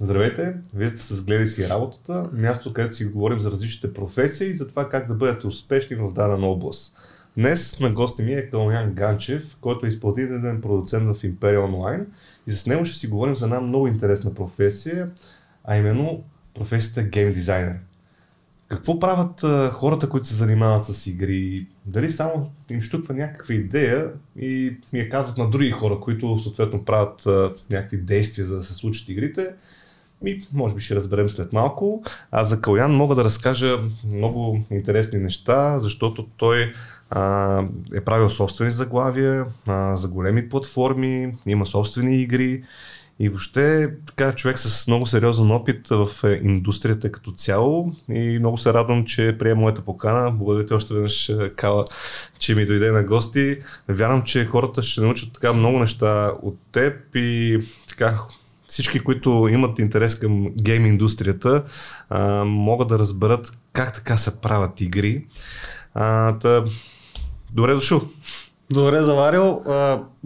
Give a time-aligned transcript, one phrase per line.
[0.00, 4.56] Здравейте, вие сте с Гледай си работата, място, където си говорим за различните професии и
[4.56, 6.96] за това как да бъдете успешни в дадена област.
[7.36, 12.06] Днес на гости ми е Калоян Ганчев, който е изпълнителен продуцент в Империя Онлайн
[12.46, 15.10] и с него ще си говорим за една много интересна професия,
[15.64, 16.24] а именно
[16.54, 17.76] професията гейм дизайнер.
[18.68, 21.66] Какво правят а, хората, които се занимават с игри?
[21.86, 26.84] Дали само им штуква някаква идея и ми я казват на други хора, които съответно
[26.84, 29.48] правят а, някакви действия за да се случат игрите?
[30.24, 32.02] И може би ще разберем след малко.
[32.30, 33.78] А за Калян мога да разкажа
[34.12, 36.72] много интересни неща, защото той
[37.10, 37.62] а,
[37.94, 42.62] е правил собствени заглавия а, за големи платформи, има собствени игри
[43.18, 48.58] и въобще така човек с много сериозен опит в е, индустрията като цяло и много
[48.58, 50.30] се радвам, че приема моята покана.
[50.30, 51.84] Благодаря ти още веднъж, е, Кала,
[52.38, 53.58] че ми дойде на гости.
[53.88, 58.18] Вярвам, че хората ще научат така много неща от теб и така
[58.76, 61.62] всички, които имат интерес към гейм индустрията,
[62.08, 65.26] а, могат да разберат как така се правят игри.
[65.94, 66.64] А, та,
[67.52, 68.02] добре дошъл!
[68.70, 69.62] Добре заварил.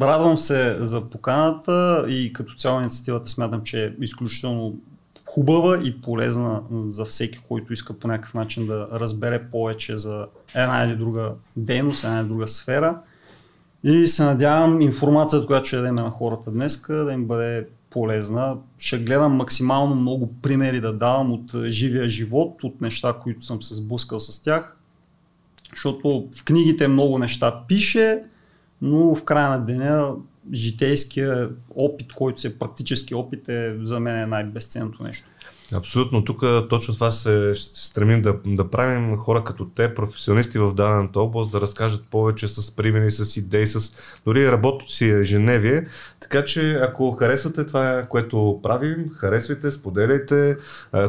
[0.03, 4.79] Радвам се за поканата и като цяло инициативата смятам, че е изключително
[5.27, 10.85] хубава и полезна за всеки, който иска по някакъв начин да разбере повече за една
[10.85, 12.99] или друга дейност, една или друга сфера.
[13.85, 18.59] И се надявам информацията, която ще дадем на хората днес, да им бъде полезна.
[18.79, 23.75] Ще гледам максимално много примери да давам от живия живот, от неща, които съм се
[23.75, 24.77] сблъскал с тях.
[25.71, 28.23] Защото в книгите много неща пише,
[28.83, 30.15] но в края на деня
[30.53, 35.29] житейския опит, който се практически опит е за мен е най-безценното нещо.
[35.75, 36.25] Абсолютно.
[36.25, 36.41] Тук
[36.71, 41.61] точно това се стремим да, да правим хора като те, професионалисти в дадената област, да
[41.61, 45.87] разкажат повече с примери, с идеи, с дори работото си ежедневие.
[46.21, 50.57] Така че ако харесвате това, което правим, харесвайте, споделяйте,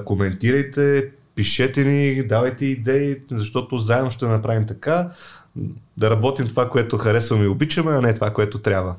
[0.05, 5.09] коментирайте, пишете ни, давайте идеи, защото заедно ще направим така,
[5.97, 8.95] да работим това, което харесваме и обичаме, а не това, което трябва.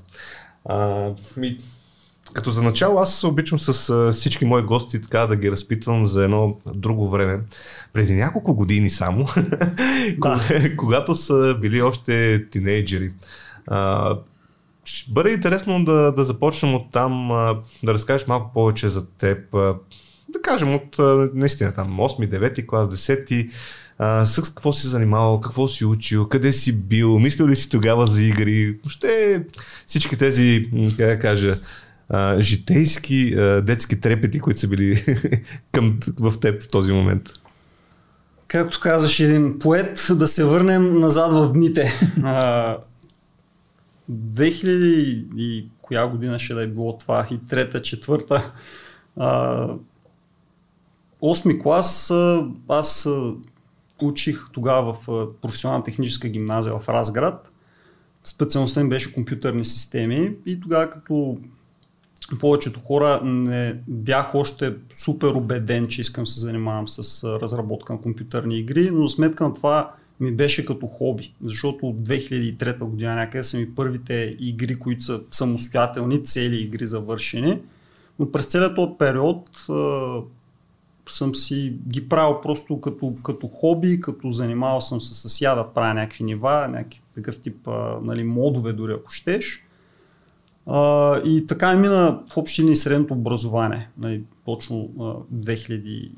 [0.65, 1.59] А, ми,
[2.35, 6.25] като за начало аз се обичам с всички мои гости така да ги разпитвам за
[6.25, 7.41] едно друго време.
[7.93, 9.27] Преди няколко години само,
[10.19, 10.41] да.
[10.77, 13.13] когато са били още тинейджери.
[13.67, 14.17] А,
[14.85, 17.29] ще бъде интересно да, да започнем от там,
[17.83, 19.39] да разкажеш малко повече за теб.
[20.29, 20.97] Да кажем от
[21.35, 23.51] наистина там 8-9 клас, 10
[23.99, 28.07] а, с какво си занимавал, какво си учил, къде си бил, мислил ли си тогава
[28.07, 29.45] за игри, въобще
[29.87, 31.61] всички тези, как да кажа,
[32.13, 35.05] а, житейски а, детски трепети, които са били
[35.73, 37.29] към, в теб в този момент.
[38.49, 41.93] Както казаш един поет, да се върнем назад в дните.
[44.13, 44.67] 2000
[45.37, 48.53] и коя година ще да е било това, и трета, четвърта.
[51.21, 52.13] Осми клас
[52.69, 53.09] аз
[54.03, 57.49] учих тогава в професионална техническа гимназия в Разград.
[58.25, 61.39] Специалността ми беше компютърни системи и тогава като
[62.39, 68.59] повечето хора не бях още супер убеден, че искам се занимавам с разработка на компютърни
[68.59, 73.57] игри, но сметка на това ми беше като хоби, защото от 2003 година някъде са
[73.57, 77.59] ми първите игри, които са самостоятелни, цели игри завършени.
[78.19, 79.51] Но през целият този период
[81.09, 85.69] съм си ги правил просто като, като хоби, като занимавал съм се с я да
[85.75, 89.67] правя някакви нива, някакви такъв тип а, нали, модове дори ако щеш.
[90.67, 95.03] А, и така мина в общи линии средното образование, нали, точно а,
[95.35, 96.11] 2003,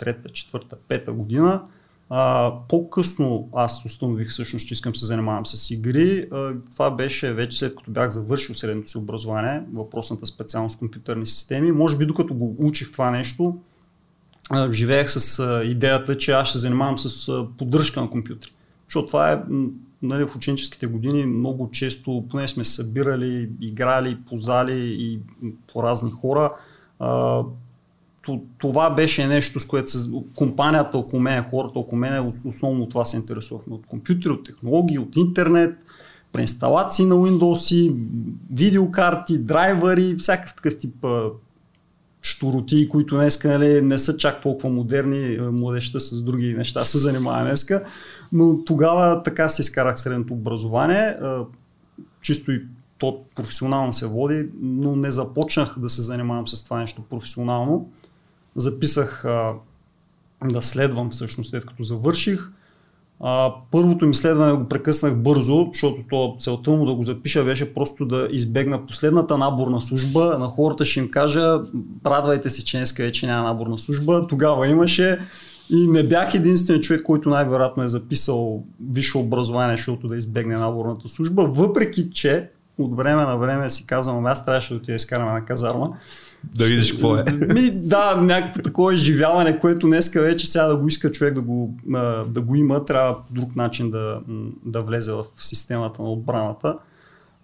[0.00, 1.62] 4, 5 година.
[2.10, 6.28] А, по-късно аз установих всъщност, че искам се занимавам с игри.
[6.32, 11.72] А, това беше вече след като бях завършил средното си образование, въпросната специалност компютърни системи.
[11.72, 13.58] Може би докато го учих това нещо,
[14.70, 18.50] живеех с идеята, че аз ще занимавам с поддръжка на компютри.
[18.88, 19.42] Защото това е
[20.02, 25.20] нали, в ученическите години много често, поне сме събирали, играли, позали и
[25.72, 26.50] по разни хора.
[28.58, 29.90] Това беше нещо, с което
[30.34, 33.74] компанията около мен, хората около мен, основно от това се интересувахме.
[33.74, 35.78] От компютри, от технологии, от интернет,
[36.32, 37.96] преинсталации на Windows,
[38.50, 41.06] видеокарти, драйвери, всякакъв такъв тип
[42.22, 47.44] штуроти, които днес нали, не са чак толкова модерни, младеща с други неща се занимава
[47.44, 47.84] днеска,
[48.32, 51.16] но тогава така се изкарах средното образование,
[52.20, 52.62] чисто и
[52.98, 57.90] то професионално се води, но не започнах да се занимавам с това нещо професионално.
[58.56, 59.22] Записах
[60.44, 62.48] да следвам всъщност след като завърших.
[63.70, 68.06] Първото ми следване го прекъснах бързо, защото то, целта му да го запиша беше просто
[68.06, 70.36] да избегна последната наборна служба.
[70.38, 71.60] На хората ще им кажа,
[72.06, 74.26] радвайте се, че днес вече няма наборна служба.
[74.26, 75.20] Тогава имаше
[75.70, 81.08] и не бях единствен човек, който най-вероятно е записал висше образование, защото да избегне наборната
[81.08, 85.44] служба, въпреки че от време на време си казвам, аз трябваше да отида изкараме на
[85.44, 85.90] казарма.
[86.44, 87.24] Да видиш какво е.
[87.54, 91.74] Ми, да, някакво такова изживяване, което днеска вече сега да го иска човек да го,
[92.26, 94.20] да го има, трябва по друг начин да,
[94.64, 96.76] да влезе в системата на отбраната.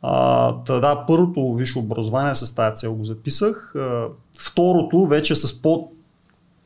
[0.02, 3.74] А, да, да, първото висше образование с тази цел го записах.
[3.76, 5.92] А, второто вече с по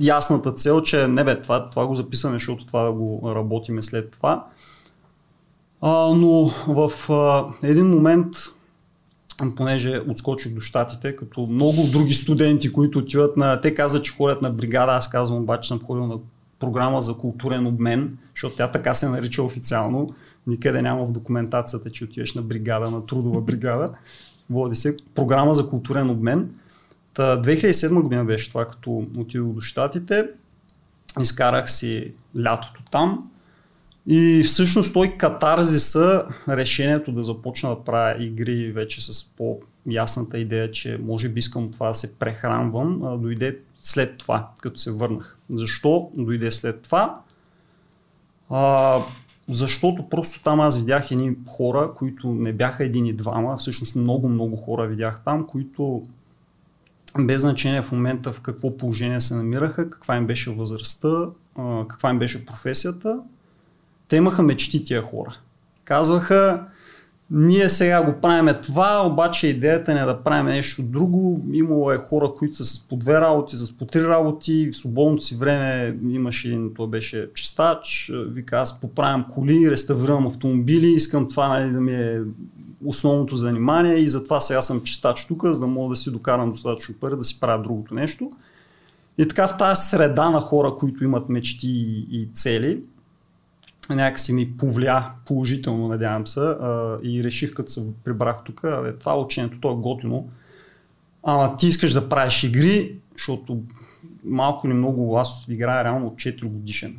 [0.02, 4.10] ясната цел, че не бе, това, това го записваме, защото това да го работиме след
[4.10, 4.46] това.
[5.80, 8.34] А, но в а, един момент
[9.56, 13.60] понеже отскочих до щатите, като много други студенти, които отиват на...
[13.60, 16.18] Те казват, че ходят на бригада, аз казвам обаче, съм ходил на
[16.58, 20.08] програма за културен обмен, защото тя така се нарича официално.
[20.46, 23.90] Никъде няма в документацията, че отиваш на бригада, на трудова бригада.
[24.50, 26.50] Води се програма за културен обмен.
[27.14, 30.28] Та 2007 година беше това, като отидох до щатите.
[31.20, 32.12] Изкарах си
[32.44, 33.30] лятото там.
[34.06, 40.98] И всъщност той катарзиса, решението да започна да правя игри вече с по-ясната идея, че
[41.02, 45.38] може би искам това да се прехранвам, дойде след това, като се върнах.
[45.50, 47.20] Защо дойде след това?
[48.50, 48.98] А,
[49.48, 54.28] защото просто там аз видях едни хора, които не бяха един и двама, всъщност много,
[54.28, 56.02] много хора видях там, които
[57.18, 61.26] без значение в момента в какво положение се намираха, каква им беше възрастта,
[61.88, 63.22] каква им беше професията,
[64.08, 65.36] те имаха мечти тия хора.
[65.84, 66.66] Казваха,
[67.30, 71.44] ние сега го правиме това, обаче идеята не е да правим нещо друго.
[71.52, 74.70] Имало е хора, които са с по две работи, с по три работи.
[74.70, 78.12] В свободното си време имаше един, той беше чистач.
[78.28, 82.20] Вика, аз поправям коли, реставрирам автомобили, искам това нали, да ми е
[82.84, 86.94] основното занимание и затова сега съм чистач тук, за да мога да си докарам достатъчно
[86.94, 88.30] пари да си правя другото нещо.
[89.18, 91.68] И така в тази среда на хора, които имат мечти
[92.10, 92.82] и цели,
[93.90, 98.64] някакси ми повля положително, надявам се, а, и реших като се прибрах тук,
[99.00, 100.28] това учението, то е готино,
[101.22, 103.62] ама ти искаш да правиш игри, защото
[104.24, 106.96] малко или много аз играя реално от 4 годишен.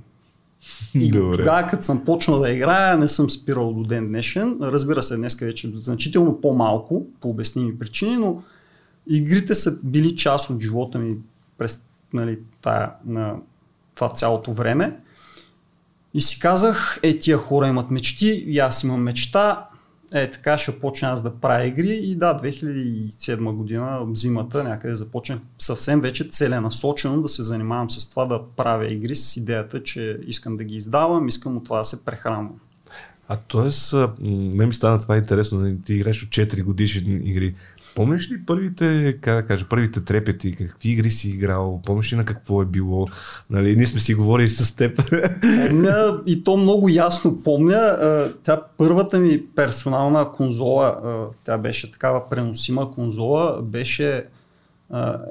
[0.96, 1.38] И Добре.
[1.38, 4.58] тогава, като съм почнал да играя, не съм спирал до ден днешен.
[4.62, 8.44] Разбира се, днес вече значително по-малко, по обясними причини, но
[9.10, 11.18] игрите са били част от живота ми
[11.58, 11.84] през
[12.14, 13.36] нали, тая, на
[13.96, 15.00] това цялото време.
[16.14, 19.68] И си казах, е тия хора имат мечти, и аз имам мечта,
[20.14, 25.40] е така ще почна аз да правя игри и да, 2007 година, зимата, някъде започнах
[25.60, 30.58] съвсем вече целенасочено да се занимавам с това да правя игри с идеята, че искам
[30.58, 32.52] да ги издавам, искам от това да се прехранвам.
[33.28, 33.98] А т.е.
[34.28, 37.56] мен ми стана това интересно, нали, ти играеш от 4 годишни игри.
[37.96, 42.26] Помниш ли първите, как да кажа, първите трепети, какви игри си играл, помниш ли на
[42.26, 43.08] какво е било?
[43.50, 45.00] Нали, ние сме си говорили с теб.
[45.70, 47.98] Помня, и то много ясно помня.
[48.44, 50.98] Тя първата ми персонална конзола,
[51.44, 54.24] тя беше такава преносима конзола, беше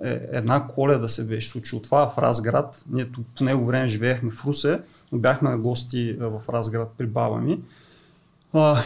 [0.04, 2.84] е, една коледа се беше случило това в Разград.
[2.90, 3.06] Ние
[3.36, 4.80] по него време живеехме в Русе,
[5.12, 7.60] но бяхме на гости в Разград при баба ми.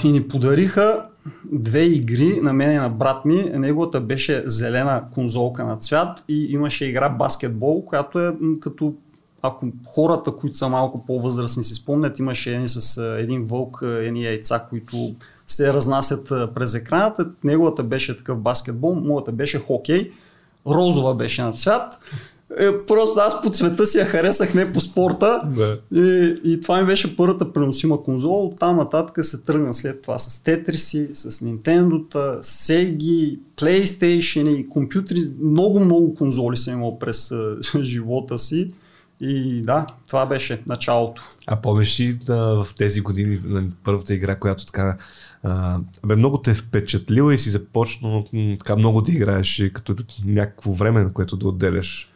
[0.05, 1.07] И ни подариха
[1.45, 3.51] две игри на мен и на брат ми.
[3.55, 8.95] Неговата беше зелена конзолка на цвят и имаше игра баскетбол, която е като
[9.43, 14.67] ако хората, които са малко по-възрастни си спомнят, имаше едни с един вълк, едни яйца,
[14.69, 15.15] които
[15.47, 17.31] се разнасят през екраната.
[17.45, 20.11] Неговата беше такъв баскетбол, моята беше хокей.
[20.67, 21.99] Розова беше на цвят.
[22.59, 25.41] Е, просто аз по цвета си я харесах, не по спорта.
[25.57, 25.79] Да.
[25.95, 28.45] И, и това ми беше първата преносима конзола.
[28.45, 32.07] От там нататък се тръгна след това с Тетриси, с Nintendo,
[32.41, 35.31] Sega, PlayStation и компютри.
[35.43, 37.33] Много, много конзоли съм имал през
[37.81, 38.69] живота си.
[39.21, 41.23] И да, това беше началото.
[41.47, 43.41] А помниш ли да, в тези години
[43.85, 44.97] първата игра, която така
[45.43, 48.25] а, бе, много те е впечатлила и си започнал
[48.59, 52.13] така много да играеш като някакво време, на което да отделяш?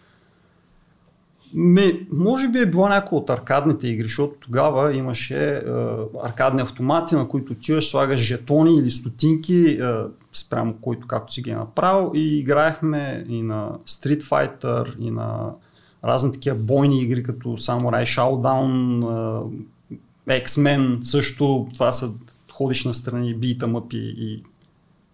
[1.54, 5.62] Ми, може би е било някои от аркадните игри, защото тогава имаше е,
[6.24, 9.84] аркадни автомати, на които отиваш, слагаш жетони или стотинки, е,
[10.32, 12.12] спрямо който както си ги е направил.
[12.14, 15.50] И играехме и на Street Fighter, и на
[16.04, 19.50] разни такива бойни игри, като Samurai Showdown,
[20.28, 22.12] е, X-Men също, това са
[22.52, 24.42] ходиш на страни, бита мъпи и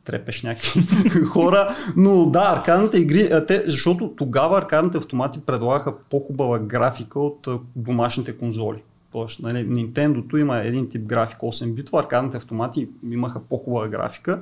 [0.06, 0.80] трепеш някакви
[1.24, 1.76] хора.
[1.96, 8.82] Но да, аркадните игри, те, защото тогава аркадните автомати предлагаха по-хубава графика от домашните конзоли.
[9.12, 14.38] Тоест, нали, Nintendo има един тип графика 8 битова, аркадните автомати имаха по-хубава графика.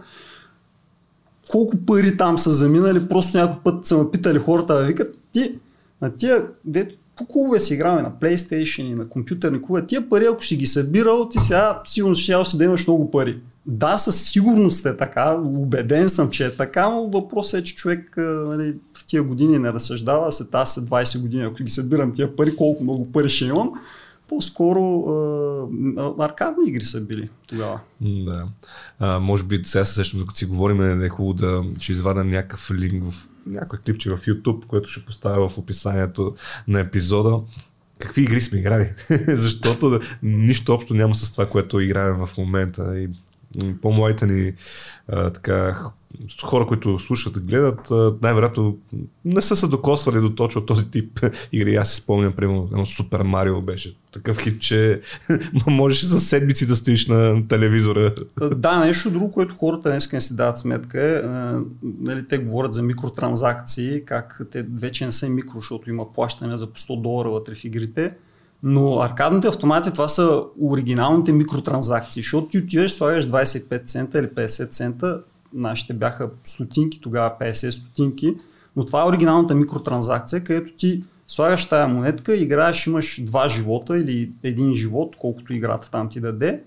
[1.51, 5.59] Колко пари там са заминали, просто някой път са ме питали хората, да викат, ти
[6.03, 10.27] на тия, дето по клубове си играме на PlayStation и на компютърни клубове, тия пари,
[10.33, 13.41] ако си ги събирал, ти сега сигурно ще си да имаш много пари.
[13.67, 18.15] Да, със сигурност е така, убеден съм, че е така, но въпросът е, че човек
[18.17, 22.37] нали, в тия години не разсъждава, се тази след 20 години, ако ги събирам тия
[22.37, 23.73] пари, колко много пари ще имам,
[24.29, 25.05] по-скоро
[25.99, 27.81] а, аркадни игри са били тогава.
[28.01, 28.47] Да.
[28.99, 32.25] А, може би сега се сещам, докато си говорим, не е хубаво да ще извадя
[32.25, 36.35] някакъв линк в някой клипче в YouTube, което ще поставя в описанието
[36.69, 37.41] на епизода.
[37.99, 38.93] Какви игри сме играли?
[39.29, 42.99] Защото нищо общо няма с това, което играем в момента.
[42.99, 43.09] И
[43.83, 44.53] по-младите ни
[45.09, 45.77] а, така,
[46.43, 47.93] хора, които слушат, гледат,
[48.23, 48.79] най-вероятно
[49.25, 51.21] не са се докосвали до точно този тип
[51.53, 51.77] игри.
[51.77, 55.01] Аз си спомням, примерно, едно Супер Марио беше такъв хит, че
[55.67, 58.15] можеш за седмици да стоиш на телевизора.
[58.57, 61.23] Да, нещо друго, което хората днес не си дават сметка е,
[62.01, 66.67] нали, те говорят за микротранзакции, как те вече не са микро, защото има плащане за
[66.67, 68.15] по 100 долара вътре в игрите.
[68.67, 74.71] Но аркадните автомати това са оригиналните микротранзакции, защото ти отиваш, слагаш 25 цента или 50
[74.71, 75.23] цента,
[75.55, 78.37] нашите бяха стотинки, тогава 50 стотинки,
[78.77, 84.33] но това е оригиналната микротранзакция, където ти слагаш тая монетка, играеш, имаш два живота или
[84.43, 86.63] един живот, колкото играта там ти даде.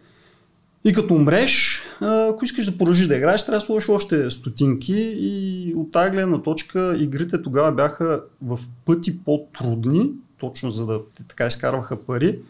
[0.85, 5.73] И като умреш, ако искаш да продължиш да играеш, трябва да сложиш още стотинки и
[5.75, 12.05] от тази гледна точка игрите тогава бяха в пъти по-трудни, точно за да така изкарваха
[12.05, 12.41] пари.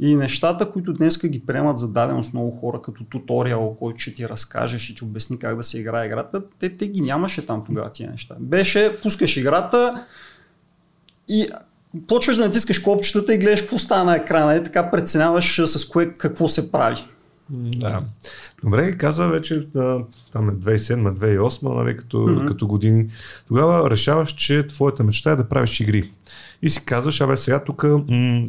[0.00, 4.28] И нещата, които днес ги приемат за даденост много хора, като туториал, който ще ти
[4.28, 7.92] разкаже, ще ти обясни как да се играе играта, те, те ги нямаше там тогава
[7.92, 8.36] тия неща.
[8.38, 10.06] Беше, пускаш играта
[11.28, 11.48] и
[12.08, 16.12] почваш да натискаш копчетата и гледаш какво става на екрана и така преценяваш с кое
[16.12, 17.04] какво се прави.
[17.50, 18.02] Да.
[18.64, 19.66] Добре, каза вече
[20.32, 22.44] там е 2007-2008, нали, като, mm-hmm.
[22.46, 23.06] като години.
[23.48, 26.10] Тогава решаваш, че твоята мечта е да правиш игри.
[26.62, 28.46] И си казваш, абе сега тук м-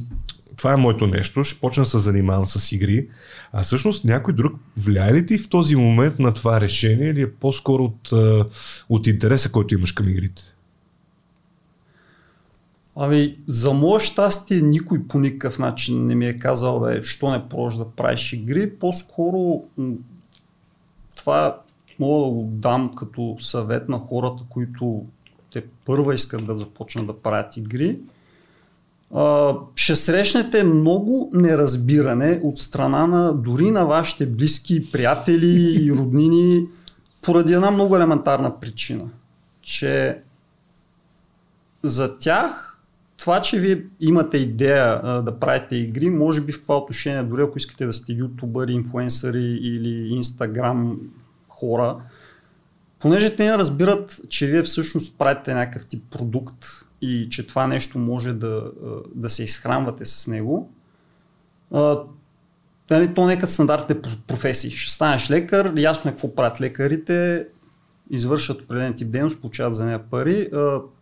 [0.57, 3.07] това е моето нещо, ще почна да се занимавам с игри.
[3.53, 7.31] А всъщност някой друг влияе ли ти в този момент на това решение или е
[7.31, 8.09] по-скоро от,
[8.89, 10.41] от интереса, който имаш към игрите?
[13.01, 17.49] Ами, за мое щастие никой по никакъв начин не ми е казал, бе, що не
[17.49, 18.75] пробваш да правиш игри.
[18.75, 19.63] По-скоро
[21.15, 21.61] това
[21.99, 25.05] мога да го дам като съвет на хората, които
[25.53, 27.99] те първа искат да започнат да правят игри
[29.75, 36.65] ще срещнете много неразбиране от страна на дори на вашите близки приятели и роднини
[37.21, 39.09] поради една много елементарна причина,
[39.61, 40.17] че
[41.83, 42.68] за тях
[43.19, 47.41] това, че вие имате идея а, да правите игри, може би в това отношение, дори
[47.41, 50.99] ако искате да сте ютубъри, инфуенсъри или инстаграм
[51.49, 51.97] хора,
[52.99, 56.65] понеже те не разбират, че вие всъщност правите някакъв тип продукт,
[57.01, 58.71] и че това нещо може да,
[59.15, 60.71] да се изхранвате с него,
[62.91, 64.71] нали, то не е като стандартните професии.
[64.71, 67.47] Ще станеш лекар, ясно е какво правят лекарите,
[68.09, 70.49] извършат определен тип дейност, получават за нея пари.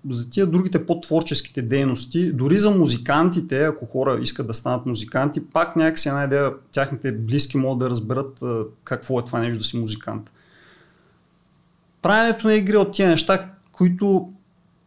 [0.09, 5.75] За тия другите по-творческите дейности, дори за музикантите, ако хора искат да станат музиканти, пак
[5.75, 8.39] някакси една идея, тяхните близки могат да разберат
[8.83, 10.31] какво е това нещо да си музикант.
[12.01, 14.33] Правенето на игри от тия неща, които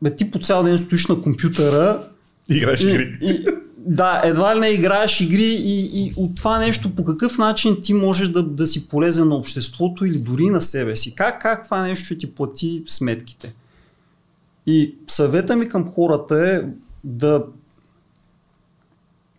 [0.03, 2.09] бе, ти по цял ден стоиш на компютъра.
[2.49, 3.19] Играеш игри.
[3.21, 3.47] И,
[3.87, 7.95] да, едва ли не играеш игри и, и от това нещо по какъв начин ти
[7.95, 11.15] можеш да, да си полезен на обществото или дори на себе си.
[11.15, 13.55] Как, как това нещо ще ти плати сметките?
[14.67, 16.63] И съвета ми към хората е
[17.05, 17.45] да,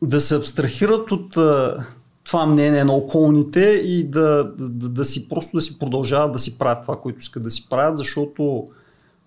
[0.01, 1.85] да се абстрахират от а,
[2.23, 6.39] това мнение на околните и да, да, да, да си просто да си продължават да
[6.39, 8.67] си правят това, което искат да си правят, защото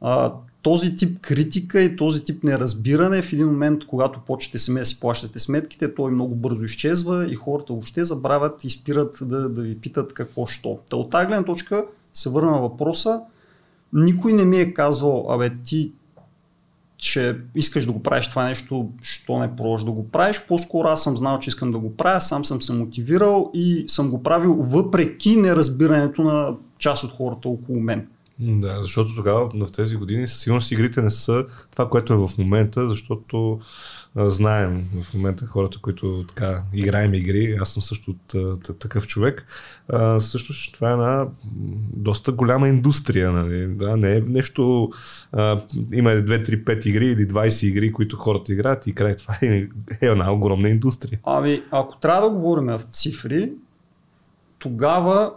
[0.01, 0.33] а,
[0.65, 5.01] този тип критика и този тип неразбиране в един момент, когато почнете сами да си
[5.01, 9.79] плащате сметките, той много бързо изчезва и хората въобще забравят и спират да, да ви
[9.79, 10.79] питат какво що.
[10.91, 13.21] Та от тази гледна точка се върна на въпроса.
[13.93, 15.93] Никой не ми е казвал, абе ти
[16.97, 20.45] че искаш да го правиш това нещо, що не пробваш да го правиш.
[20.49, 24.11] По-скоро аз съм знал, че искам да го правя, сам съм се мотивирал и съм
[24.11, 28.07] го правил въпреки неразбирането на част от хората около мен.
[28.39, 32.31] Да, защото тогава в тези години със сигурност игрите не са това, което е в
[32.39, 33.61] момента, защото
[34.15, 39.47] а, знаем в момента хората, които така играем игри, аз съм също от, такъв човек,
[39.89, 41.29] а, също това е една
[41.97, 43.67] доста голяма индустрия, нали?
[43.67, 44.91] да, не е нещо,
[45.33, 45.63] а,
[45.93, 49.47] има 2, 3, 5 игри или 20 игри, които хората играят и край това е,
[50.01, 51.21] е една огромна индустрия.
[51.25, 53.53] Ами, ако трябва да говорим в цифри,
[54.59, 55.33] тогава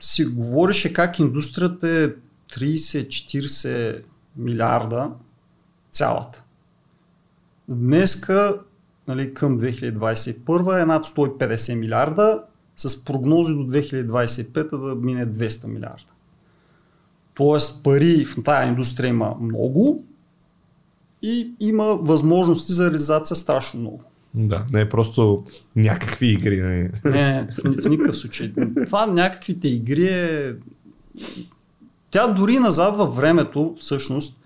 [0.00, 2.08] си говореше как индустрията е
[2.52, 4.02] 30-40
[4.36, 5.10] милиарда
[5.90, 6.44] цялата.
[7.68, 8.60] Днеска,
[9.08, 12.42] нали, към 2021 е над 150 милиарда,
[12.76, 16.12] с прогнози до 2025 да мине 200 милиарда.
[17.34, 20.04] Тоест пари в тази индустрия има много
[21.22, 24.02] и има възможности за реализация страшно много.
[24.34, 25.44] Да, не е просто
[25.76, 26.62] някакви игри.
[26.62, 28.52] Не, не в, в никакъв случай.
[28.86, 30.54] Това някаквите игри е...
[32.10, 34.36] Тя дори назад във времето, всъщност,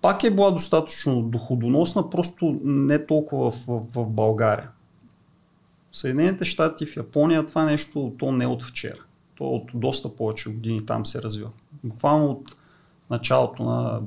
[0.00, 4.68] пак е била достатъчно доходоносна, просто не толкова в, в, в България.
[5.92, 8.98] В Съединените щати, в Япония това нещо, то не е от вчера.
[9.34, 11.50] То е от доста повече години там се развива.
[11.84, 12.56] Буквално от
[13.10, 14.00] началото на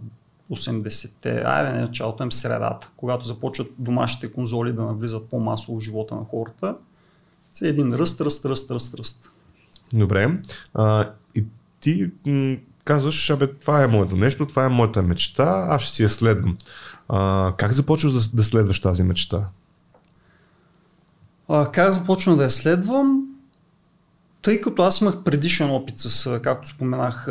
[0.56, 6.16] 80-те, айде не началото, им средата, когато започват домашните конзоли да навлизат по-масово в живота
[6.16, 6.76] на хората.
[7.54, 9.32] Се един ръст, ръст, ръст, ръст, ръст.
[9.94, 10.40] Добре.
[10.74, 11.46] А, и
[11.80, 16.04] ти м- казваш, абе, това е моето нещо, това е моята мечта, аз ще си
[16.04, 16.58] я следвам.
[17.10, 19.48] А, как започваш да, да следваш тази мечта?
[21.48, 23.21] А, как започвам да я следвам?
[24.42, 27.26] Тъй като аз имах предишен опит с, както споменах,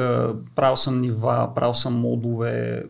[0.55, 2.85] правил съм нива, правил съм модове,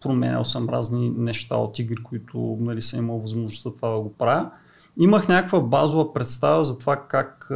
[0.00, 4.50] променял съм разни неща от игри, които нали, съм имал възможността това да го правя.
[4.98, 7.50] Имах някаква базова представа за това как,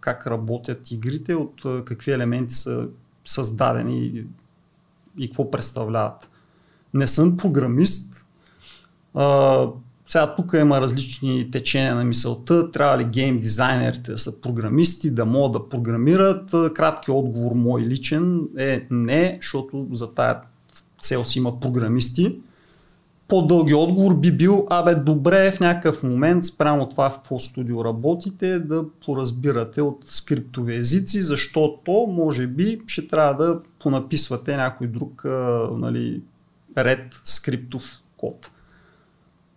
[0.00, 2.88] как работят игрите, от какви елементи са
[3.24, 4.26] създадени и,
[5.18, 6.30] и какво представляват.
[6.94, 8.26] Не съм програмист,
[10.08, 12.70] сега тук има различни течения на мисълта.
[12.70, 16.50] Трябва ли гейм дизайнерите да са програмисти, да могат да програмират?
[16.74, 20.40] Кратки отговор мой личен е не, защото за тая
[21.00, 22.38] цел си има програмисти.
[23.28, 28.58] По-дълги отговор би бил, абе добре в някакъв момент спрямо това в какво студио работите
[28.58, 35.22] да поразбирате от скриптови езици, защото може би ще трябва да понаписвате някой друг
[35.72, 36.22] нали,
[36.78, 37.82] ред скриптов
[38.16, 38.50] код.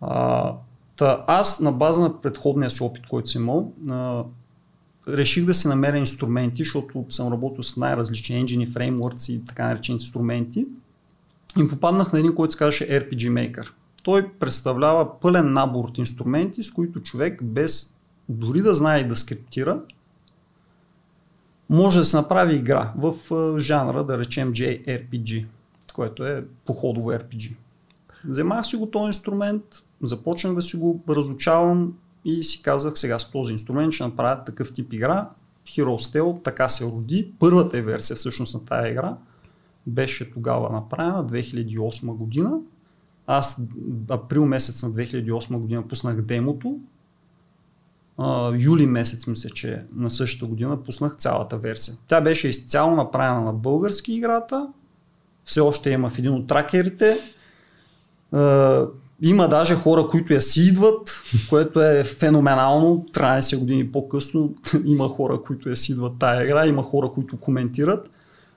[0.01, 0.53] А,
[0.95, 4.23] та, аз на база на предходния си опит, който съм имал, а,
[5.07, 9.95] реших да си намеря инструменти, защото съм работил с най-различни engine, фреймворци и така наречени
[9.95, 10.65] инструменти.
[11.57, 13.69] И попаднах на един, който се казваше RPG Maker.
[14.03, 17.93] Той представлява пълен набор от инструменти, с които човек без
[18.29, 19.81] дори да знае и да скриптира,
[21.69, 23.13] може да се направи игра в
[23.59, 25.45] жанра, да речем JRPG,
[25.93, 27.55] което е походово RPG.
[28.25, 29.63] Вземах си го този инструмент,
[30.03, 31.93] започнах да си го разучавам
[32.25, 35.29] и си казах сега с този инструмент ще направя такъв тип игра.
[35.67, 37.31] Hero Steel така се роди.
[37.39, 39.17] Първата е версия всъщност на тази игра
[39.87, 42.59] беше тогава направена, 2008 година.
[43.27, 43.61] Аз
[44.09, 46.77] април месец на 2008 година пуснах демото.
[48.17, 51.97] А, юли месец мисля, че на същата година пуснах цялата версия.
[52.07, 54.67] Тя беше изцяло направена на български играта.
[55.45, 57.17] Все още има в един от тракерите.
[59.21, 63.05] Има даже хора, които я си идват, което е феноменално.
[63.13, 64.53] 13 години по-късно
[64.85, 68.09] има хора, които я си идват тая игра, има хора, които коментират.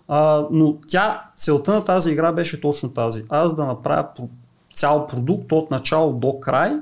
[0.08, 3.24] А, но тя, целта на тази игра беше точно тази.
[3.28, 4.08] Аз да направя
[4.74, 6.72] цял продукт от начало до край.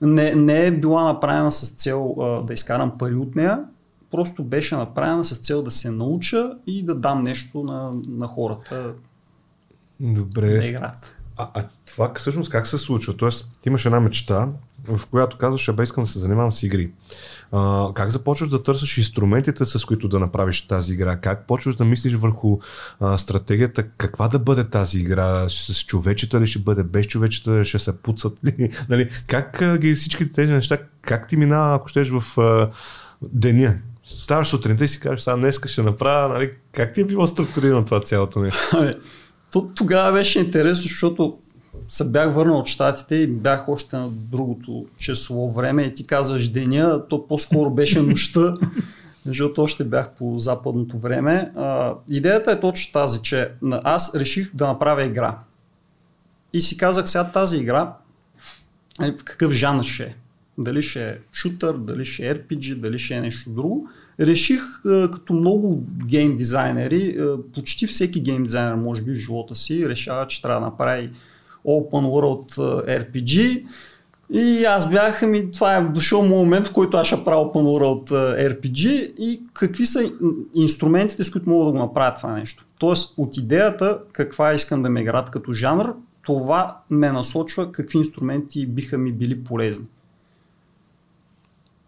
[0.00, 3.64] Не, не е била направена с цел а, да изкарам пари от нея,
[4.10, 8.92] просто беше направена с цел да се науча и да дам нещо на, на хората.
[10.00, 10.58] Добре.
[10.58, 11.19] Да играят.
[11.40, 13.16] А, а това всъщност как се случва?
[13.16, 14.48] Тоест, ти имаш една мечта,
[14.88, 16.90] в която казваш, абе искам да се занимавам с игри.
[17.52, 21.16] А, как започваш да търсиш инструментите, с които да направиш тази игра?
[21.16, 22.58] Как почваш да мислиш върху
[23.00, 25.48] а, стратегията, каква да бъде тази игра?
[25.48, 28.70] С човечета ли ще бъде, без човечета ще се пуцат ли?
[28.88, 29.10] нали?
[29.26, 32.70] Как ги всички тези неща, как ти минава, ако щеш в а,
[33.22, 33.78] деня?
[34.18, 36.50] Ставаш сутринта и си кажеш, сега днес ще направя, нали?
[36.72, 38.92] как ти е било структурирано това цялото нещо?
[39.52, 41.38] То, тогава беше интересно, защото
[41.88, 46.48] се бях върнал от щатите и бях още на другото часово време и ти казваш
[46.48, 48.56] деня, то по-скоро беше нощта,
[49.26, 51.52] защото още бях по западното време.
[51.56, 55.38] А, идеята е точно тази, че аз реших да направя игра.
[56.52, 57.92] И си казах сега тази игра,
[59.00, 60.14] в какъв жанр ще е.
[60.58, 63.88] Дали ще е шутър, дали ще е RPG, дали ще е нещо друго.
[64.20, 67.18] Реших като много гейм дизайнери,
[67.54, 71.10] почти всеки гейм дизайнер може би в живота си решава, че трябва да направи
[71.66, 72.56] Open World
[72.88, 73.64] RPG
[74.32, 78.10] и аз бях, ми, това е дошъл момент, в който аз ще правя Open World
[78.50, 80.12] RPG и какви са
[80.54, 82.66] инструментите, с които мога да го направя това нещо.
[82.78, 88.66] Тоест от идеята каква искам да ме играят като жанр, това ме насочва какви инструменти
[88.66, 89.86] биха ми били полезни.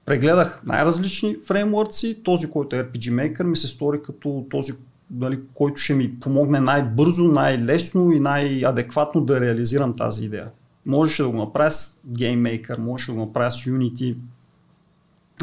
[0.04, 4.72] Прегледах най-различни фреймворци, този, който е RPG Maker ми се стори като този,
[5.10, 10.50] дали, който ще ми помогне най-бързо, най-лесно и най-адекватно да реализирам тази идея.
[10.86, 14.16] Можеше да го направя с GameMaker, можеше да го направя с Unity,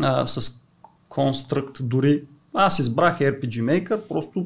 [0.02, 0.62] а, с
[1.10, 2.24] Construct дори.
[2.54, 4.45] Аз избрах RPG Maker, просто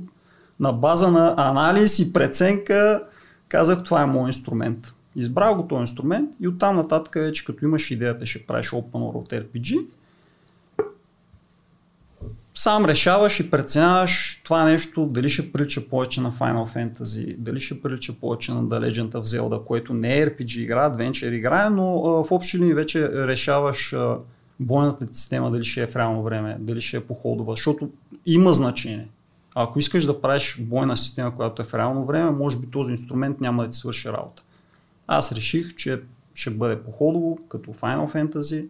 [0.60, 3.04] на база на анализ и преценка
[3.49, 4.95] казах това е моят инструмент.
[5.15, 9.43] Избрах го този инструмент и оттам нататък вече като имаш идеята ще правиш Open World
[9.43, 9.86] RPG,
[12.56, 17.82] сам решаваш и преценяваш това нещо дали ще прилича повече на Final Fantasy, дали ще
[17.82, 22.06] прилича повече на The Legend of Zelda, което не е RPG игра, Adventure игра, но
[22.06, 24.18] а, в общи линии вече решаваш а,
[24.60, 27.89] бойната система дали ще е в реално време, дали ще е походова, защото
[28.26, 29.08] има значение.
[29.56, 33.42] Ако искаш да правиш бойна система, която е в реално време, може би този инструмент
[33.42, 34.44] няма да ти свърши работа.
[35.08, 36.02] Аз реших, че
[36.34, 38.68] ще бъде походово, като Final Fantasy,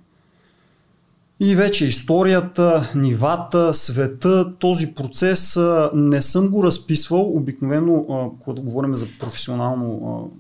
[1.40, 5.60] и вече историята, нивата, света, този процес
[5.94, 7.22] не съм го разписвал.
[7.22, 8.06] Обикновено,
[8.40, 10.32] когато говорим за професионално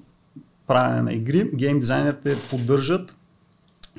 [0.67, 3.15] правене на игри, гейм дизайнерите поддържат,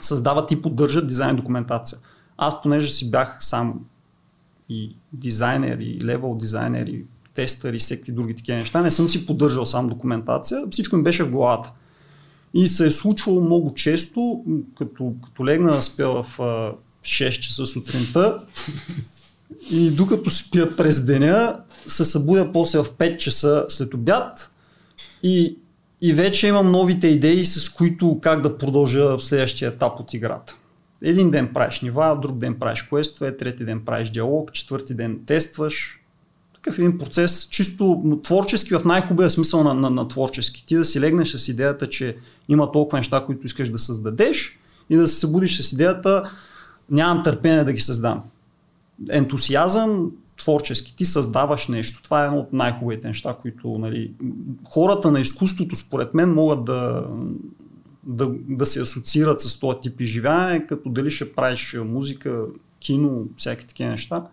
[0.01, 1.99] създават и поддържат дизайн документация.
[2.37, 3.81] Аз понеже си бях сам
[4.69, 7.05] и дизайнер, и левел дизайнер, и
[7.35, 11.25] тестър, и всеки други такива неща, не съм си поддържал сам документация, всичко ми беше
[11.25, 11.73] в главата.
[12.55, 14.45] И се е случвало много често,
[14.79, 16.41] като, като легна да спя в
[17.05, 18.43] 6 часа сутринта
[19.71, 24.51] и докато спя през деня, се събудя после в 5 часа след обяд
[25.23, 25.57] и,
[26.01, 30.57] и вече имам новите идеи, с които как да продължа следващия етап от играта.
[31.03, 36.01] Един ден правиш нива, друг ден правиш квестове, трети ден правиш диалог, четвърти ден тестваш.
[36.55, 40.67] Такъв един процес, чисто творчески, в най-хубавия смисъл на, на, на творчески.
[40.67, 42.17] Ти да си легнеш с идеята, че
[42.49, 44.59] има толкова неща, които искаш да създадеш
[44.91, 46.31] и да се събудиш с идеята,
[46.91, 48.23] нямам търпение да ги създам.
[49.11, 52.03] Ентусиазъм, творчески, ти създаваш нещо.
[52.03, 54.13] Това е едно от най-хубавите неща, които нали,
[54.65, 57.07] хората на изкуството, според мен, могат да,
[58.03, 62.45] да, да се асоциират с този тип изживяване, като дали ще правиш музика,
[62.81, 64.27] кино, всяки такива неща.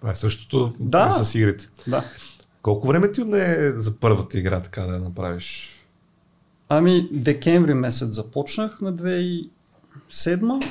[0.00, 1.68] Това е същото да, с игрите.
[1.88, 2.04] Да.
[2.62, 5.68] Колко време ти отне за първата игра така да направиш?
[6.68, 10.64] Ами, декември месец започнах на 2007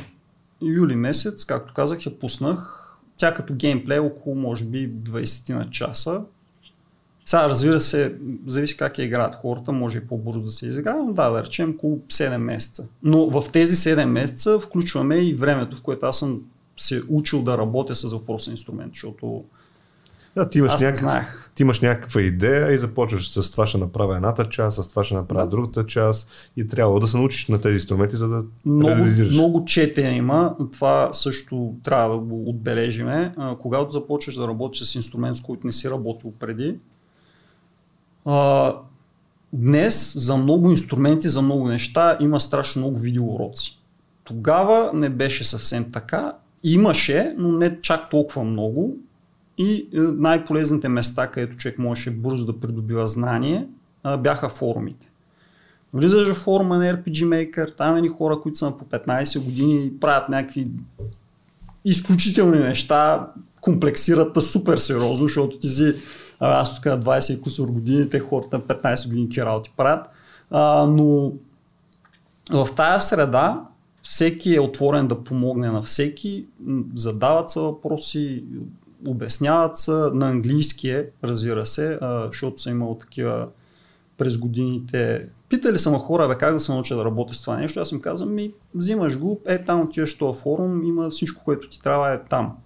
[0.61, 2.77] юли месец, както казах, я пуснах.
[3.17, 6.21] Тя като геймплей около, може би, 20 на часа.
[7.25, 8.15] Сега, разбира се,
[8.47, 11.69] зависи как я играят хората, може и по-бързо да се изиграе, но да, да речем
[11.69, 12.87] около 7 месеца.
[13.03, 16.41] Но в тези 7 месеца включваме и времето, в което аз съм
[16.77, 19.43] се учил да работя с въпросен инструмент, защото
[20.35, 21.51] да, ти имаш, Аз някакъв, знаех.
[21.55, 25.15] ти имаш някаква идея и започваш с това ще направя едната част, с това ще
[25.15, 29.33] направя другата част и трябва да се научиш на тези инструменти, за да много, реализираш.
[29.33, 30.55] много четене има.
[30.73, 33.33] Това също трябва да го отбележиме.
[33.59, 36.75] Когато започваш да работиш с инструмент, с който не си работил преди,
[38.25, 38.73] а,
[39.53, 43.79] днес за много инструменти, за много неща има страшно много видеоуроци.
[44.23, 46.33] Тогава не беше съвсем така.
[46.63, 48.97] Имаше, но не чак толкова много.
[49.61, 53.67] И е, най-полезните места, където човек можеше бързо да придобива знание,
[54.19, 55.09] бяха форумите.
[55.93, 59.43] Влизаш в форума на RPG Maker, там е ни хора, които са на по 15
[59.43, 60.67] години и правят някакви
[61.85, 63.27] изключителни неща,
[63.61, 65.95] комплексират супер сериозно, защото ти си,
[66.39, 70.07] аз тук на 20 и кусор години, те хората на 15 години какви работи правят.
[70.51, 71.33] А, но
[72.51, 73.61] в тая среда
[74.03, 76.45] всеки е отворен да помогне на всеки,
[76.95, 78.43] задават се въпроси,
[79.07, 83.47] обясняват се на английски, е, разбира се, а, защото съм имал такива
[84.17, 85.27] през годините.
[85.49, 87.79] Питали съм хора, бе, как да се науча да работя с това нещо.
[87.79, 91.69] Аз им казвам, ми, взимаш го, е там отиваш в този форум, има всичко, което
[91.69, 92.57] ти трябва е там.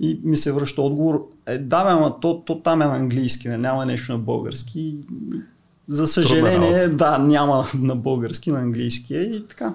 [0.00, 3.48] И ми се връща отговор, е, да, бе, ама то, то там е на английски,
[3.48, 4.98] не, няма нещо на български.
[5.88, 9.74] За съжаление, да, няма на български, на английски е и така.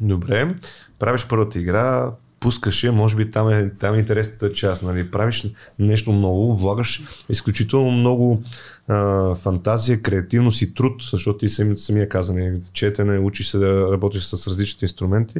[0.00, 0.54] Добре,
[0.98, 4.82] правиш първата игра, пускаше, може би там е, там е интересната част.
[4.82, 5.10] Нали?
[5.10, 5.46] Правиш
[5.78, 8.40] нещо ново, влагаш изключително много
[8.88, 14.22] а, фантазия, креативност и труд, защото ти сами, самия казане, четене, учиш се да работиш
[14.22, 15.38] с различните инструменти.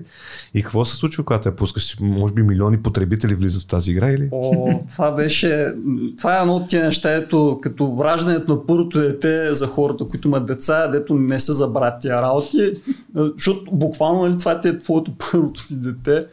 [0.55, 1.97] И какво се случва, когато я пускаш?
[2.01, 4.29] Може би милиони потребители влизат в тази игра или?
[4.33, 5.75] О, това беше,
[6.19, 10.29] това е едно от тия неща, ето, като раждането на първото дете за хората, които
[10.29, 12.73] имат деца, дето не се забрат тия работи,
[13.15, 16.27] защото буквално нали, това е твоето първото си дете.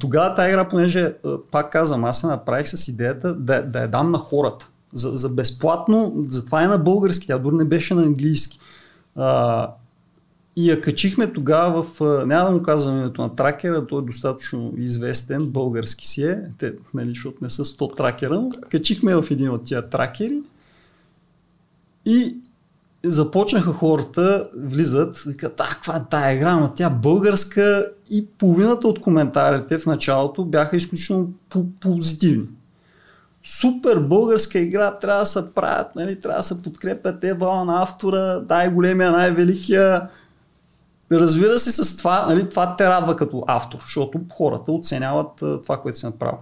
[0.00, 1.14] Тогава тази игра, понеже,
[1.50, 4.68] пак казвам, аз се направих с идеята да, да я дам на хората.
[4.94, 8.58] За, за безплатно, затова е на български, тя дори не беше на английски.
[9.16, 9.70] А,
[10.56, 14.72] и я качихме тогава в, няма да му казвам името на тракера, той е достатъчно
[14.76, 19.50] известен, български си е, те, нали, защото не са 100 тракера, но качихме в един
[19.50, 20.40] от тия тракери
[22.06, 22.36] и
[23.04, 29.00] започнаха хората, влизат, викат, а, каква е тая игра, ама тя българска и половината от
[29.00, 31.28] коментарите в началото бяха изключително
[31.80, 32.48] позитивни.
[33.44, 38.42] Супер българска игра, трябва да се правят, нали, трябва да се подкрепят е на автора,
[38.48, 40.08] най-големия, най-великия.
[41.12, 45.98] Разбира се, с това, нали, това те радва като автор, защото хората оценяват това, което
[45.98, 46.38] си направил.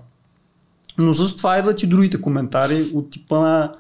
[0.99, 3.73] Но с това идват и другите коментари от типа на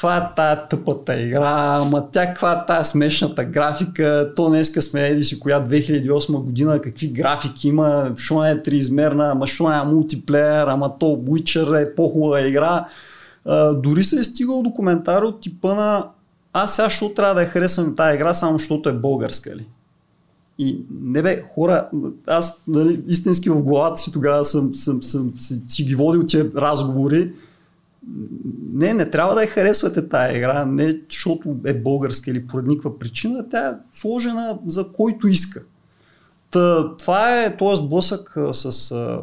[0.00, 5.08] каква е тая тъпата игра, ама тя каква е тая смешната графика, то днеска сме
[5.08, 9.76] еди си коя 2008 година, какви графики има, що не е триизмерна, ама що не
[9.76, 12.88] е мултиплеер, ама то Witcher е по-хубава игра.
[13.44, 16.06] А, дори се е стигал до коментар от типа на
[16.52, 19.66] аз сега що трябва да я харесвам тази игра, само защото е българска ли?
[20.58, 21.88] И не бе, хора,
[22.26, 26.50] аз нали, истински в главата си тогава съм, съм, съм, съм си ги водил тия
[26.56, 27.32] разговори
[28.72, 32.98] не, не трябва да я харесвате тая игра, не защото е българска или поради никаква
[32.98, 35.62] причина, тя е сложена за който иска.
[36.50, 39.20] Та, това е този сблъсък с а,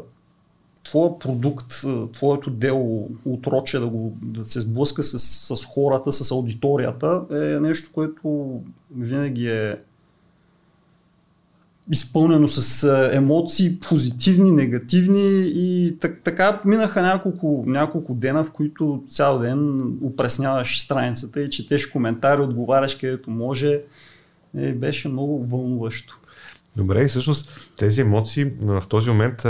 [0.83, 5.19] твоя продукт, твоето дело, отроче да, го, да се сблъска с,
[5.55, 8.61] с хората, с аудиторията, е нещо, което
[8.95, 9.77] винаги е
[11.91, 19.39] изпълнено с емоции, позитивни, негативни и так, така минаха няколко, няколко дена, в които цял
[19.39, 23.79] ден упресняваш страницата и четеш коментари, отговаряш където може.
[24.57, 26.17] Е, беше много вълнуващо.
[26.75, 29.43] Добре, и всъщност тези емоции в този момент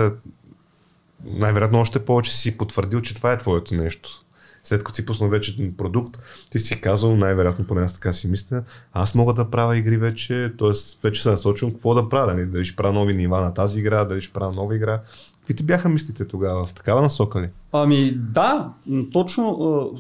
[1.26, 4.22] най-вероятно още повече си потвърдил, че това е твоето нещо
[4.68, 8.64] след като си пуснал вече продукт, ти си казал, най-вероятно поне аз така си мисля,
[8.94, 10.72] аз мога да правя игри вече, т.е.
[11.04, 14.06] вече се насочвам какво да правя, дали, дали ще правя нови нива на тази игра,
[14.06, 15.02] дали ще правя нова игра.
[15.40, 16.64] Какви ти бяха мислите тогава?
[16.64, 17.50] В такава насока ли?
[17.72, 18.70] Ами да,
[19.14, 19.92] точно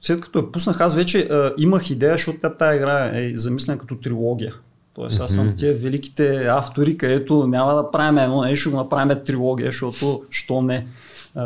[0.00, 3.96] след като я пуснах, аз вече а, имах идея, защото тази игра е замислена като
[3.96, 4.54] трилогия.
[4.94, 9.18] Тоест аз съм тия великите автори, където няма да правим едно нещо, ще го направим
[9.24, 10.86] трилогия, защото що не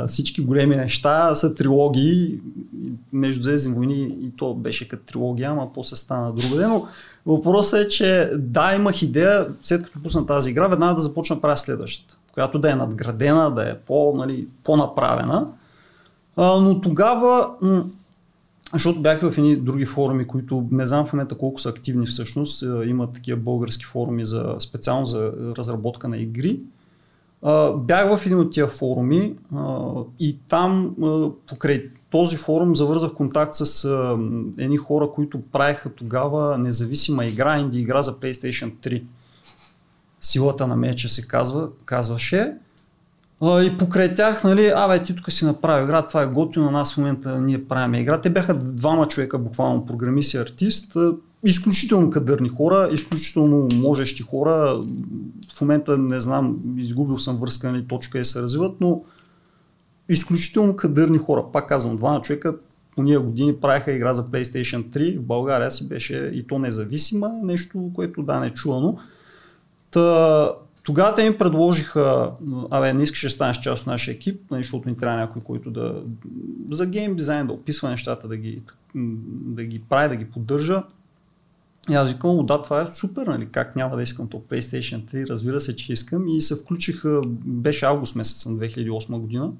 [0.06, 2.38] всички големи неща са трилогии.
[3.12, 6.66] Между Звездни войни и то беше като трилогия, ама после стана другаде.
[6.66, 6.86] Но
[7.26, 11.56] въпросът е, че да, имах идея, след като пусна тази игра, веднага да започна правя
[11.56, 15.46] следващата, която да е надградена, да е по, нали, по-направена.
[16.36, 17.50] А, но тогава,
[18.72, 22.64] защото бях в едни други форуми, които не знам в момента колко са активни всъщност.
[22.86, 26.60] Има такива български форуми за, специално за разработка на игри
[27.76, 29.36] бях в един от тия форуми
[30.20, 30.94] и там
[31.46, 33.84] покрай този форум завързах контакт с
[34.58, 39.04] едни хора, които правеха тогава независима игра, инди игра за PlayStation 3.
[40.20, 42.56] Силата на меча се казва, казваше.
[43.42, 46.94] И покрай тях, нали, абе, ти тук си направи игра, това е готино, на нас
[46.94, 48.20] в момента ние правим игра.
[48.20, 50.96] Те бяха двама човека, буквално програмист и артист
[51.44, 54.80] изключително кадърни хора, изключително можещи хора.
[55.54, 59.02] В момента не знам, изгубил съм връзка, нали, точка и се развиват, но
[60.08, 61.44] изключително кадърни хора.
[61.52, 62.56] Пак казвам, двама човека
[62.94, 65.18] по ния години правиха игра за PlayStation 3.
[65.18, 68.98] В България си беше и то независима, нещо, което да не е чувано.
[69.90, 70.52] Та,
[70.82, 72.30] тогава те ми предложиха,
[72.70, 75.70] абе, не искаш да станеш част от нашия екип, нали, защото ни трябва някой, който
[75.70, 76.02] да
[76.70, 78.62] за гейм дизайн, да описва нещата, да ги,
[79.44, 80.82] да ги прави, да ги поддържа.
[81.90, 83.48] И аз викам, да, това е супер, нали?
[83.48, 87.02] как няма да искам то PlayStation 3, разбира се, че искам и се включих,
[87.44, 89.52] беше август месец на 2008 година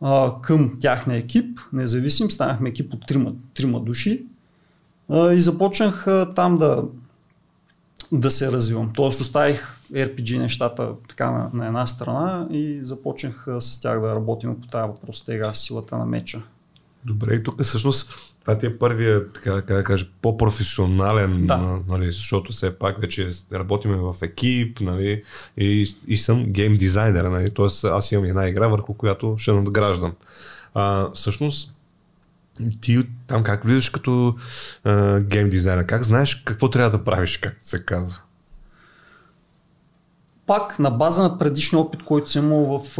[0.00, 4.26] а, към тяхния екип, независим, станахме екип от трима, трима души
[5.08, 6.84] а, и започнах а, там да,
[8.12, 8.92] да се развивам.
[8.94, 14.14] Тоест оставих RPG нещата така на, на една страна и започнах а, с тях да
[14.14, 16.42] работим по тази въпрос, тега силата на меча.
[17.04, 18.12] Добре, и тук всъщност
[18.46, 21.78] Това ти е първият, така как да кажа, по-професионален, Да.
[21.88, 25.22] нали, защото все пак вече работиме в екип, нали,
[25.56, 27.88] и, и съм гейм дизайнер, нали, т.е.
[27.88, 30.12] аз имам една игра, върху която ще надграждам.
[30.74, 31.74] А, всъщност,
[32.80, 34.36] ти там как влизаш като
[34.84, 35.86] а, гейм дизайнер?
[35.86, 38.20] Как знаеш какво трябва да правиш, как се казва?
[40.46, 42.98] Пак на база на предишния опит, който съм имал в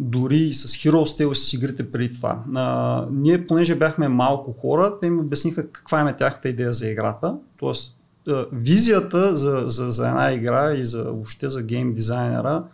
[0.00, 2.42] дори и с Heroes Tale с игрите преди това.
[2.54, 6.88] А, ние, понеже бяхме малко хора, те ми обясниха каква им е тяхната идея за
[6.88, 7.36] играта.
[7.56, 7.96] Тоест,
[8.28, 12.64] а, визията за, за, за една игра и за, въобще за гейм дизайнера,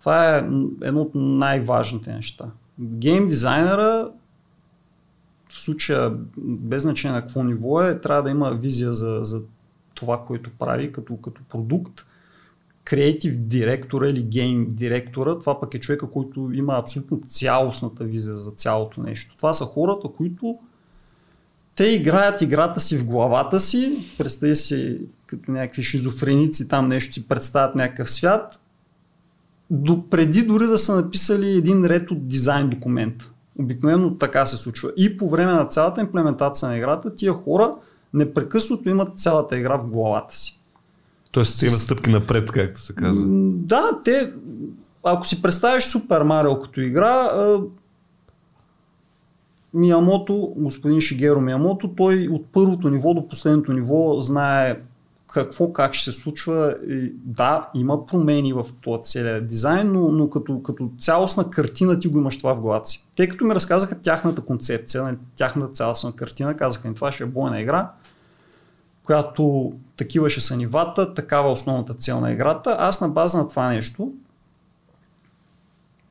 [0.00, 0.38] това е
[0.82, 2.44] едно от най-важните неща.
[2.80, 4.10] Гейм дизайнера
[5.48, 9.42] в случая, без значение на какво ниво е, трябва да има визия за, за
[9.94, 12.11] това, което прави като, като продукт.
[12.84, 18.50] Креатив директора или гейм директора, това пък е човека, който има абсолютно цялостната визия за
[18.50, 19.36] цялото нещо.
[19.36, 20.58] Това са хората, които
[21.74, 27.28] те играят играта си в главата си, представи си като някакви шизофреници, там нещо си
[27.28, 28.60] представят някакъв свят,
[29.70, 33.32] до преди дори да са написали един ред от дизайн документа.
[33.58, 34.92] Обикновено така се случва.
[34.96, 37.74] И по време на цялата имплементация на играта, тия хора
[38.14, 40.60] непрекъснато имат цялата игра в главата си.
[41.32, 43.24] Тоест имат стъпки напред, както се казва.
[43.26, 44.32] Да, те,
[45.04, 47.28] ако си представиш Супер Марио като игра,
[49.74, 54.80] Миямото, господин Шигеро Миямото, той от първото ниво до последното ниво знае
[55.32, 56.76] какво, как ще се случва.
[56.88, 62.08] И, да, има промени в този целият дизайн, но, но като, като цялостна картина ти
[62.08, 63.06] го имаш това в главата си.
[63.16, 67.26] Те като ми разказаха тяхната концепция, нали, тяхната цялостна картина, казаха ми това ще е
[67.26, 67.88] бойна игра,
[69.04, 72.76] която такива ще са нивата, такава е основната цел на играта.
[72.78, 74.12] Аз на база на това нещо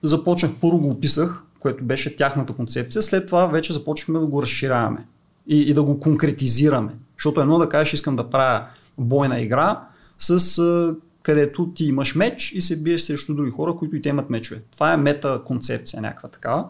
[0.03, 5.05] започнах, първо го описах, което беше тяхната концепция, след това вече започнахме да го разширяваме
[5.47, 6.91] и, и да го конкретизираме.
[7.17, 8.65] Защото едно да кажеш, искам да правя
[8.97, 9.81] бойна игра,
[10.19, 14.29] с където ти имаш меч и се биеш срещу други хора, които и те имат
[14.29, 14.61] мечове.
[14.71, 16.69] Това е мета концепция някаква такава.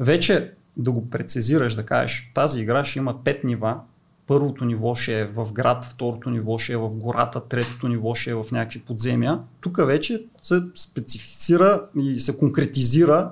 [0.00, 3.80] Вече да го прецизираш, да кажеш, тази игра ще има 5 нива,
[4.28, 8.30] първото ниво ще е в град, второто ниво ще е в гората, третото ниво ще
[8.30, 9.40] е в някакви подземия.
[9.60, 13.30] Тук вече се специфицира и се конкретизира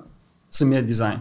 [0.50, 1.20] самия дизайн.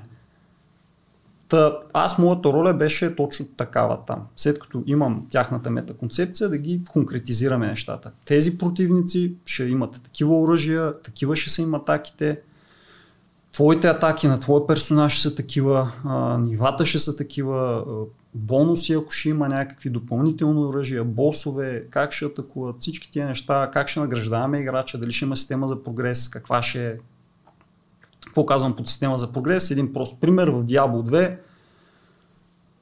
[1.50, 4.28] Та, аз моята роля беше точно такава там.
[4.38, 8.12] След като имам тяхната метаконцепция, да ги конкретизираме нещата.
[8.26, 12.42] Тези противници ще имат такива оръжия, такива ще са им атаките,
[13.56, 17.92] твоите атаки на твой персонаж са такива, а, нивата ще са такива, а,
[18.34, 23.88] бонуси, ако ще има някакви допълнителни оръжия, босове, как ще атакуват, всички тия неща, как
[23.88, 26.96] ще награждаваме играча, дали ще има система за прогрес, каква ще е.
[28.26, 29.72] Какво казвам под система за прогрес?
[29.72, 31.38] Един прост пример в Diablo 2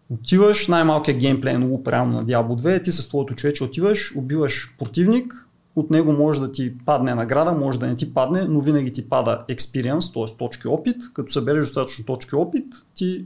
[0.10, 4.76] Отиваш, най-малкият геймплейн луп реално на Diablo 2 е ти с твоето човече отиваш, убиваш
[4.80, 8.94] противник, от него може да ти падне награда, може да не ти падне, но винаги
[8.94, 10.38] ти пада experience, т.е.
[10.38, 10.98] точки опит.
[11.14, 13.26] Като събереш достатъчно точки опит, ти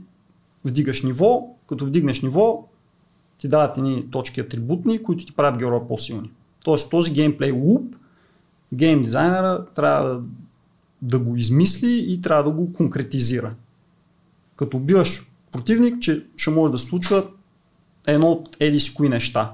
[0.64, 2.68] вдигаш ниво, като вдигнеш ниво,
[3.38, 6.30] ти дават едни точки атрибутни, които ти правят героя по-силни.
[6.64, 7.94] Тоест този геймплей луп,
[8.74, 10.22] гейм дизайнера трябва да,
[11.02, 13.54] да го измисли и трябва да го конкретизира.
[14.56, 17.26] Като убиваш противник, че ще може да случва
[18.06, 19.52] едно от еди си неща.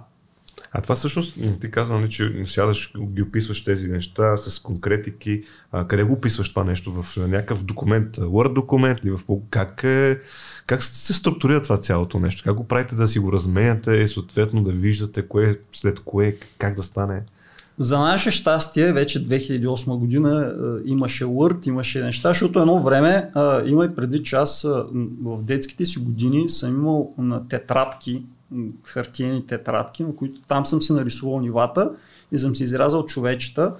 [0.76, 5.42] А това всъщност, ти казвам, нали, че сядаш, ги описваш тези неща с конкретики.
[5.72, 7.02] А, къде го описваш това нещо?
[7.02, 10.20] В някакъв документ, Word документ или в как, е,
[10.66, 12.42] как се структурира това цялото нещо?
[12.44, 16.76] Как го правите да си го разменяте и съответно да виждате кое след кое, как
[16.76, 17.22] да стане?
[17.78, 20.54] За наше щастие, вече 2008 година
[20.86, 23.30] е, имаше Word, имаше неща, защото едно време е,
[23.68, 24.68] има и преди, че аз е,
[25.22, 28.22] в детските си години съм имал на тетрадки,
[28.84, 31.96] хартиени тетрадки, на които там съм си нарисувал нивата
[32.32, 33.76] и съм си изрязал човечета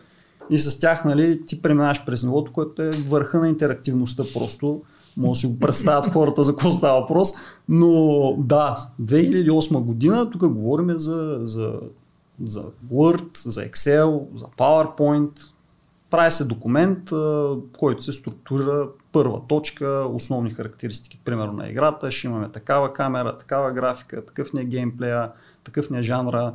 [0.51, 4.83] и с тях нали, ти преминаваш през нивото, което е върха на интерактивността просто.
[5.17, 7.33] Може да си го представят хората за какво става въпрос.
[7.69, 11.81] Но да, 2008 година, тук говорим за, за,
[12.45, 15.31] за Word, за Excel, за PowerPoint.
[16.11, 17.11] Прави се документ,
[17.79, 23.73] който се структурира първа точка, основни характеристики, примерно на играта, ще имаме такава камера, такава
[23.73, 25.31] графика, такъв ни е геймплея,
[25.65, 26.53] такъв ни е жанра.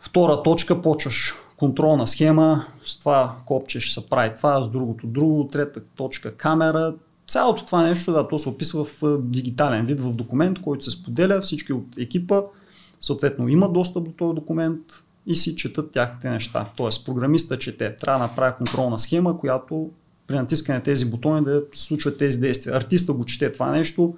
[0.00, 5.48] Втора точка, почваш контролна схема, с това копче ще се прави това, с другото друго,
[5.52, 6.94] трета точка камера.
[7.28, 10.90] Цялото това нещо, да, то се описва в а, дигитален вид, в документ, който се
[10.90, 12.42] споделя, всички от екипа
[13.00, 14.80] съответно имат достъп до този документ
[15.26, 16.66] и си четат тяхните неща.
[16.76, 19.90] Тоест програмиста чете, трябва да направи контролна схема, която
[20.28, 22.76] при натискане на тези бутони да се случват тези действия.
[22.76, 24.14] Артиста го чете това нещо,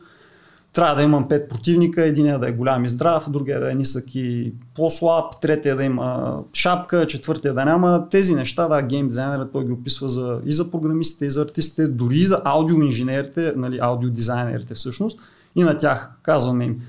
[0.72, 4.14] трябва да имам 5 противника, единия да е голям и здрав, другия да е нисък
[4.14, 8.08] и по-слаб, третия да има шапка, четвъртия да няма.
[8.10, 11.88] Тези неща, да, гейм дизайнерът той ги описва за, и за програмистите, и за артистите,
[11.88, 15.20] дори и за аудиоинженерите, нали, аудиодизайнерите всъщност.
[15.56, 16.80] И на тях казваме им,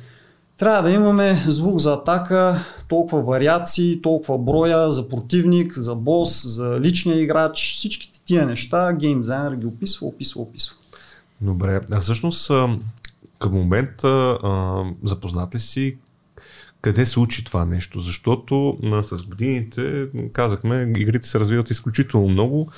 [0.58, 6.80] трябва да имаме звук за атака, толкова вариации, толкова броя за противник, за бос, за
[6.80, 10.76] личния играч, всичките тия неща гейм дизайнер ги описва, описва, описва.
[11.42, 12.52] Добре, а всъщност
[13.40, 14.38] към момента
[15.04, 15.98] запознат ли си
[16.82, 22.72] къде се учи това нещо, защото а, с годините, казахме, игрите се развиват изключително много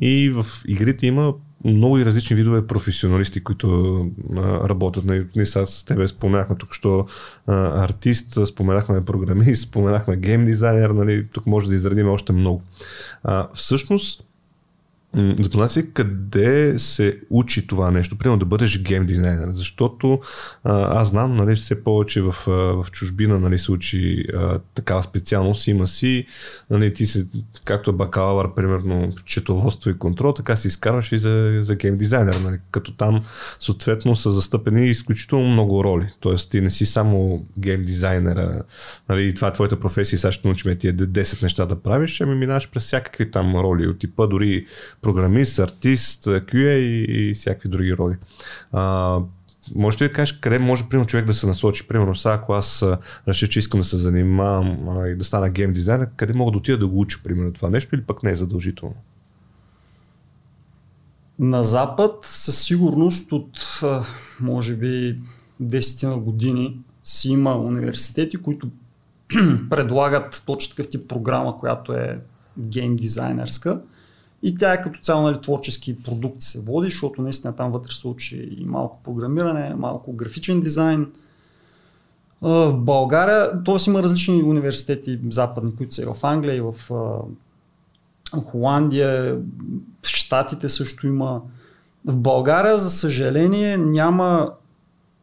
[0.00, 1.34] и в игрите има
[1.64, 3.96] много и различни видове професионалисти, които
[4.36, 5.04] а, работят.
[5.04, 7.06] Нали, ние сега с тебе споменахме тук, що
[7.46, 12.62] а, артист, споменахме програмист, споменахме гейм дизайнер, нали, тук може да изредим още много.
[13.22, 14.27] А, всъщност,
[15.16, 20.20] Запознай си къде се учи това нещо, примерно да бъдеш гейм дизайнер, защото
[20.64, 25.66] а, аз знам, нали, все повече в, в чужбина нали, се учи а, такава специалност,
[25.66, 26.26] има си,
[26.70, 27.26] нали, ти се,
[27.64, 32.34] както е бакалавър, примерно, четоводство и контрол, така се изкарваш и за, за гейм дизайнер,
[32.34, 33.24] нали, като там
[33.60, 36.34] съответно са застъпени изключително много роли, т.е.
[36.34, 38.62] ти не си само гейм дизайнера,
[39.08, 42.70] нали, това е твоята професия, сега ще научим тия 10 неща да правиш, ами минаваш
[42.70, 44.66] през всякакви там роли от типа, дори
[45.02, 48.16] програмист, артист, QA и, и всякакви други роли.
[48.72, 49.18] А,
[49.74, 51.88] може ли да кажеш къде може примерно човек да се насочи?
[51.88, 52.84] Примерно сега, ако аз
[53.28, 56.58] реша, че искам да се занимавам а, и да стана гейм дизайнер, къде мога да
[56.58, 58.94] отида да го уча примерно това нещо или пък не е задължително?
[61.38, 63.80] На Запад със сигурност от
[64.40, 65.18] може би
[65.62, 68.68] 10 на години си има университети, които
[69.70, 72.20] предлагат точно такъв тип програма, която е
[72.58, 73.82] гейм дизайнерска.
[74.42, 78.08] И тя е като цяло нали, творчески продукти се води, защото наистина там вътре се
[78.08, 81.06] учи и малко програмиране, малко графичен дизайн.
[82.42, 83.76] В България, т.е.
[83.86, 86.74] има различни университети западни, които са и в Англия, и в
[88.44, 89.36] Холандия,
[90.02, 91.42] в Штатите също има.
[92.04, 94.50] В България, за съжаление, няма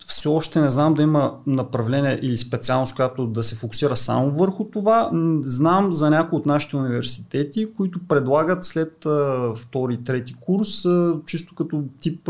[0.08, 4.64] все още не знам да има направление или специалност, която да се фокусира само върху
[4.64, 5.12] това.
[5.42, 9.06] Знам за някои от нашите университети, които предлагат след
[9.56, 10.86] втори, трети курс,
[11.26, 12.30] чисто като тип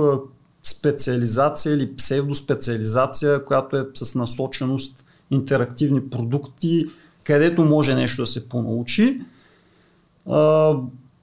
[0.63, 6.85] специализация или псевдоспециализация, която е с насоченост интерактивни продукти,
[7.23, 9.21] където може нещо да се понаучи.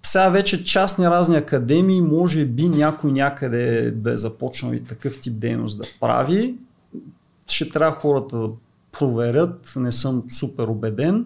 [0.03, 5.21] А, сега вече частни разни академии, може би някой някъде да е започнал и такъв
[5.21, 6.55] тип дейност да прави.
[7.47, 8.51] Ще трябва хората да
[8.93, 11.25] проверят, не съм супер убеден.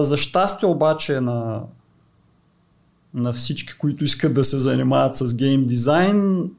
[0.00, 1.62] За щастие обаче на,
[3.14, 6.50] на всички, които искат да се занимават с гейм дизайн,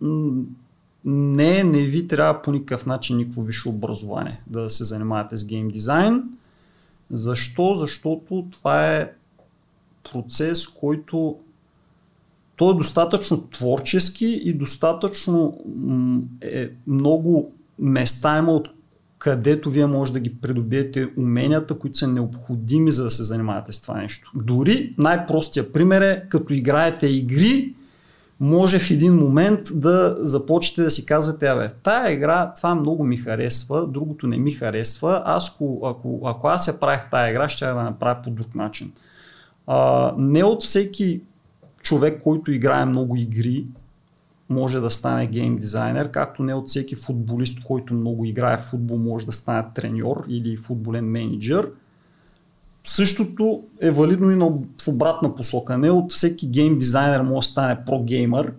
[1.05, 5.69] не, не ви трябва по никакъв начин никакво висше образование да се занимавате с гейм
[5.69, 6.23] дизайн.
[7.11, 7.75] Защо?
[7.75, 9.11] Защото това е
[10.03, 11.37] процес, който
[12.55, 15.57] той е достатъчно творчески и достатъчно
[16.41, 18.67] е, много места има от
[19.21, 23.81] където вие може да ги придобиете уменията, които са необходими за да се занимавате с
[23.81, 24.31] това нещо.
[24.35, 27.73] Дори най-простия пример е, като играете игри,
[28.39, 33.17] може в един момент да започнете да си казвате, абе, тая игра, това много ми
[33.17, 37.65] харесва, другото не ми харесва, аз ако, ако, ако аз я правих тая игра, ще
[37.65, 38.91] я да направя по друг начин.
[39.73, 41.21] А, не от всеки
[41.81, 43.65] човек, който играе много игри,
[44.49, 48.97] може да стане гейм дизайнер, както не от всеки футболист, който много играе в футбол,
[48.97, 51.71] може да стане треньор или футболен менеджер.
[52.83, 54.35] Същото е валидно и
[54.81, 55.77] в обратна посока.
[55.77, 58.53] Не от всеки гейм дизайнер може да стане про геймър,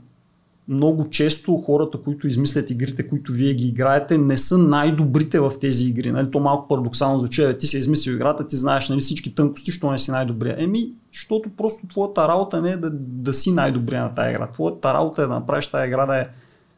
[0.68, 5.86] много често хората, които измислят игрите, които вие ги играете, не са най-добрите в тези
[5.86, 6.12] игри.
[6.12, 6.30] Нали?
[6.30, 9.98] То малко парадоксално звучи, ти си измислил играта, ти знаеш нали, всички тънкости, що не
[9.98, 10.56] си най-добрия.
[10.58, 14.46] Еми, защото просто твоята работа не е да, да си най-добрия на тази игра.
[14.46, 16.26] Твоята работа е да направиш тази игра да е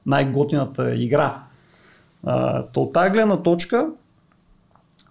[0.07, 1.43] най-готината игра.
[2.25, 3.89] А, то от тази гледна точка,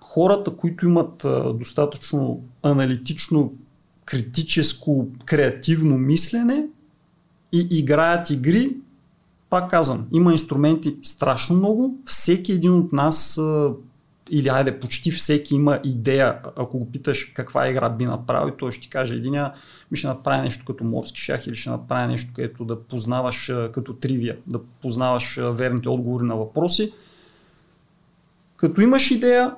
[0.01, 3.53] хората, които имат а, достатъчно аналитично,
[4.05, 6.65] критическо, креативно мислене,
[7.53, 8.75] и играят игри,
[9.49, 11.97] пак казвам, има инструменти страшно много.
[12.05, 13.39] Всеки един от нас,
[14.29, 18.81] или айде почти всеки има идея, ако го питаш каква игра би направил, той ще
[18.81, 19.53] ти каже единия,
[19.91, 23.93] ми ще направи нещо като морски шах или ще направи нещо, където да познаваш като
[23.93, 26.91] тривия, да познаваш верните отговори на въпроси.
[28.57, 29.55] Като имаш идея,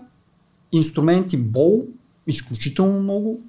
[0.72, 1.86] инструменти бол,
[2.28, 3.41] изключително много,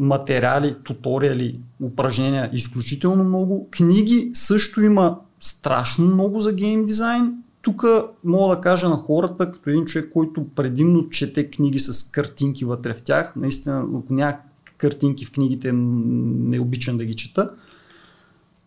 [0.00, 3.68] материали, туториали, упражнения изключително много.
[3.70, 7.34] Книги също има страшно много за гейм дизайн.
[7.62, 7.84] тук
[8.24, 12.94] мога да кажа на хората, като един човек, който предимно чете книги с картинки вътре
[12.94, 14.36] в тях, наистина, ако няма
[14.78, 17.50] картинки в книгите, не обичам да ги чета,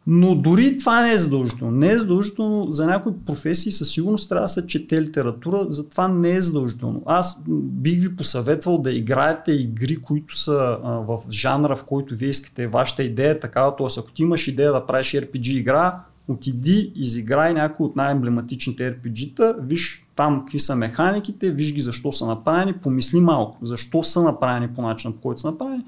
[0.08, 1.78] но дори това не е задължително.
[1.78, 6.32] Не е задължително за някои професии, със сигурност трябва да се чете литература, затова не
[6.32, 7.04] е задължително.
[7.06, 12.30] Аз бих ви посъветвал да играете игри, които са а, в жанра, в който вие
[12.30, 12.68] искате.
[12.68, 17.86] Вашата идея е такава, ако ти имаш идея да правиш RPG игра, отиди, изиграй някой
[17.86, 23.58] от най-емблематичните RPG-та, виж там какви са механиките, виж ги защо са направени, помисли малко,
[23.62, 25.84] защо са направени по начина, по който са направени.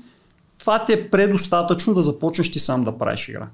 [0.58, 3.48] Това ти е предостатъчно да започнеш ти сам да правиш игра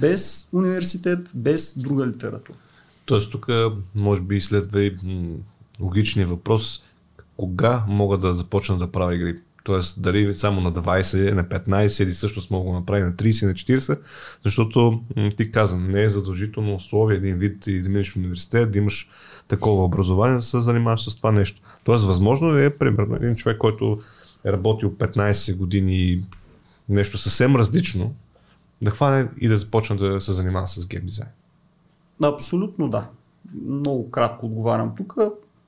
[0.00, 2.58] без университет, без друга литература.
[3.04, 3.48] Тоест тук
[3.94, 4.96] може би следва и
[5.80, 6.82] логичния въпрос
[7.36, 9.36] кога мога да започна да правя игри.
[9.64, 13.54] Тоест дали само на 20, на 15 или всъщност мога да направя на 30, на
[13.54, 13.98] 40,
[14.44, 15.02] защото
[15.36, 19.10] ти каза, не е задължително условие един вид и да минеш в университет, да имаш
[19.48, 21.62] такова образование, да се занимаваш с това нещо.
[21.84, 24.00] Тоест възможно ли е, примерно, един човек, който
[24.44, 26.22] е работил 15 години и
[26.88, 28.14] нещо съвсем различно,
[28.82, 31.28] да хване и да започне да се занимава с гейм дизайн?
[32.22, 33.08] Абсолютно да.
[33.66, 35.14] Много кратко отговарям тук.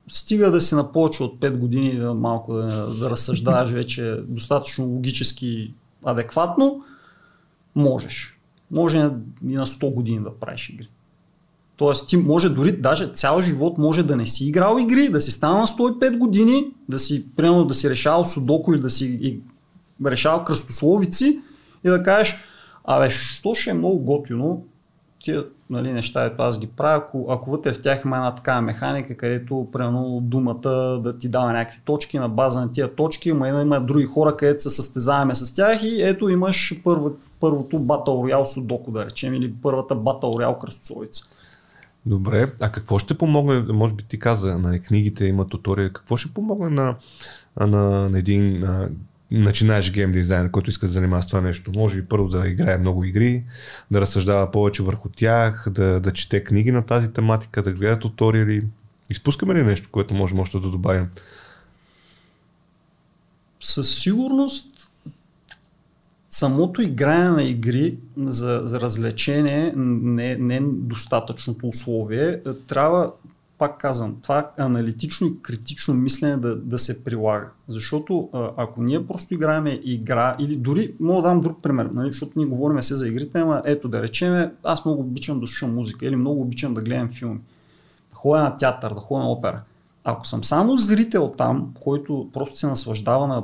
[0.07, 4.85] Стига да си на повече от 5 години да малко да, да разсъждаваш вече достатъчно
[4.85, 5.73] логически
[6.05, 6.83] адекватно,
[7.75, 8.39] можеш.
[8.71, 10.89] Може и на 100 години да правиш игри.
[11.75, 15.31] Тоест ти може дори даже цял живот може да не си играл игри, да си
[15.31, 19.39] стана на 105 години, да си, примерно, да си решавал судоко или да си
[20.05, 21.41] решавал кръстословици
[21.83, 22.35] и да кажеш,
[22.85, 24.63] Абе, що ще е много готино
[25.23, 28.61] тия нали, неща, ето аз ги правя, ако, ако вътре в тях има една такава
[28.61, 30.69] механика, където примерно думата
[31.03, 34.63] да ти дава някакви точки на база на тия точки, има, има други хора, където
[34.63, 39.53] се състезаваме с тях и ето имаш първо, първото Battle Royale Судоко, да речем, или
[39.61, 41.23] първата Battle Royale кръстосовица.
[42.05, 46.33] Добре, а какво ще помогне, може би ти каза, на книгите има тутория, какво ще
[46.33, 46.95] помогне на,
[47.59, 48.89] на, на един на
[49.33, 51.71] начинаеш гейм дизайн, който иска да занимава с това нещо.
[51.75, 53.43] Може би първо да играе много игри,
[53.91, 58.67] да разсъждава повече върху тях, да, да чете книги на тази тематика, да гледа туториали.
[59.09, 61.07] Изпускаме ли нещо, което можем още да добавим?
[63.61, 64.91] Със сигурност
[66.29, 72.39] самото игране на игри за, за развлечение не, не е достатъчното условие.
[72.67, 73.11] Трябва
[73.63, 77.47] пак казвам, това аналитично и критично мислене да, да се прилага.
[77.67, 82.31] Защото ако ние просто играем игра или дори, мога да дам друг пример, нали, защото
[82.35, 86.05] ние говорим се за игрите, ама ето да речеме, аз много обичам да слушам музика
[86.05, 87.39] или много обичам да гледам филми,
[88.09, 89.61] да ходя на театър, да ходя на опера.
[90.03, 93.43] Ако съм само зрител там, който просто се наслаждава на,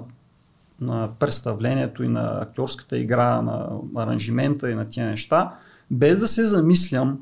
[0.82, 3.68] на представлението и на актьорската игра, на
[3.98, 5.54] аранжимента и на тия неща,
[5.92, 7.20] без да се замислям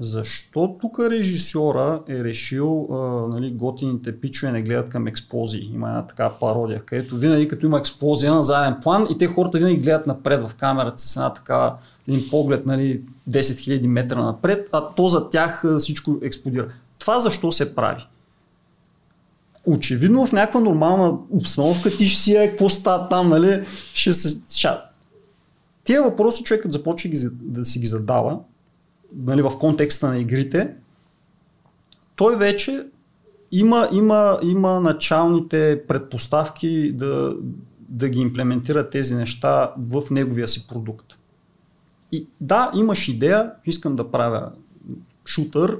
[0.00, 2.96] защо тук режисьора е решил а,
[3.28, 5.70] нали, готините пичове не гледат към експлозии?
[5.72, 9.58] Има една така пародия, където винаги като има експлозия на заден план и те хората
[9.58, 11.74] винаги гледат напред в камерата с една така
[12.08, 16.72] един поглед нали, 10 000 метра напред, а то за тях всичко експлодира.
[16.98, 18.06] Това защо се прави?
[19.66, 24.42] Очевидно в някаква нормална обстановка ти ще си е, какво става там, нали, ще се...
[25.84, 28.38] Тия въпроси човекът започва да си ги задава
[29.16, 30.74] нали, в контекста на игрите,
[32.16, 32.86] той вече
[33.52, 37.36] има, има, има началните предпоставки да,
[37.88, 41.16] да ги имплементира тези неща в неговия си продукт.
[42.12, 44.52] И да, имаш идея, искам да правя
[45.26, 45.78] шутър,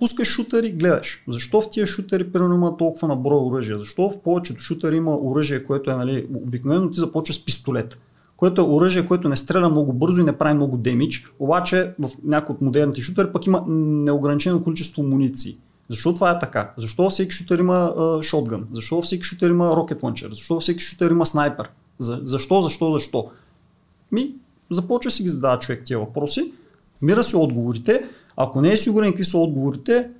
[0.00, 1.24] пускаш шутъри, гледаш.
[1.28, 3.78] Защо в тия шутъри примерно има толкова наброй оръжия?
[3.78, 8.00] Защо в повечето шутъри има оръжие, което е нали, обикновено ти започва с пистолет
[8.36, 12.10] което е оръжие, което не стреля много бързо и не прави много демидж, обаче в
[12.24, 15.56] някои от модерните шутери пък има неограничено количество муниции.
[15.88, 16.74] Защо това е така?
[16.76, 18.66] Защо всеки шутер има шотган?
[18.72, 20.30] Защо всеки шутер има рокет лънчер?
[20.30, 21.70] Защо всеки шутер има снайпер?
[21.98, 23.30] За, защо, защо, защо?
[24.12, 24.34] Ми,
[24.70, 26.52] започва си ги задава човек тия въпроси,
[27.02, 28.08] мира си отговорите.
[28.36, 30.10] Ако не е сигурен какви са отговорите,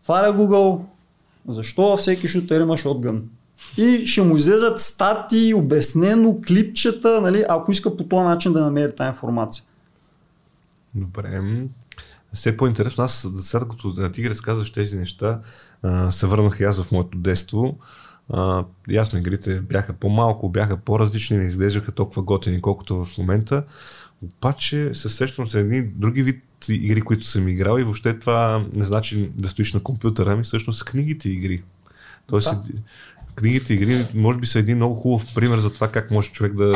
[0.00, 0.80] отваря Google,
[1.48, 3.22] защо всеки шутер има шотган?
[3.76, 8.96] И ще му излезат стати, обяснено, клипчета, нали, ако иска по този начин да намери
[8.96, 9.64] тази информация.
[10.94, 11.42] Добре.
[12.32, 15.40] Все по-интересно, аз сега като ти ги разказваш тези неща,
[16.10, 17.78] се върнах и аз в моето детство.
[18.32, 23.64] А, ясно, игрите бяха по-малко, бяха по-различни, не изглеждаха толкова готини, колкото в момента.
[24.22, 28.84] Обаче се сещам за едни други вид игри, които съм играл и въобще това не
[28.84, 31.62] значи да стоиш на компютъра, ами всъщност книгите игри.
[32.26, 36.32] Тоест, да книгите игри може би са един много хубав пример за това как може
[36.32, 36.72] човек да,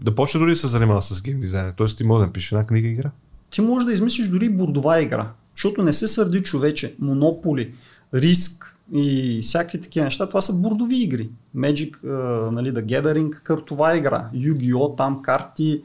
[0.00, 1.72] да почне дори да се занимава с гейм дизайна.
[1.76, 3.10] Тоест ти може да напишеш една книга игра.
[3.50, 5.28] ти можеш да измислиш дори бордова игра.
[5.56, 6.94] Защото не се свърди човече.
[6.98, 7.74] Монополи,
[8.14, 11.30] риск и всякакви такива неща, това са бордови игри.
[11.56, 14.28] Magic, uh, нали, The Gathering, картова игра.
[14.34, 14.96] Yu-Gi-Oh!
[14.96, 15.82] там карти,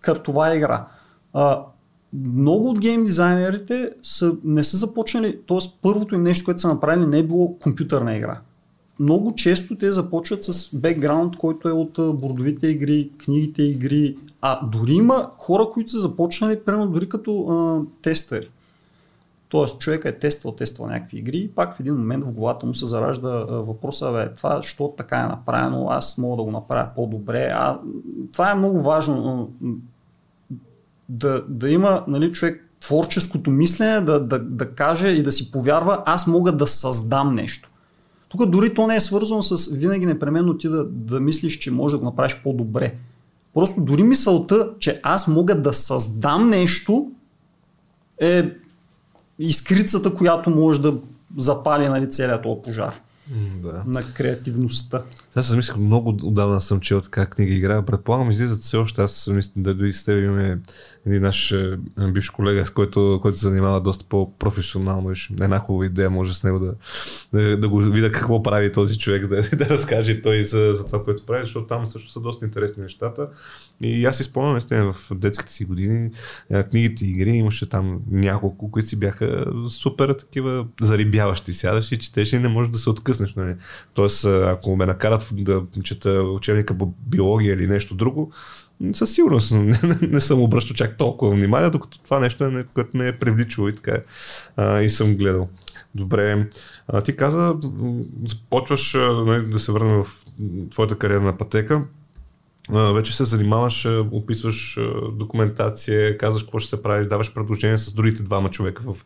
[0.00, 0.86] картова игра.
[1.34, 1.62] Uh,
[2.12, 5.58] много от гейм дизайнерите са, не са започнали, т.е.
[5.82, 8.40] първото им нещо, което са направили, не е било компютърна игра.
[9.00, 14.92] Много често те започват с бекграунд, който е от бордовите игри, книгите игри, а дори
[14.92, 18.48] има хора, които са започнали, примерно дори като а, тестери.
[19.48, 22.74] Тоест човек е тествал, тествал някакви игри и пак в един момент в главата му
[22.74, 27.50] се заражда въпроса, бе, това, що така е направено, аз мога да го направя по-добре.
[27.54, 27.78] А,
[28.32, 29.50] това е много важно
[31.08, 36.02] да, да има нали, човек творческото мислене, да, да, да каже и да си повярва,
[36.06, 37.69] аз мога да създам нещо.
[38.30, 41.94] Тук дори то не е свързано с винаги непременно ти да, да мислиш, че може
[41.94, 42.94] да го направиш по-добре.
[43.54, 47.10] Просто дори мисълта, че аз мога да създам нещо
[48.20, 48.50] е
[49.38, 50.94] изкрицата, която може да
[51.36, 53.00] запали нали, целият този пожар
[53.62, 53.82] да.
[53.86, 55.02] на креативността.
[55.34, 57.84] Аз съм мислил, много отдавна съм чел така книга игра.
[57.84, 59.02] Предполагам, излизат все още.
[59.02, 60.58] Аз съм мисля, да дори с теб имаме
[61.06, 61.78] един наш е,
[62.12, 65.12] бивш колега, с който, който се занимава доста по-професионално.
[65.40, 66.74] Една хубава идея може с него да,
[67.32, 71.04] да, да го видя какво прави този човек, да, да разкаже той за, за това,
[71.04, 73.28] което прави, защото там също са доста интересни нещата.
[73.82, 76.10] И аз си спомням, наистина, в детските си години,
[76.70, 81.52] книгите игри имаше там няколко, които си бяха супер такива зарибяващи.
[81.52, 83.34] Сядаш и четеш и не можеш да се откъснеш.
[83.34, 83.54] Нали?
[83.94, 88.32] Тоест, ако ме накарат да чета учебника по биология или нещо друго,
[88.92, 93.08] със сигурност не, не съм обръщал чак толкова внимание, докато това нещо е, което ме
[93.08, 94.02] е привличало и така
[94.56, 95.48] а, и съм гледал.
[95.94, 96.48] Добре,
[96.88, 97.54] а, ти каза,
[98.26, 98.94] започваш
[99.26, 100.24] нали, да се върнем в
[100.70, 101.82] твоята кариерна пътека
[102.72, 104.78] вече се занимаваш, описваш
[105.12, 108.96] документация, казваш какво ще се прави, даваш предложения с другите двама човека, в,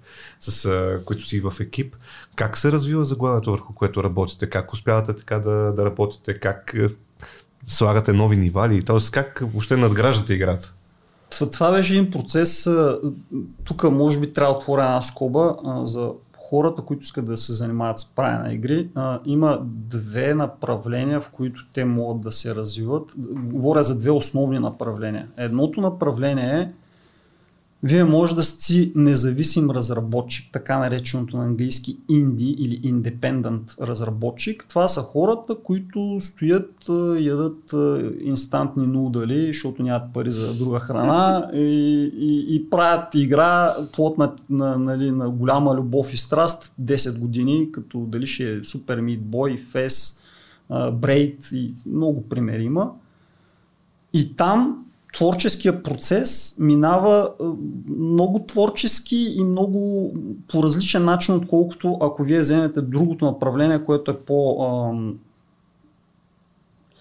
[0.41, 1.97] с, които си в екип.
[2.37, 4.51] Как се развива заглавието върху което работите?
[4.51, 6.39] Как успявате така да, да работите?
[6.39, 6.75] Как
[7.67, 8.83] слагате нови нива ли?
[8.83, 10.75] Тоест как въобще надграждате играта?
[11.53, 12.69] Това беше един процес.
[13.65, 16.11] Тук може би трябва да отворя една скоба за
[16.55, 21.31] хората, които искат да се занимават с правене на игри, а, има две направления, в
[21.31, 23.15] които те могат да се развиват.
[23.35, 25.29] Говоря за две основни направления.
[25.37, 26.71] Едното направление е
[27.85, 34.67] вие може да сте независим разработчик, така нареченото на английски инди или independent разработчик.
[34.69, 37.75] Това са хората, които стоят, ядат
[38.21, 41.59] инстантни нудали, защото нямат пари за друга храна и,
[42.19, 47.73] и, и правят игра плод на, на, нали, на голяма любов и страст 10 години,
[47.73, 50.21] като дали ще е Super Meat Boy, Fes,
[50.71, 52.93] Braid и много примери има.
[54.13, 54.84] И там
[55.15, 57.31] творческия процес минава
[57.99, 60.13] много творчески и много
[60.49, 64.57] по различен начин, отколкото ако вие вземете другото направление, което е по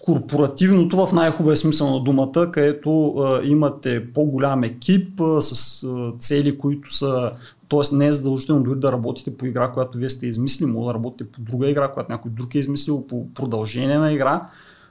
[0.04, 6.58] корпоративното в най-хубавия смисъл на думата, където а, имате по-голям екип а, с а, цели,
[6.58, 7.32] които са
[7.68, 7.96] т.е.
[7.96, 11.32] не е задължително дори да работите по игра, която вие сте измислили, може да работите
[11.32, 14.40] по друга игра, която някой друг е измислил, по продължение на игра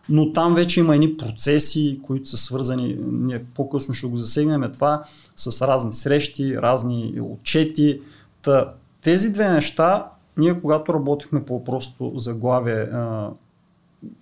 [0.10, 5.04] но там вече има едни процеси, които са свързани, ние по-късно ще го засегнем това,
[5.36, 8.02] с разни срещи, разни отчети.
[8.42, 12.90] Та, тези две неща, ние когато работихме по просто заглавие,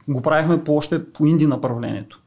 [0.07, 2.19] го правихме по още по инди направлението.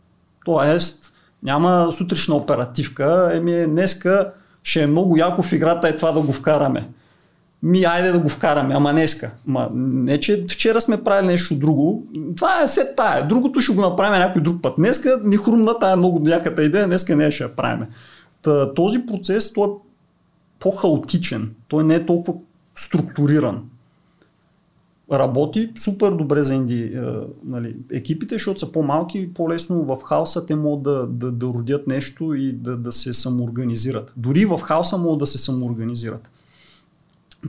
[0.44, 4.32] Тоест, няма сутрешна оперативка, еми днеска
[4.62, 6.88] ще е много яко в играта е това да го вкараме
[7.64, 9.30] ми айде да го вкараме, ама днеска.
[9.46, 12.06] Ма, не, че вчера сме правили нещо друго.
[12.36, 13.28] Това е се тая.
[13.28, 14.74] Другото ще го направим някой друг път.
[14.76, 17.86] Днеска ни хрумна тая много някаката идея, днеска не ще я правим.
[18.42, 19.72] Та, този процес той е
[20.58, 21.50] по-хаотичен.
[21.68, 22.38] Той не е толкова
[22.76, 23.62] структуриран.
[25.12, 27.00] Работи супер добре за инди е,
[27.44, 31.86] нали, екипите, защото са по-малки и по-лесно в хаоса те могат да, да, да родят
[31.86, 34.12] нещо и да, да се самоорганизират.
[34.16, 36.30] Дори в хаоса могат да се самоорганизират.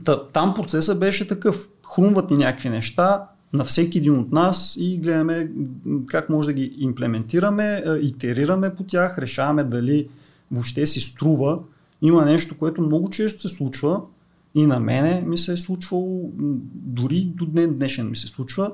[0.04, 1.68] Та, там процесът беше такъв.
[1.94, 5.50] Хрумват ни някакви неща на всеки един от нас и гледаме
[6.06, 10.08] как може да ги имплементираме, итерираме по тях, решаваме дали
[10.52, 11.58] въобще си струва.
[12.02, 14.00] Има нещо, което много често се случва
[14.54, 16.30] и на мене ми се е случвало,
[16.72, 18.72] дори до днен днешен ми се случва.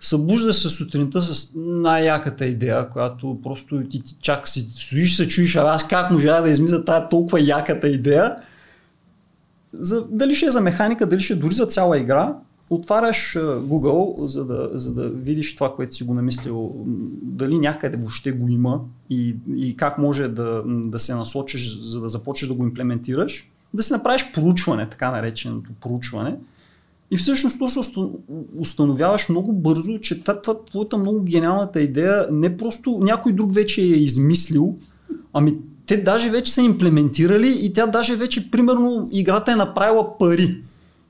[0.00, 5.56] Събужда се сутринта с най-яката идея, която просто ти, ти чак си стоиш се чуеш,
[5.56, 8.36] а аз как можа да измисля тази толкова яката идея
[9.78, 12.34] за, дали ще е за механика, дали ще е дори за цяла игра
[12.70, 16.72] отваряш Google, за да, за да видиш това, което си го намислил,
[17.22, 22.08] дали някъде въобще го има и, и как може да, да се насочиш, за да
[22.08, 26.36] започнеш да го имплементираш, да си направиш проучване, така нареченото проучване.
[27.10, 27.80] И всъщност то се
[28.58, 33.84] установяваш много бързо, че това, твоята много гениалната идея не просто някой друг вече е
[33.84, 34.76] измислил,
[35.32, 35.58] ами
[35.88, 40.62] те даже вече са имплементирали и тя даже вече, примерно, играта е направила пари.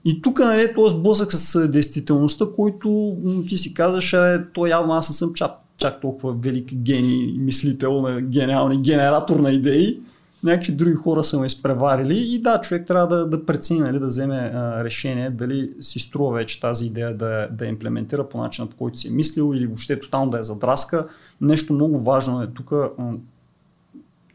[0.05, 3.17] И тук нали, този сблъсък с действителността, който
[3.49, 8.03] ти си казваш, е, то явно аз не съм чак, чак толкова велик гений, мислител
[8.03, 10.01] на гениални генератор на идеи.
[10.45, 14.07] Някакви други хора са ме изпреварили и да, човек трябва да, да прецени, нали, да
[14.07, 18.77] вземе а, решение дали си струва вече тази идея да, да имплементира по начина по
[18.77, 21.09] който си е мислил или въобще тотално да е задраска.
[21.41, 22.73] Нещо много важно е тук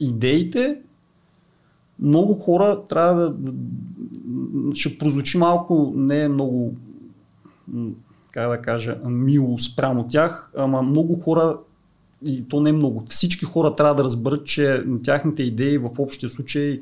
[0.06, 0.82] идеите
[2.00, 3.54] много хора трябва да, да
[4.76, 6.76] ще прозвучи малко, не е много
[8.32, 11.58] как да кажа, мило спрямо тях, ама много хора
[12.26, 13.04] и то не е много.
[13.10, 16.80] Всички хора трябва да разберат, че тяхните идеи в общия случай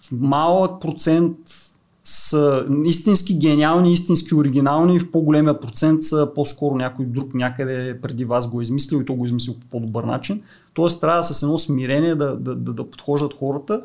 [0.00, 1.36] в малък процент
[2.04, 8.50] са истински гениални, истински оригинални, в по-големия процент са по-скоро някой друг някъде преди вас
[8.50, 10.42] го е измислил и то го е измислил по по-добър начин.
[10.74, 13.80] Тоест трябва с едно смирение да, да, да, да подхождат хората,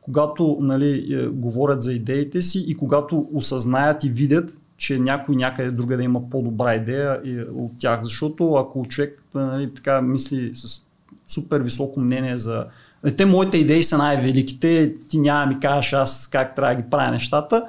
[0.00, 5.70] когато нали, е, говорят за идеите си и когато осъзнаят и видят, че някой някъде
[5.70, 7.20] друга да има по-добра идея
[7.54, 8.02] от тях.
[8.02, 10.80] Защото ако човек нали, така мисли с
[11.28, 12.64] супер високо мнение за е,
[13.16, 17.10] те моите идеи са най-великите, ти няма ми кажеш аз как трябва да ги правя
[17.10, 17.62] нещата,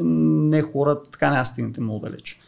[0.00, 2.40] не хора, така няма стигнете много далеч.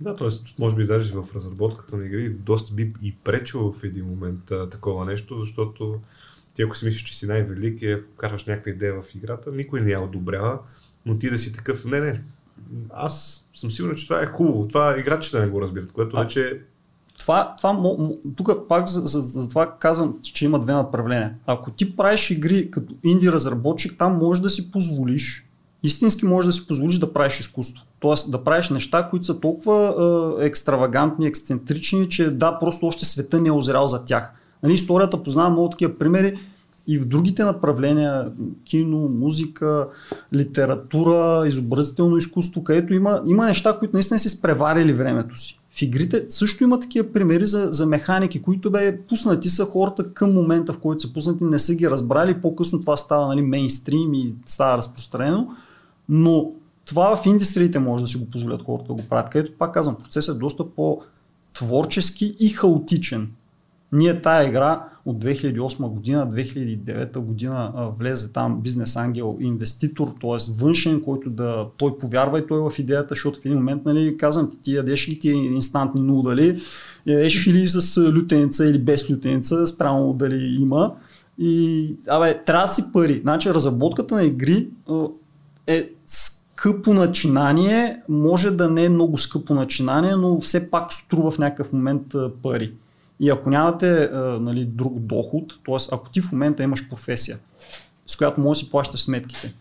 [0.00, 0.28] Да, т.е.
[0.58, 4.68] може би даже в разработката на игри доста би и пречило в един момент а,
[4.68, 6.00] такова нещо, защото
[6.54, 9.90] ти ако си мислиш, че си най-велик и караш някаква идея в играта, никой не
[9.90, 10.58] я одобрява,
[11.06, 12.22] но ти да си такъв, не, не,
[12.90, 16.60] аз съм сигурен, че това е хубаво, това играчите не го разбират, което вече
[17.20, 17.96] това, това,
[18.36, 21.34] тук пак за, за, за това казвам, че има две направления.
[21.46, 25.48] Ако ти правиш игри като инди разработчик, там можеш да си позволиш,
[25.82, 27.84] истински можеш да си позволиш да правиш изкуство.
[28.00, 29.94] Тоест да правиш неща, които са толкова
[30.40, 34.32] е, екстравагантни, ексцентрични, че да, просто още света не е озрял за тях.
[34.62, 36.38] Нали, историята познава много такива примери
[36.86, 38.32] и в другите направления,
[38.64, 39.86] кино, музика,
[40.34, 45.59] литература, изобразително изкуство, където има, има неща, които наистина си спреварили времето си.
[45.72, 50.32] В игрите също има такива примери за, за механики, които бе пуснати са хората към
[50.32, 54.34] момента, в който са пуснати, не са ги разбрали, по-късно това става нали, мейнстрим и
[54.46, 55.48] става разпространено,
[56.08, 56.52] но
[56.84, 59.96] това в индустриите може да си го позволят хората да го правят, където пак казвам,
[59.96, 63.30] процесът е доста по-творчески и хаотичен.
[63.92, 70.52] Ние тая игра от 2008 година, 2009 година влезе там бизнес ангел инвеститор, т.е.
[70.58, 74.50] външен, който да той повярва и той в идеята, защото в един момент нали, казвам
[74.50, 76.60] ти, ти ядеш ли ти инстантни нудали,
[77.06, 80.94] ядеш ли с лютеница или без лютеница, спрямо дали има.
[81.38, 83.20] И, абе, трябва да си пари.
[83.22, 84.68] Значи, разработката на игри
[85.66, 91.38] е скъпо начинание, може да не е много скъпо начинание, но все пак струва в
[91.38, 92.72] някакъв момент пари.
[93.20, 95.76] И ако нямате а, нали, друг доход, т.е.
[95.92, 97.38] ако ти в момента имаш професия,
[98.06, 99.54] с която можеш да си плащаш сметките,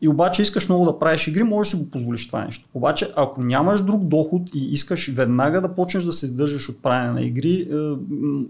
[0.00, 2.68] и обаче искаш много да правиш игри, можеш да си го позволиш това нещо.
[2.74, 7.12] Обаче, ако нямаш друг доход и искаш веднага да почнеш да се издържаш от правене
[7.12, 7.68] на игри,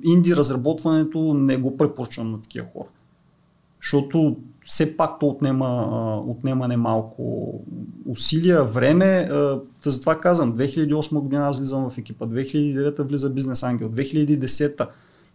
[0.04, 2.88] инди разработването не го препоръчвам на такива хора.
[3.86, 7.54] Защото все пак то отнема, отнема немалко
[8.06, 9.28] усилия, време.
[9.84, 14.88] Затова казвам, 2008 година аз влизам в екипа, 2009 влиза Бизнес Ангел, 2010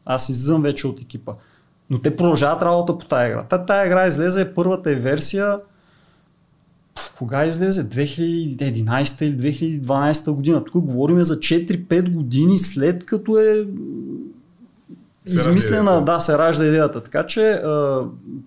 [0.06, 1.34] аз излизам вече от екипа.
[1.90, 3.44] Но те продължават работа по тази игра.
[3.44, 5.58] Та, тая игра излезе, първата е версия,
[7.18, 7.90] кога излезе?
[7.90, 10.64] 2011 или 2012 година.
[10.64, 13.68] Тук говорим за 4-5 години след като е
[15.26, 17.04] измислена, да, се ражда идеята.
[17.04, 17.62] Така че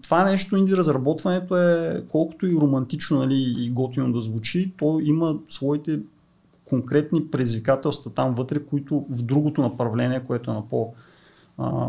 [0.03, 5.37] това нещо, инди разработването е колкото и романтично нали, и готино да звучи, то има
[5.49, 6.01] своите
[6.65, 10.93] конкретни предизвикателства там вътре, които в другото направление, което е на по
[11.59, 11.89] а,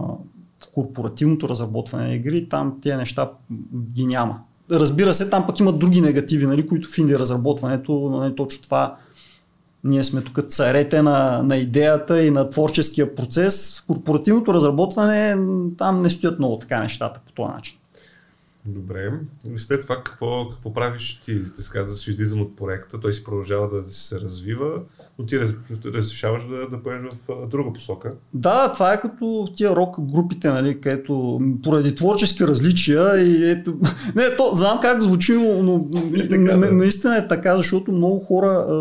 [0.73, 3.31] корпоративното разработване на игри, там тези неща
[3.93, 4.39] ги няма.
[4.71, 8.97] Разбира се, там пък има други негативи, нали, които в инди разработването, нали, точно това
[9.85, 13.79] ние сме тук царете на, на идеята и на творческия процес.
[13.79, 15.37] В корпоративното разработване
[15.77, 17.77] там не стоят много така нещата по този начин.
[18.65, 19.11] Добре.
[19.55, 21.43] И след това какво, какво правиш ти?
[21.43, 24.81] Ти казваш, излизам от проекта, той си продължава да се развива.
[25.19, 25.39] Но ти
[25.85, 28.13] разрешаваш да, да поеш в друга посока.
[28.33, 33.77] Да, това е като тия рок групите, нали, където поради творчески различия и ето...
[34.15, 35.87] Не, то, знам как звучи, но, но
[36.29, 36.71] така, да.
[36.71, 38.73] наистина е така, защото много хора а,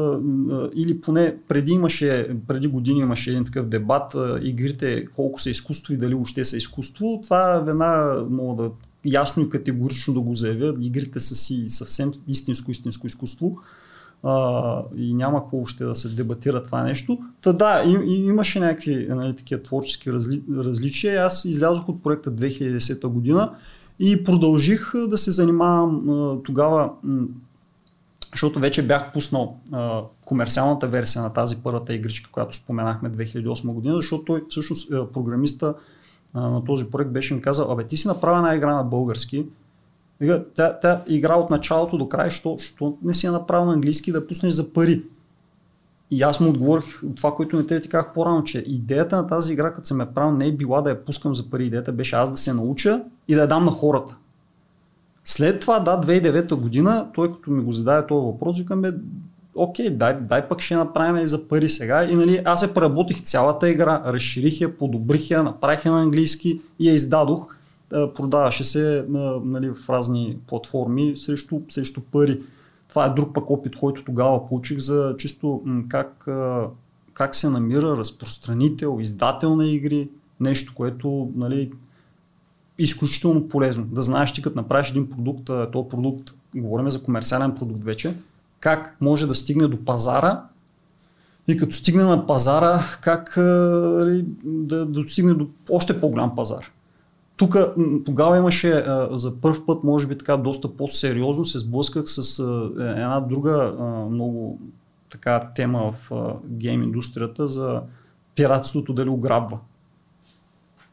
[0.54, 5.50] а, или поне преди имаше, преди години имаше един такъв дебат, а, игрите колко са
[5.50, 7.20] изкуство и дали въобще са изкуство.
[7.22, 8.70] Това веднага мога да
[9.04, 10.74] ясно и категорично да го заявя.
[10.80, 13.56] Игрите са си съвсем истинско, истинско изкуство
[14.24, 17.18] а, и няма какво още да се дебатира това нещо.
[17.40, 21.26] Та да, и, имаше някакви нали, такива творчески разли, различия.
[21.26, 23.54] Аз излязох от проекта 2010 година
[23.98, 26.90] и продължих да се занимавам а, тогава,
[28.32, 33.94] защото вече бях пуснал а, комерциалната версия на тази първата игричка, която споменахме 2008 година,
[33.94, 35.74] защото той всъщност програмиста
[36.34, 39.46] а, на този проект беше ми казал, абе ти си направи една игра на български,
[40.54, 44.12] тя, тя игра от началото до края, що, що не си я направил на английски
[44.12, 45.02] да пуснеш за пари.
[46.10, 49.52] И аз му отговорих това, което не те ти казах по-рано, че идеята на тази
[49.52, 51.64] игра, като съм я правил, не е била да я пускам за пари.
[51.64, 54.16] Идеята беше аз да се науча и да я дам на хората.
[55.24, 58.92] След това, да, 2009 година, той като ми го зададе този въпрос, викам, бе,
[59.54, 62.04] окей, дай, дай пък ще направим и за пари сега.
[62.04, 66.60] И нали, аз я преработих цялата игра, разширих я, подобрих я, направих я на английски
[66.78, 67.56] и я издадох
[68.14, 69.06] продаваше се
[69.44, 72.42] нали, в разни платформи срещу, срещу пари.
[72.88, 76.28] Това е друг пък опит, който тогава получих за чисто как,
[77.14, 80.08] как се намира разпространител, издател на игри,
[80.40, 81.72] нещо, което нали,
[82.78, 83.84] изключително полезно.
[83.84, 88.16] Да знаеш ти като направиш един продукт, този продукт, говорим за комерциален продукт вече,
[88.60, 90.42] как може да стигне до пазара
[91.48, 96.70] и като стигне на пазара, как нали, да, да достигне до още по-голям пазар.
[97.36, 97.56] Тук
[98.06, 102.72] тогава имаше а, за първ път, може би така доста по-сериозно се сблъсках с а,
[102.78, 104.58] една друга а, много
[105.10, 107.82] така тема в а, гейм индустрията за
[108.34, 109.60] пиратството дали ограбва.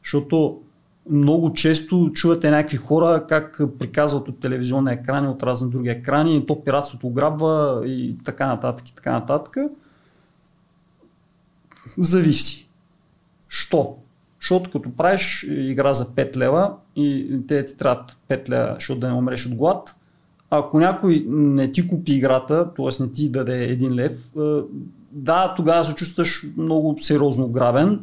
[0.03, 0.61] Защото
[1.09, 6.45] много често чувате някакви хора как приказват от телевизионни екрани, от разни други екрани, и
[6.45, 9.57] то пиратството ограбва и така нататък и така нататък.
[11.97, 12.69] Зависи.
[13.47, 13.97] Що?
[14.41, 19.07] Защото като правиш игра за 5 лева и те ти трябват 5 лева, защото да
[19.07, 19.95] не умреш от глад,
[20.49, 23.03] ако някой не ти купи играта, т.е.
[23.03, 24.33] не ти даде 1 лев,
[25.11, 27.99] да, тогава се чувстваш много сериозно грабен.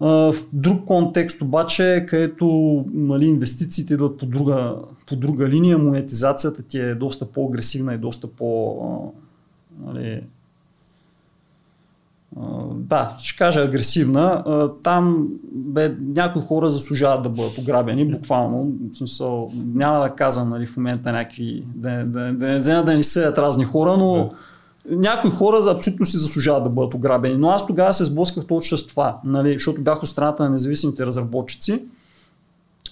[0.00, 4.76] В друг контекст обаче, където нали, инвестициите идват по друга,
[5.06, 9.12] по друга линия, монетизацията ти е доста по-агресивна и доста по-
[9.86, 10.22] нали,
[12.74, 14.44] да, ще кажа агресивна.
[14.82, 18.72] Там бе, някои хора заслужават да бъдат ограбени, буквално.
[18.92, 22.96] В смисъл, няма да казвам нали, в момента някакви, да, да, да не взема да
[22.96, 24.28] ни съдят разни хора, но
[24.88, 24.96] да.
[24.96, 27.36] някои хора абсолютно си заслужават да бъдат ограбени.
[27.36, 31.06] Но аз тогава се сблъсках точно с това, нали, защото бях от страната на независимите
[31.06, 31.82] разработчици.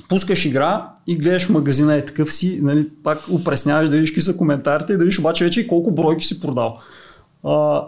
[0.09, 4.36] Пускаш игра и гледаш магазина и такъв си, нали, пак упресняваш да видиш какви са
[4.36, 6.78] коментарите и да видиш обаче вече колко бройки си продал.
[7.45, 7.82] А,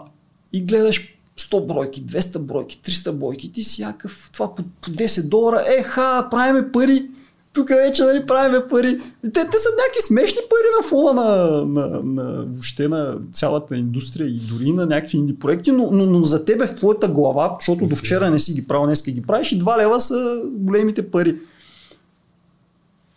[0.53, 5.29] и гледаш 100 бройки, 200 бройки, 300 бройки, ти си якъв, това по, по 10
[5.29, 7.09] долара, еха, правиме пари,
[7.53, 8.99] тук вече нали, правиме пари.
[9.21, 14.27] Те, те са някакви смешни пари на фона на, на, на, въобще на цялата индустрия
[14.27, 17.87] и дори на някакви инди проекти, но, но, но за тебе в твоята глава, защото
[17.87, 21.39] до вчера не си ги правил, днес ги правиш и 2 лева са големите пари.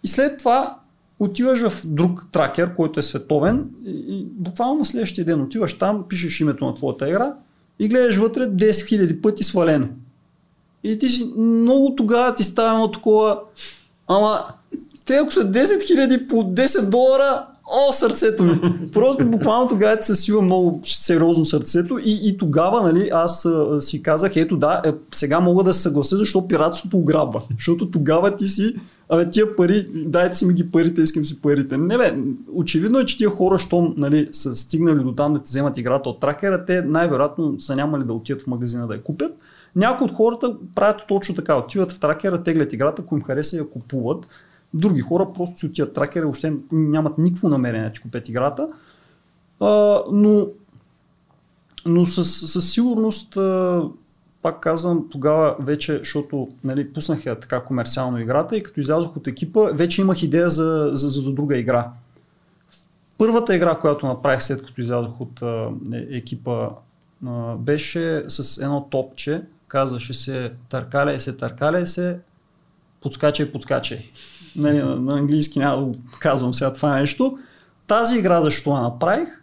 [0.05, 0.77] И след това
[1.19, 6.05] отиваш в друг тракер, който е световен и, и буквално на следващия ден отиваш там,
[6.09, 7.35] пишеш името на твоята игра
[7.81, 9.89] и гледаш вътре 10 000 пъти свалено.
[10.85, 13.41] И ти си много тогава ти става едно такова,
[14.09, 14.45] ама
[15.05, 18.61] те ако са 10 000 по 10 долара, о, сърцето ми.
[18.93, 24.03] Просто буквално тогава се сива много сериозно сърцето и, и тогава нали, аз а, си
[24.03, 27.43] казах, ето да, е, сега мога да се съглася, защото пиратството ограбва.
[27.59, 28.75] Защото тогава ти си,
[29.09, 31.77] абе тия пари, дайте си ми ги парите, искам си парите.
[31.77, 32.19] Не бе,
[32.53, 36.09] очевидно е, че тия хора, щом нали, са стигнали до там да ти вземат играта
[36.09, 39.33] от тракера, те най-вероятно са нямали да отидат в магазина да я купят.
[39.77, 43.71] Някои от хората правят точно така, отиват в тракера, теглят играта, ако им хареса я
[43.71, 44.27] купуват.
[44.75, 48.67] Други хора просто си отиват тракера въобще нямат никакво намерение да ти купят играта.
[49.61, 50.47] А, но
[51.87, 53.83] но със, със сигурност, а,
[54.43, 59.27] пак казвам, тогава вече, защото нали, пуснах я така комерциално играта и като излязох от
[59.27, 61.93] екипа, вече имах идея за, за, за, за друга игра.
[63.19, 66.69] Първата игра, която направих след като излязох от а, е, екипа,
[67.27, 72.19] а, беше с едно топче, казваше се Търкаляй се, търкаляй се,
[73.01, 74.11] подскачай, подскачай
[74.57, 77.39] нали, на, на английски няма да го казвам сега това нещо.
[77.87, 79.41] Тази игра защо я направих?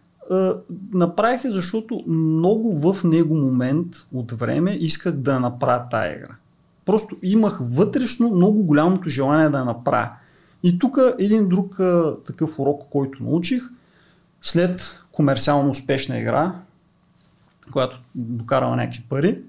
[0.93, 6.35] направих я, защото много в него момент от време исках да направя тая игра.
[6.85, 10.09] Просто имах вътрешно много голямото желание да я направя.
[10.63, 13.63] И тук един друг а, такъв урок, който научих,
[14.41, 16.53] след комерциално успешна игра,
[17.71, 19.41] която докарала някакви пари,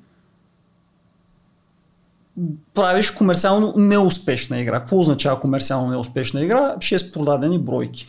[2.74, 4.80] правиш комерциално неуспешна игра.
[4.80, 6.74] Какво означава комерциално неуспешна игра?
[6.78, 8.06] 6 продадени бройки.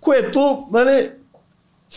[0.00, 1.10] Което, нали,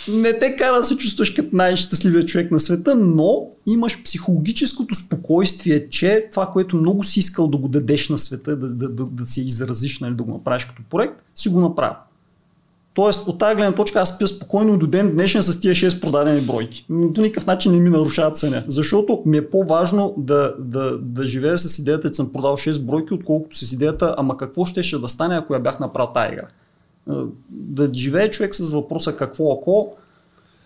[0.07, 5.89] не те кара да се чувстваш като най-щастливия човек на света, но имаш психологическото спокойствие,
[5.89, 9.25] че това, което много си искал да го дадеш на света, да, да, да, да
[9.25, 11.95] се изразиш, нали, да го направиш като проект, си го направил.
[12.93, 16.41] Тоест, от тази гледна точка аз спя спокойно до ден днешен с тия 6 продадени
[16.41, 16.85] бройки.
[16.87, 18.63] По никакъв начин не ми нарушават ценя.
[18.67, 23.13] Защото ми е по-важно да, да, да живея с идеята, че съм продал 6 бройки,
[23.13, 26.47] отколкото с идеята, ама какво ще, ще да стане, ако я бях направил тази игра.
[27.49, 29.95] Да живее човек с въпроса какво ако,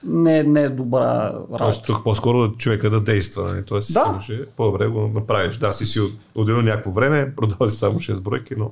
[0.04, 1.58] не, не е добра работа.
[1.58, 3.44] Тоест, тук по-скоро човека да действа.
[3.44, 3.52] Не?
[3.52, 3.66] Нали?
[3.66, 4.20] Тоест, да.
[4.24, 5.58] ще по-добре го направиш.
[5.58, 6.00] Да, си си
[6.36, 8.72] отделил някакво време, продава си само 6 бройки, но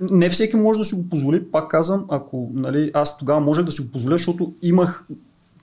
[0.00, 3.70] не всеки може да си го позволи, пак казвам, ако нали, аз тогава може да
[3.70, 5.06] си го позволя, защото имах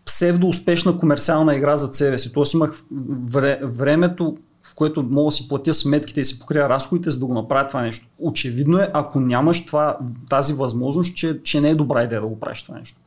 [0.06, 2.34] псевдо успешна комерциална игра за себе си.
[2.34, 2.84] Тоест имах
[3.26, 7.26] вре, времето, в което мога да си платя сметките и си покрия разходите, за да
[7.26, 8.08] го направя това нещо.
[8.20, 9.98] Очевидно е, ако нямаш това,
[10.30, 13.00] тази възможност, че, че не е добра идея да го правиш това нещо.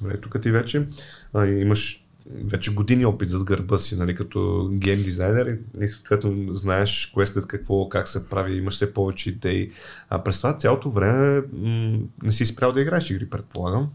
[0.00, 0.86] Добре, тук ти вече
[1.34, 7.10] а, имаш вече години опит зад гърба си, нали, като гейм дизайнер и съответно знаеш
[7.14, 9.70] кое след какво, как се прави, имаш все повече идеи.
[10.10, 13.90] А през това цялото време м- не си спрял да играеш игри, предполагам.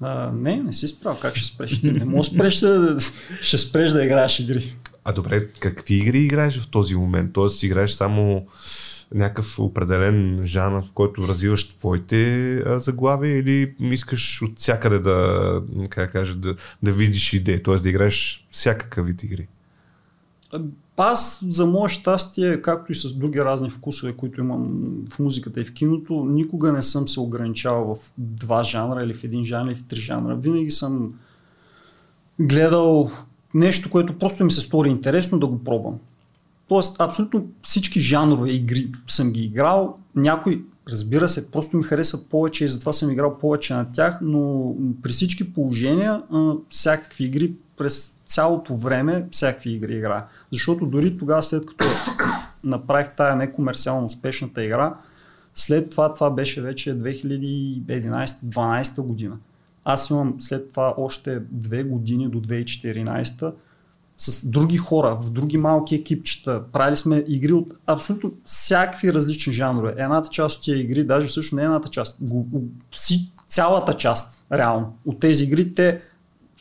[0.00, 1.18] А, не, не си спрял.
[1.22, 1.80] Как ще спреш?
[1.80, 2.96] Ти не можеш спреш да,
[3.40, 4.76] ще спреш да играеш игри.
[5.04, 7.32] А добре, какви игри играеш в този момент?
[7.32, 8.46] Тоест играеш само
[9.14, 16.12] някакъв определен жанр, в който развиваш твоите а, заглавия или искаш от всякъде да, как
[16.12, 17.74] кажа, да, да видиш идеи, т.е.
[17.74, 19.48] да играеш всякакъв вид игри?
[20.96, 25.64] Аз, за мое щастие, както и с други разни вкусове, които имам в музиката и
[25.64, 29.74] в киното, никога не съм се ограничавал в два жанра или в един жанр или
[29.74, 30.36] в три жанра.
[30.36, 31.14] Винаги съм
[32.40, 33.10] гледал
[33.54, 35.98] нещо, което просто ми се стори интересно да го пробвам.
[36.68, 39.98] Тоест, абсолютно всички жанрове игри съм ги играл.
[40.14, 44.74] Някои, разбира се, просто ми харесват повече и затова съм играл повече на тях, но
[45.02, 46.22] при всички положения,
[46.70, 50.26] всякакви игри през цялото време, всякакви игри игра.
[50.52, 51.84] Защото дори тогава, след като
[52.64, 54.94] направих тая некомерциално успешната игра,
[55.54, 59.36] след това, това беше вече 2011-2012 година.
[59.84, 63.52] Аз имам след това още две години до 2014
[64.18, 66.62] с други хора, в други малки екипчета.
[66.72, 69.94] Правили сме игри от абсолютно всякакви различни жанрове.
[69.98, 72.18] Едната част от тия игри, даже всъщност не едната част,
[73.48, 76.00] цялата част, реално, от тези игри, те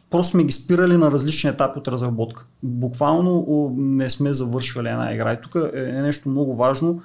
[0.09, 2.45] просто сме ги спирали на различни етапи от разработка.
[2.63, 3.45] Буквално
[3.77, 5.33] не сме завършвали една игра.
[5.33, 7.01] И тук е, е нещо много важно.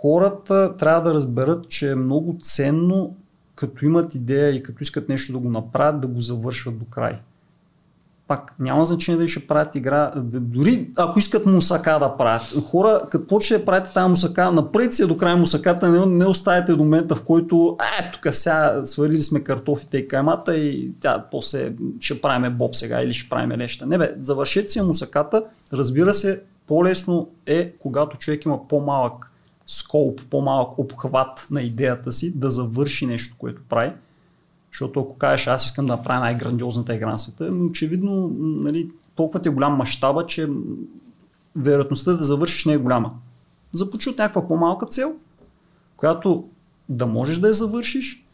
[0.00, 3.16] Хората трябва да разберат, че е много ценно,
[3.54, 7.18] като имат идея и като искат нещо да го направят, да го завършват до край
[8.28, 12.42] пак няма значение дали ще правят игра, дори ако искат мусака да правят.
[12.70, 16.72] Хора, като почне да правите тази мусака, направете си до края мусаката, не, не оставите
[16.72, 21.72] до момента, в който е, тук сега сварили сме картофите и каймата и тя после
[22.00, 23.86] ще правиме боб сега или ще правиме нещо.
[23.86, 29.30] Не бе, завършете си мусаката, разбира се, по-лесно е, когато човек има по-малък
[29.66, 33.92] скоп, по-малък обхват на идеята си, да завърши нещо, което прави
[34.72, 39.42] защото ако кажеш, аз искам да направя най-грандиозната игра на света, но очевидно нали, толкова
[39.42, 40.48] ти е голям мащаба, че
[41.56, 43.10] вероятността да завършиш не е голяма.
[43.72, 45.14] Започни от някаква по-малка цел,
[45.96, 46.48] която
[46.88, 48.24] да можеш да я завършиш.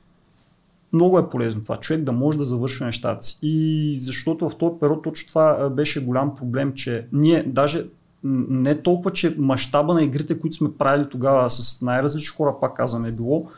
[0.92, 3.38] Много е полезно това, човек да може да завършва нещата си.
[3.42, 7.86] И защото в този период точно това беше голям проблем, че ние даже
[8.24, 13.04] не толкова, че мащаба на игрите, които сме правили тогава с най-различни хора, пак казвам,
[13.04, 13.50] е било,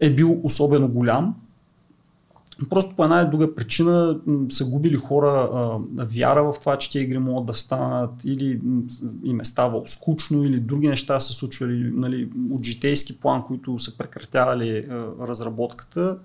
[0.00, 1.34] е бил особено голям,
[2.68, 7.04] Просто по една и друга причина са губили хора а, вяра в това, че тези
[7.04, 8.60] игри могат да станат или
[9.24, 13.98] им е ставало скучно или други неща са случвали нали, от житейски план, които са
[13.98, 16.18] прекратявали а, разработката.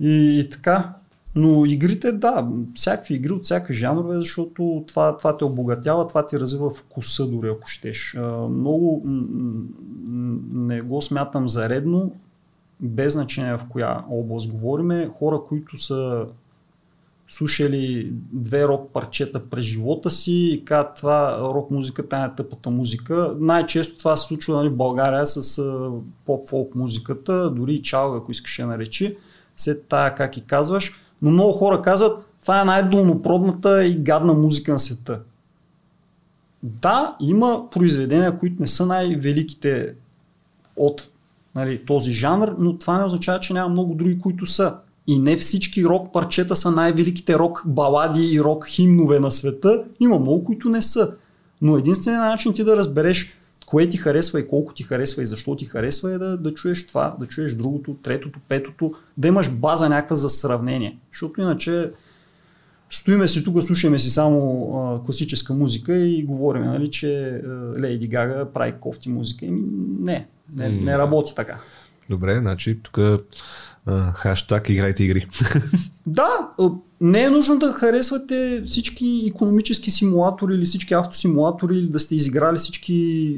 [0.00, 0.94] И, и така.
[1.34, 6.40] Но игрите, да, всякакви игри от всякакви жанрове, защото това, това те обогатява, това ти
[6.40, 8.16] развива вкуса дори ако щеш.
[8.18, 9.02] А, много
[10.52, 12.12] не го смятам за редно
[12.82, 16.26] без значение в коя област говориме, хора, които са
[17.28, 23.36] слушали две рок парчета през живота си и казват това рок музиката е тъпата музика.
[23.38, 25.62] Най-често това се случва нали, в България с
[26.26, 29.14] поп-фолк музиката, дори и чалга, ако искаш я наречи.
[29.56, 30.92] След тая как и казваш.
[31.22, 35.20] Но много хора казват, това е най-долнопробната и гадна музика на света.
[36.62, 39.94] Да, има произведения, които не са най-великите
[40.76, 41.11] от
[41.54, 44.76] нали, този жанр, но това не означава, че няма много други, които са.
[45.06, 49.84] И не всички рок парчета са най-великите рок балади и рок химнове на света.
[50.00, 51.14] Има много, които не са.
[51.62, 55.56] Но единственият начин ти да разбереш кое ти харесва и колко ти харесва и защо
[55.56, 59.88] ти харесва е да, да чуеш това, да чуеш другото, третото, петото, да имаш база
[59.88, 60.98] някаква за сравнение.
[61.12, 61.90] Защото иначе
[62.90, 67.42] стоиме си тук, слушаме си само а, класическа музика и говорим, нали, че
[67.80, 69.46] Лейди Гага прави кофти музика.
[69.46, 69.62] Еми,
[70.00, 70.26] не,
[70.56, 71.58] не, не работи така.
[72.10, 72.98] Добре, значи тук
[74.14, 75.26] хаштаг играйте игри.
[76.06, 76.28] Да,
[77.00, 82.58] не е нужно да харесвате всички економически симулатори или всички автосимулатори или да сте изиграли
[82.58, 82.94] всички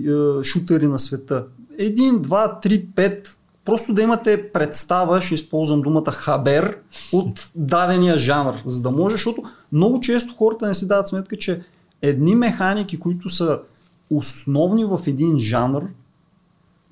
[0.07, 1.45] е, шутери на света.
[1.79, 6.79] Един, два, три, пет, просто да имате представа, ще използвам думата хабер,
[7.13, 9.43] от дадения жанр, за да може, защото
[9.73, 11.63] много често хората не си дават сметка, че
[12.03, 13.61] едни механики, които са
[14.11, 15.83] основни в един жанр,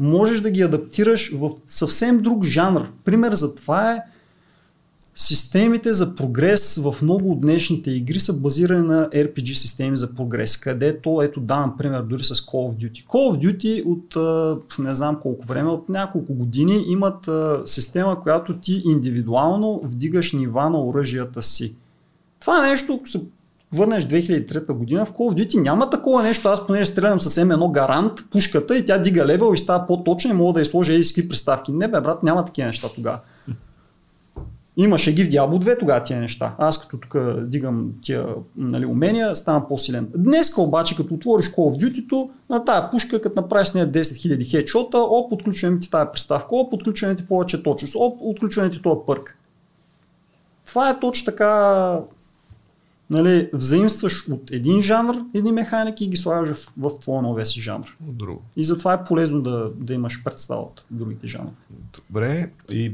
[0.03, 2.89] можеш да ги адаптираш в съвсем друг жанр.
[3.05, 4.01] Пример за това е
[5.15, 10.57] Системите за прогрес в много от днешните игри са базирани на RPG системи за прогрес,
[10.57, 13.07] където, ето давам пример дори с Call of Duty.
[13.07, 17.29] Call of Duty от не знам колко време, от няколко години имат
[17.67, 21.75] система, която ти индивидуално вдигаш нива на оръжията си.
[22.41, 23.21] Това нещо, ако се
[23.73, 26.49] върнеш 2003 година, в Call of Duty няма такова нещо.
[26.49, 30.35] Аз понеже стрелям с M1 гарант, пушката и тя дига левел и става по-точна и
[30.35, 31.73] мога да я сложа и какви приставки.
[31.73, 33.20] Не бе, брат, няма такива неща тогава.
[34.77, 36.55] Имаше ги в Diablo 2 тогава тия неща.
[36.59, 40.09] Аз като тук дигам тия нали, умения, ставам по-силен.
[40.16, 44.51] Днес обаче, като отвориш Call of Duty, на тая пушка, като направиш нея 10 000
[44.51, 49.01] хедшота, оп, отключваме ти тази приставка, оп, отключваме ти повече точност, оп, отключваме ти този
[49.07, 49.39] пърк.
[50.66, 52.01] Това е точно така
[53.13, 57.61] нали, взаимстваш от един жанр едни механики и ги слагаш в, в твоя новия си
[57.61, 57.97] жанр.
[58.01, 58.43] Друго.
[58.57, 61.53] И затова е полезно да, да имаш представа от другите жанри.
[62.09, 62.93] Добре, и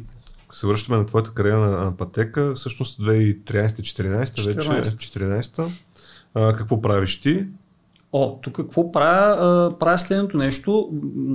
[0.53, 5.71] се връщаме на твоята кариера на пътека, всъщност 2013-14 вече 14
[6.35, 7.47] а, какво правиш ти?
[8.13, 9.79] О, тук какво правя?
[9.79, 10.89] правя следното нещо.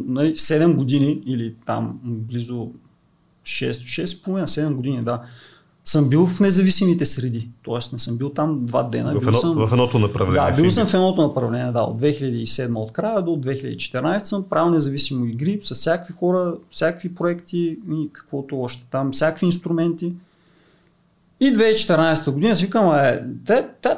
[0.07, 2.71] Нали, 7 години или там близо
[3.43, 5.23] 6, 6,5-7 години, да
[5.85, 7.49] съм бил в независимите среди.
[7.63, 9.13] Тоест не съм бил там два дена.
[9.19, 10.51] В, едно, съм, в едното направление.
[10.51, 11.81] Да, бил съм в едното направление, да.
[11.81, 17.77] От 2007 от края до 2014 съм правил независимо игри с всякакви хора, всякакви проекти
[17.91, 20.13] и каквото още там, всякакви инструменти.
[21.39, 23.23] И 2014 година си викам, е,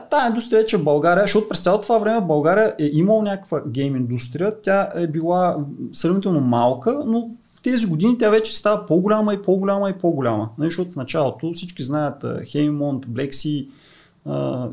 [0.09, 3.95] тази индустрия, че в България, защото през цялото това време България е имал някаква гейм
[3.95, 5.57] индустрия, тя е била
[5.93, 7.29] сравнително малка, но
[7.65, 10.49] тези години тя вече става по-голяма и по-голяма и по-голяма.
[10.57, 13.69] Нали, защото в началото всички знаят Хеймонт, Блекси,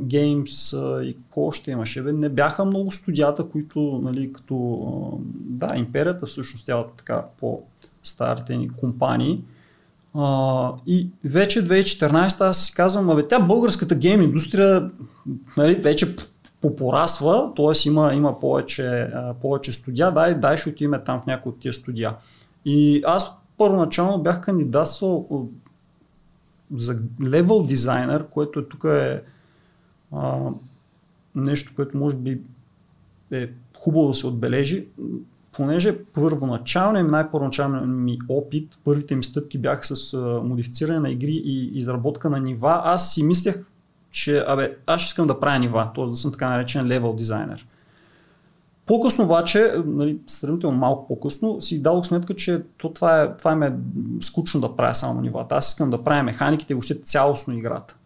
[0.04, 2.02] Games и какво още имаше.
[2.02, 9.40] Не бяха много студията, които, нали, като да, империята всъщност тя така по-старите ни компании.
[10.16, 14.90] Uh, и вече 2014 аз си казвам, абе тя българската гейм индустрия
[15.56, 16.16] нали, вече
[16.60, 17.88] попорасва, т.е.
[17.88, 19.08] има, има повече,
[19.40, 22.14] повече студия, дай, дай ще отиме там в някои от тия студия.
[22.64, 25.48] И аз първоначално бях кандидатствал
[26.74, 29.22] за левел дизайнер, което е тук е
[30.12, 30.38] а,
[31.34, 32.40] нещо, което може би
[33.30, 34.86] е хубаво да се отбележи,
[35.52, 41.78] понеже първоначалният най-първоначалният ми опит, първите ми стъпки бяха с а, модифициране на игри и
[41.78, 43.64] изработка на нива, аз си мислех,
[44.10, 46.06] че абе, аз искам да правя нива, т.е.
[46.06, 47.66] да съм така наречен левел дизайнер.
[48.86, 53.72] По-късно обаче, нали, сравнително малко по-късно, си дадох сметка, че то това, е, това е
[54.20, 55.54] скучно да правя само нивата.
[55.54, 57.96] Аз искам да правя механиките и въобще цялостно играта.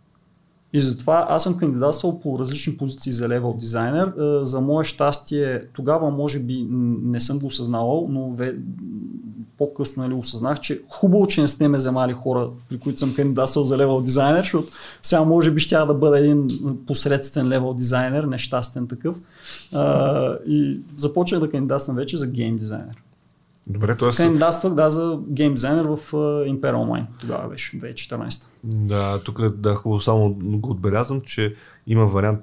[0.72, 4.06] И затова аз съм кандидатствал по различни позиции за левел дизайнер.
[4.06, 6.66] Е, за мое щастие, тогава може би
[7.02, 8.36] не съм го осъзнавал, но
[9.58, 13.64] по-късно нали, осъзнах, че хубаво, че не сте ме вземали хора, при които съм кандидатствал
[13.64, 14.68] за левел дизайнер, защото
[15.02, 16.48] сега може би ще да бъда един
[16.86, 19.16] посредствен левел дизайнер, нещастен такъв.
[19.72, 23.02] А, и започнах да кандидатствам вече за гейм дизайнер.
[23.66, 24.10] Добре, т.е.
[24.10, 27.06] Кандидатствах да, за гейм дизайнер в uh, Imperial Online.
[27.20, 28.46] Тогава беше, 2014.
[28.64, 31.54] Да, тук да хубаво само го отбелязвам, че
[31.86, 32.40] има вариант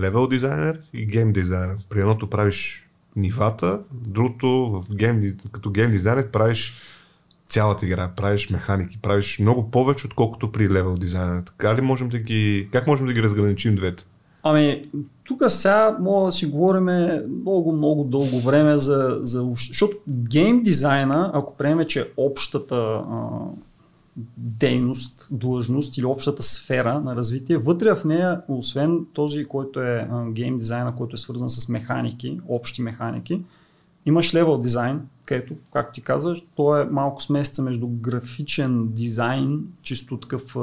[0.00, 1.76] левел дизайнер и гейм дизайнер.
[1.88, 2.85] При едното правиш
[3.16, 6.74] нивата, другото в гейм, като гейм дизайнер правиш
[7.48, 11.44] цялата игра, правиш механики, правиш много повече, отколкото при левел дизайна.
[11.44, 14.04] Така ли можем да ги, как можем да ги разграничим двете?
[14.42, 14.82] Ами,
[15.24, 16.88] тук сега мога да си говорим
[17.40, 19.48] много, много дълго време за, за...
[19.56, 23.28] Защото гейм дизайна, ако приеме, че е общата а,
[24.36, 30.58] дейност, длъжност или общата сфера на развитие, вътре в нея, освен този, който е гейм
[30.58, 33.42] дизайна, който е свързан с механики, общи механики,
[34.06, 40.20] имаш левел дизайн, където, както ти казваш, то е малко смесеца между графичен дизайн, чисто
[40.20, 40.54] такъв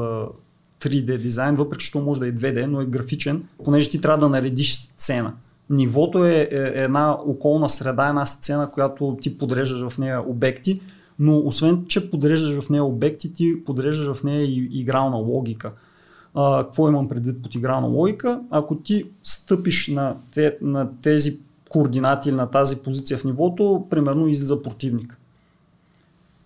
[0.82, 4.18] 3D дизайн, въпреки че то може да е 2D, но е графичен, понеже ти трябва
[4.18, 5.34] да наредиш сцена.
[5.70, 10.82] Нивото е, е една околна среда, една сцена, която ти подреждаш в нея обекти,
[11.20, 15.72] но освен, че подреждаш в нея обекти, ти подреждаш в нея и игрална логика.
[16.34, 18.42] А, какво имам предвид под игрална логика?
[18.50, 24.28] Ако ти стъпиш на, те, на тези координати или на тази позиция в нивото, примерно
[24.28, 25.18] излиза противник.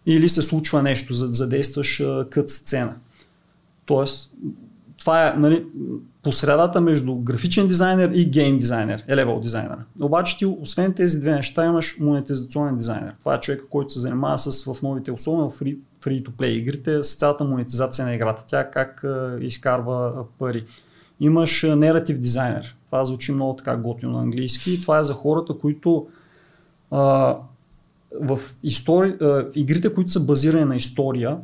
[0.06, 2.96] Или се случва нещо, задействаш кът сцена.
[3.86, 4.34] Тоест,
[4.98, 5.66] това е нали,
[6.28, 9.78] по средата между графичен дизайнер и гейм дизайнер, е левел дизайнер.
[10.02, 13.14] Обаче ти, освен тези две неща, имаш монетизационен дизайнер.
[13.20, 17.04] Това е човек, който се занимава с в новите, особено в free, to play игрите,
[17.04, 18.44] с цялата монетизация на играта.
[18.48, 20.66] Тя как е, изкарва пари.
[21.20, 22.76] Имаш нератив дизайнер.
[22.86, 24.82] Това звучи много така готино на английски.
[24.82, 26.08] Това е за хората, които
[26.92, 27.36] а,
[28.22, 29.16] в истори...
[29.22, 31.38] а, игрите, които са базирани на история,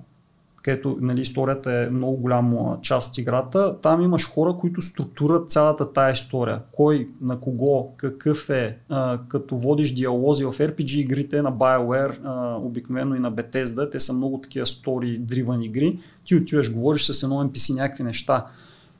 [0.63, 5.93] където нали, историята е много голяма част от играта, там имаш хора, които структурат цялата
[5.93, 6.61] тая история.
[6.71, 12.55] Кой, на кого, какъв е, а, като водиш диалози в RPG игрите на BioWare, а,
[12.57, 17.23] обикновено и на Bethesda, те са много такива story driven игри, ти отиваш, говориш с
[17.23, 18.45] едно NPC някакви неща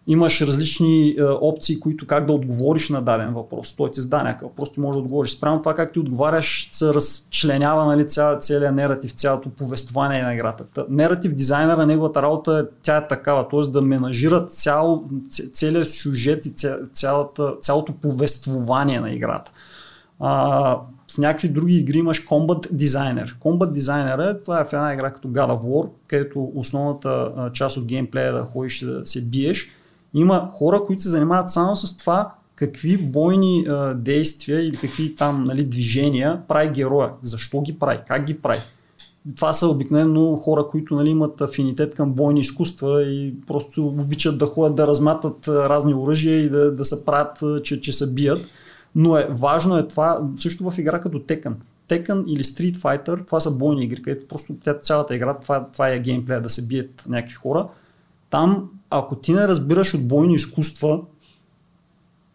[0.08, 3.76] имаш различни е, опции, които как да отговориш на даден въпрос.
[3.76, 5.32] Той ти задава някакъв въпрос, ти можеш да отговориш.
[5.32, 10.64] Спрямо това как ти отговаряш, се разчленява нали, ця, целият нератив, цялото повествование на играта.
[10.74, 13.72] Та, нератив дизайнера, неговата работа е, тя е такава, т.е.
[13.72, 15.04] да менажира цял,
[15.54, 19.52] целият сюжет и ця, цялата, цялото повествование на играта.
[20.20, 20.78] А,
[21.14, 23.34] в някакви други игри имаш Combat Designer.
[23.40, 27.78] Combat Designer е, това е в една игра като God of War, където основната част
[27.78, 29.72] от геймплея е да ходиш да се биеш
[30.14, 35.44] има хора, които се занимават само с това какви бойни а, действия или какви там
[35.44, 37.10] нали, движения прави героя.
[37.22, 38.60] Защо ги прави, как ги прави.
[39.36, 44.46] Това са обикновено хора, които нали, имат афинитет към бойни изкуства и просто обичат да
[44.46, 48.46] ходят да разматат разни оръжия и да, да се правят, че, че се бият.
[48.96, 51.54] Но е важно е това, също в игра като Tekken.
[51.90, 56.00] Tekken или Street Fighter, това са бойни игри, където просто цялата игра, това, това е
[56.00, 57.68] геймплея да се бият някакви хора.
[58.30, 61.00] Там ако ти не разбираш от бойни изкуства,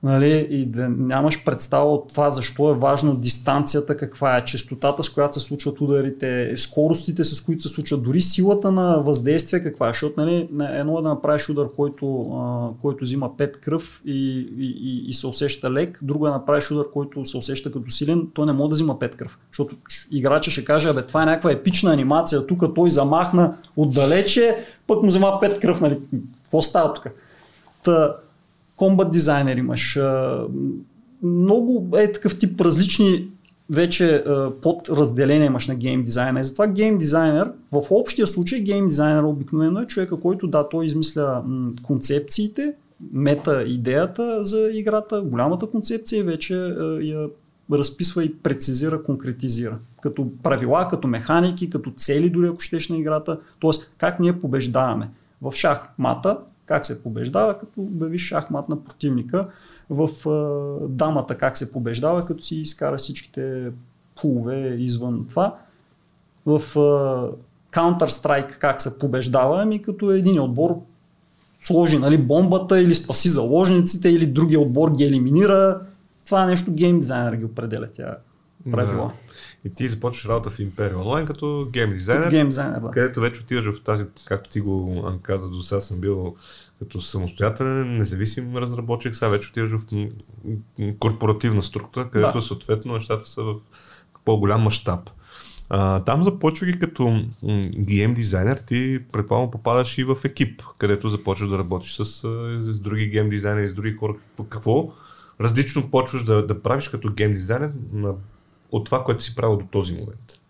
[0.03, 5.11] нали, и да нямаш представа от това защо е важно дистанцията, каква е частотата, с
[5.11, 9.93] която се случват ударите, скоростите, с които се случват, дори силата на въздействие каква е,
[9.93, 15.05] защото нали, едно е да направиш удар, който, а, който взима 5 кръв и, и,
[15.09, 18.47] и, се усеща лек, друго е да направиш удар, който се усеща като силен, той
[18.47, 19.77] не може да взима 5 кръв, защото
[20.11, 24.57] играча ще каже, абе това е някаква епична анимация, тук той замахна отдалече,
[24.87, 25.99] пък му взима 5 кръв, нали,
[26.49, 27.07] какво става тук?
[27.85, 28.17] Та,
[28.77, 29.99] комбат дизайнер имаш.
[31.23, 33.29] Много е такъв тип различни
[33.71, 34.25] вече
[34.63, 36.41] подразделения имаш на гейм дизайнер.
[36.41, 40.87] И затова гейм дизайнер, в общия случай гейм дизайнер обикновено е човека, който да, той
[40.87, 41.45] измисля
[41.83, 42.75] концепциите,
[43.13, 46.55] мета идеята за играта, голямата концепция вече
[47.01, 47.29] я
[47.73, 49.79] разписва и прецизира, конкретизира.
[50.03, 53.39] Като правила, като механики, като цели дори ако щеш на играта.
[53.61, 55.11] Тоест как ние побеждаваме
[55.43, 59.47] в шахмата, как се побеждава, като обявиш шахмат на противника,
[59.91, 63.71] в а, дамата как се побеждава, като си изкара всичките
[64.21, 65.57] пулове извън това,
[66.47, 67.31] в а,
[67.73, 70.81] Counter-Strike как се побеждава, ами като един отбор
[71.63, 75.81] сложи нали, бомбата или спаси заложниците или другия отбор ги елиминира.
[76.27, 78.17] Това нещо гейм дизайнер ги определя тя
[78.71, 79.07] правила.
[79.07, 79.13] Да.
[79.65, 82.91] И ти започваш работа в Imperial Online като гейм дизайнер, гейм дизайнер да.
[82.91, 86.37] където вече отиваш в тази, както ти го каза, до сега съм бил
[86.79, 90.09] като самостоятелен, независим разработчик, сега вече отиваш в
[90.99, 92.43] корпоративна структура, където да.
[92.43, 93.55] съответно нещата са в
[94.25, 95.11] по-голям мащаб.
[95.71, 97.25] А, там започвайки като
[97.79, 102.05] гейм дизайнер, ти предполагам попадаш и в екип, където започваш да работиш с,
[102.75, 104.15] с други гейм дизайнери, с други хора.
[104.49, 104.93] Какво
[105.41, 108.15] различно почваш да, да правиш като гейм дизайнер на
[108.73, 110.41] от това, което си правил до този момент?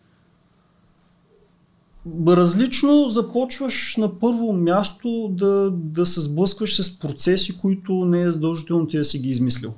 [2.26, 8.86] Различно започваш на първо място да, да се сблъскваш с процеси, които не е задължително
[8.86, 9.74] ти да си ги измислил.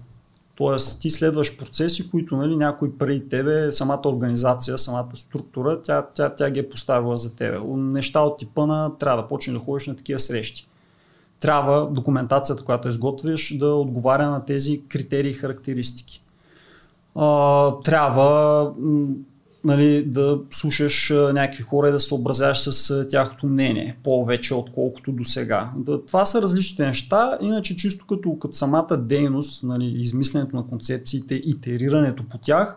[0.54, 6.34] Тоест ти следваш процеси, които нали, някой преди тебе, самата организация, самата структура, тя, тя,
[6.34, 7.58] тя ги е поставила за тебе.
[7.68, 10.68] Неща от типа на трябва да почнеш да ходиш на такива срещи.
[11.40, 16.22] Трябва документацията, която изготвиш, да отговаря на тези критерии и характеристики.
[17.84, 18.72] Трябва
[19.64, 25.24] нали, да слушаш някакви хора и да се съобразяваш с тяхното мнение, повече отколкото до
[25.24, 25.72] сега.
[26.06, 32.28] Това са различните неща, иначе чисто като, като самата дейност, нали, измисленето на концепциите, итерирането
[32.28, 32.76] по тях,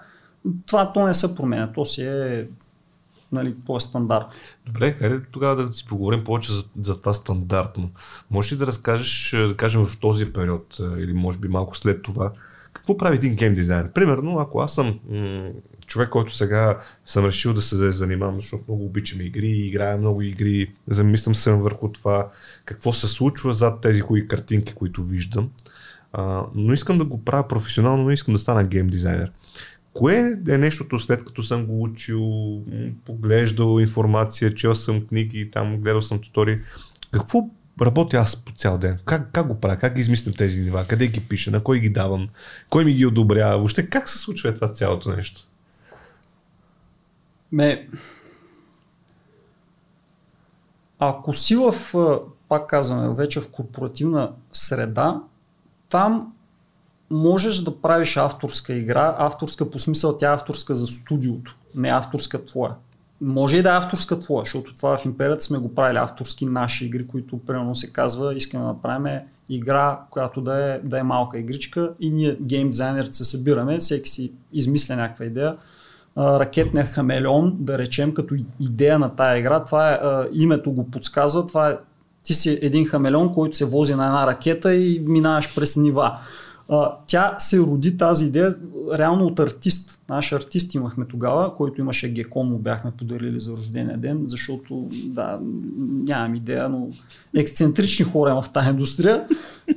[0.66, 2.48] това то не се променя, то си е
[3.32, 4.26] нали, по стандарт.
[4.66, 7.90] Добре, хайде тогава да си поговорим повече за, за това стандартно.
[8.32, 12.32] Можеш ли да разкажеш, да кажем в този период или може би малко след това,
[12.84, 13.92] какво прави един гейм дизайнер?
[13.92, 15.50] Примерно, ако аз съм м-
[15.88, 20.72] човек, който сега съм решил да се занимавам, защото много обичам игри, играя много игри,
[20.90, 22.30] замислям се върху това,
[22.66, 25.50] какво се случва зад тези хубави картинки, които виждам.
[26.14, 29.32] А, но искам да го правя професионално, но искам да стана гейм дизайнер.
[29.94, 32.22] Кое е нещото след като съм го учил,
[33.06, 36.62] поглеждал информация, чел съм книги, там гледал съм тутори,
[37.12, 37.50] какво
[37.82, 39.00] работя аз по цял ден?
[39.06, 39.78] Как, как го правя?
[39.78, 40.86] Как измислям тези нива?
[40.88, 41.52] Къде ги пиша?
[41.52, 42.30] На кой ги давам?
[42.70, 43.58] Кой ми ги одобрява?
[43.58, 45.42] Въобще как се случва това цялото нещо?
[47.52, 47.90] Ме...
[51.00, 51.76] Ако си в,
[52.50, 55.22] пак казваме, вече в корпоративна среда,
[55.90, 56.34] там
[57.10, 62.46] можеш да правиш авторска игра, авторска по смисъл тя е авторска за студиото, не авторска
[62.46, 62.76] твоя.
[63.26, 66.86] Може и да е авторска твоя, защото това в империята сме го правили авторски наши
[66.86, 69.20] игри, които примерно се казва, искаме да направим
[69.50, 74.10] игра, която да е, да е малка игричка и ние гейм дизайнерите се събираме, всеки
[74.10, 75.56] си измисля някаква идея,
[76.18, 79.64] ракетния хамелеон, да речем, като идея на тая игра.
[79.64, 80.00] Това е,
[80.34, 81.78] името го подсказва, това е
[82.24, 86.18] ти си един хамелеон, който се вози на една ракета и минаваш през нива.
[87.08, 88.56] Тя се роди тази идея
[88.98, 90.00] реално от артист.
[90.10, 95.40] Наш артист имахме тогава, който имаше гекон, му бяхме подарили за рождения ден, защото, да,
[95.80, 96.88] нямам идея, но
[97.36, 99.26] ексцентрични хора в тази индустрия.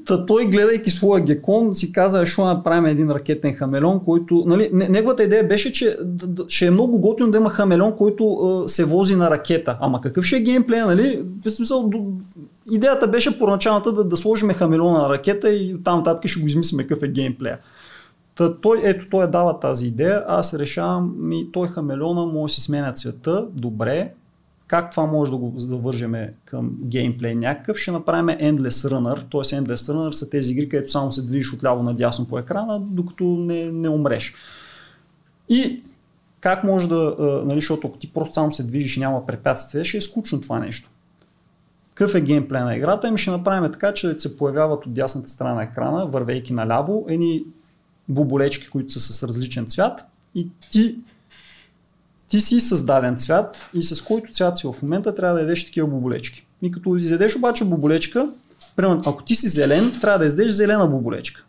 [0.07, 5.25] Та той, гледайки своя гекон, си каза, ще направим един ракетен хамелеон, който, нали, неговата
[5.25, 5.97] идея беше, че
[6.49, 9.79] ще е много готино да има хамелеон, който се вози на ракета.
[9.81, 11.23] Ама какъв ще е геймплей, нали?
[11.49, 11.91] Смисъл,
[12.71, 16.87] идеята беше първоначалната да, да сложим хамелеона на ракета и там нататък ще го измислим
[16.87, 17.59] какъв е геймплея.
[18.35, 22.55] Та, той, ето той е дава тази идея, аз решавам, ми, той хамелеона може да
[22.55, 24.13] си сменя цвета, добре,
[24.67, 26.15] как това може да го завържем
[26.45, 29.61] към геймплей някакъв, ще направим Endless Runner, т.е.
[29.61, 33.73] Endless Runner са тези игри, където само се движиш отляво надясно по екрана, докато не,
[33.73, 34.35] не умреш.
[35.49, 35.83] И
[36.41, 37.17] как може да,
[37.47, 40.59] нали, защото ако ти просто само се движиш и няма препятствие, ще е скучно това
[40.59, 40.91] нещо.
[41.97, 43.09] Какъв е геймплей на играта?
[43.09, 47.45] Ами ще направим така, че се появяват от дясната страна на екрана, вървейки наляво, едни
[48.09, 50.05] буболечки, които са с различен цвят
[50.35, 50.97] и ти,
[52.29, 55.89] ти си създаден цвят и с който цвят си в момента трябва да ядеш такива
[55.89, 56.47] буболечки.
[56.63, 58.29] И като изядеш обаче буболечка,
[58.77, 61.45] примерно, ако ти си зелен, трябва да издеш зелена буболечка.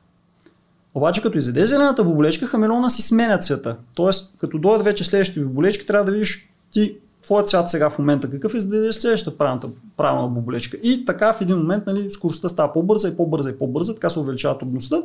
[0.94, 3.78] Обаче като изядеш зелената буболечка, хамелона си сменя цвета.
[3.96, 6.98] Тоест, като дойдат вече следващите буболечки, трябва да видиш ти
[7.28, 10.78] твоя цвят сега в момента какъв е, за да следващата правилната, правилна буболечка.
[10.84, 14.20] И така в един момент нали, скоростта става по-бърза и по-бърза и по-бърза, така се
[14.20, 15.02] увеличава трудността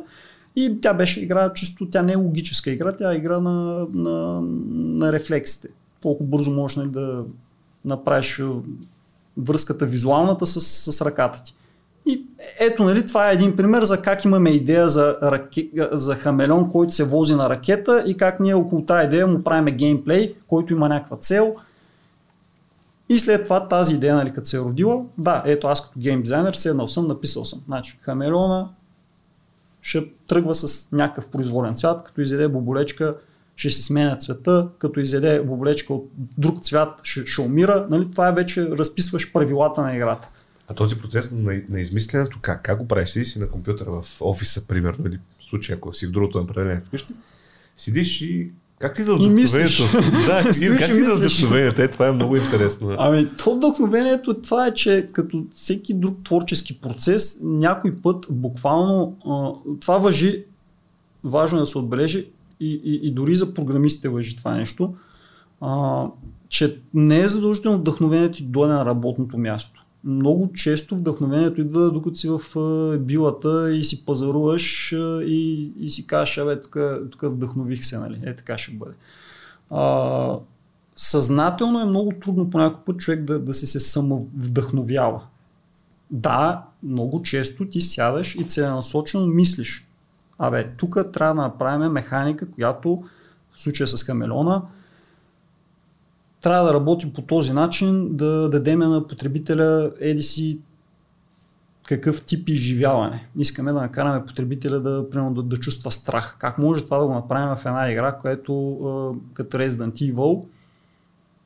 [0.55, 4.41] и тя беше игра чисто, тя не е логическа игра, тя е игра на, на,
[4.73, 5.67] на рефлексите.
[6.01, 7.23] Колко бързо можеш нали, да
[7.85, 8.41] направиш
[9.37, 11.55] връзката визуалната с, с ръката ти.
[12.05, 12.25] И
[12.59, 15.69] ето, нали, това е един пример за как имаме идея за, раке...
[15.91, 19.71] за хамелеон, който се вози на ракета и как ние около тази идея му правиме
[19.71, 21.55] геймплей, който има някаква цел.
[23.09, 26.21] И след това тази идея, нали, като се е родила, да, ето аз като гейм
[26.21, 27.61] дизайнер седнал съм, написал съм.
[27.65, 28.69] Значи, хамелеона
[29.81, 33.15] ще тръгва с някакъв произволен цвят, като изяде боболечка,
[33.55, 37.87] ще си сменя цвета, като изяде боболечка от друг цвят, ще, ще умира.
[37.89, 38.11] Нали?
[38.11, 40.29] Това е вече разписваш правилата на играта.
[40.67, 43.09] А този процес на, на измисленето, как, как го правиш?
[43.09, 46.81] Седиш си на компютъра в офиса, примерно, или в случай, ако си в другото направление
[46.85, 47.13] вкъщи,
[47.77, 48.51] седиш и
[48.83, 49.83] как ти за вдъхновението?
[50.27, 51.81] Да, и как ти за вдъхновението?
[51.81, 52.95] Е, това е много интересно.
[52.97, 59.15] Ами, то вдъхновението това е, че като всеки друг творчески процес, някой път буквално
[59.81, 60.43] това въжи,
[61.23, 62.27] важно е да се отбележи
[62.59, 64.93] и, и, и дори за програмистите въжи това нещо,
[65.61, 66.05] а,
[66.49, 72.15] че не е задължително вдъхновението ти дойде на работното място много често вдъхновението идва докато
[72.15, 72.41] си в
[72.97, 74.91] билата и си пазаруваш
[75.25, 76.77] и, и си кажеш, абе, тук,
[77.11, 78.19] тук вдъхнових се, нали?
[78.23, 78.93] Е, така ще бъде.
[79.69, 80.37] А,
[80.95, 85.21] съзнателно е много трудно по някой път човек да, да си се самовдъхновява.
[86.11, 89.87] Да, много често ти сядаш и целенасочено мислиш
[90.39, 93.03] Абе, тук трябва да направим механика, която
[93.55, 94.61] в случая с камелона,
[96.43, 100.59] трябва да работи по този начин, да дадем на потребителя еди си
[101.87, 103.27] какъв тип изживяване.
[103.37, 106.35] Искаме да накараме потребителя да, примерно, да, да чувства страх.
[106.39, 108.53] Как може това да го направим в една игра, която
[109.33, 110.45] като Resident Evil,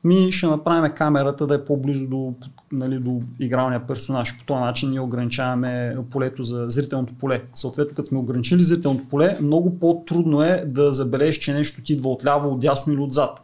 [0.04, 2.34] ми ще направим камерата да е по-близо до,
[2.72, 4.38] нали, до игралния персонаж.
[4.38, 7.42] По този начин ние ограничаваме полето за зрителното поле.
[7.54, 12.10] Съответно, като сме ограничили зрителното поле, много по-трудно е да забележиш, че нещо ти идва
[12.10, 13.40] отляво, отдясно или отзад.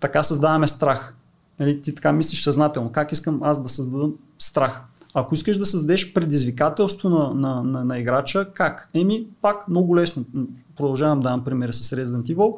[0.00, 1.16] Така създаваме страх.
[1.60, 2.92] Нали, ти така мислиш съзнателно.
[2.92, 4.82] Как искам аз да създадам страх?
[5.14, 8.88] Ако искаш да създадеш предизвикателство на, на, на, на играча, как?
[8.94, 10.24] Еми, пак много лесно.
[10.76, 12.56] Продължавам да дам пример с Resident Evil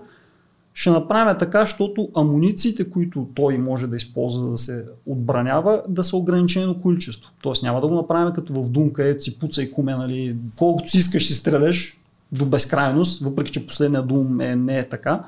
[0.78, 6.16] ще направим така, защото амунициите, които той може да използва да се отбранява, да са
[6.16, 7.32] ограничено количество.
[7.42, 10.90] Тоест няма да го направим като в Думка, ето си пуца и куме, нали, колкото
[10.90, 12.00] си искаш си стреляш
[12.32, 15.24] до безкрайност, въпреки че последния дум е, не е така.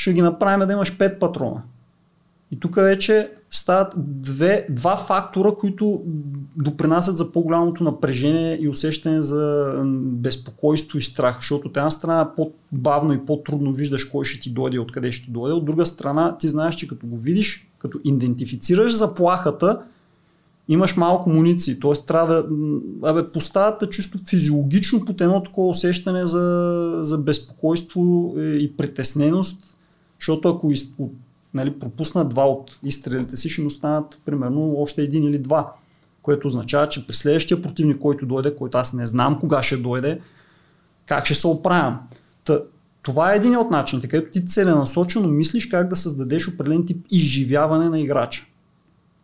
[0.00, 1.62] Ще ги направим да имаш 5 патрона.
[2.50, 6.02] И тук вече стават две, два фактора, които
[6.56, 13.12] допринасят за по-голямото напрежение и усещане за безпокойство и страх, защото от една страна по-бавно
[13.12, 16.38] и по-трудно виждаш кой ще ти дойде и откъде ще ти дойде, от друга страна
[16.38, 19.82] ти знаеш, че като го видиш, като идентифицираш заплахата,
[20.68, 22.06] имаш малко муниции, т.е.
[22.06, 22.46] трябва да
[23.08, 29.69] абе, поставят чисто физиологично под едно такова усещане за, за безпокойство и притесненост,
[30.20, 30.72] защото ако
[31.54, 35.72] нали, пропуснат два от изстрелите си, ще останат примерно още един или два.
[36.22, 40.20] Което означава, че при следващия противник, който дойде, който аз не знам кога ще дойде,
[41.06, 42.00] как ще се оправям.
[42.44, 42.60] Та,
[43.02, 47.88] това е един от начините, където ти целенасочено мислиш как да създадеш определен тип изживяване
[47.88, 48.46] на играча.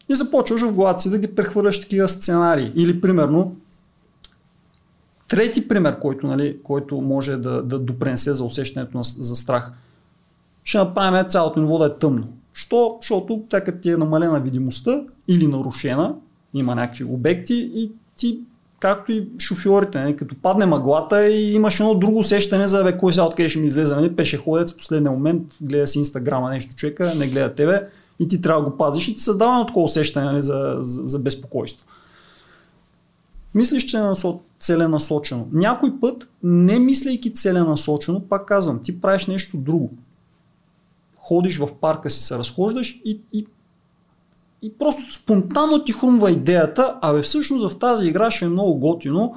[0.08, 2.72] И започваш в главата си да ги прехвърляш такива сценарии.
[2.74, 3.56] Или примерно,
[5.28, 9.72] трети пример, който, нали, който може да, да допренесе за усещането на, за страх–
[10.66, 12.28] ще направим цялото ниво да е тъмно.
[12.52, 12.98] Що?
[13.00, 16.14] Защото тя като ти е намалена видимостта или нарушена,
[16.54, 18.38] има някакви обекти и ти
[18.80, 20.04] както и шофьорите, не?
[20.04, 23.58] Нали, като падне мъглата и имаш едно друго усещане за бе, кой сега откъде ще
[23.58, 24.16] ми излезе, нали?
[24.16, 27.88] пешеходец в последния момент, гледа си инстаграма нещо човека, не гледа тебе
[28.20, 31.02] и ти трябва да го пазиш и ти създава едно такова усещане нали, за, за,
[31.06, 31.86] за безпокойство.
[33.54, 35.48] Мислиш, че е целенасочено.
[35.52, 39.90] Някой път, не мислейки целенасочено, пак казвам, ти правиш нещо друго
[41.28, 43.46] ходиш в парка си, се разхождаш и, и,
[44.62, 49.34] и просто спонтанно ти хрумва идеята, абе всъщност в тази игра ще е много готино,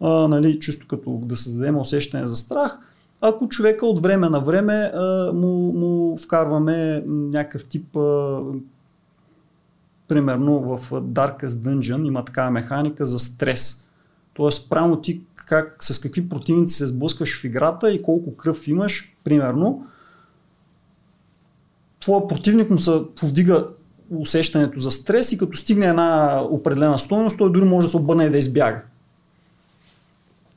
[0.00, 2.78] а, нали, чисто като да създадем усещане за страх,
[3.20, 8.40] ако човека от време на време а, му, му вкарваме някакъв тип а,
[10.08, 13.88] примерно в Darkest Dungeon има такава механика за стрес.
[14.34, 19.16] Тоест, прямо ти как, с какви противници се сблъскваш в играта и колко кръв имаш,
[19.24, 19.86] примерно,
[22.00, 23.66] твоя противник му се повдига
[24.10, 28.24] усещането за стрес и като стигне една определена стоеност, той дори може да се обърне
[28.24, 28.82] и да избяга.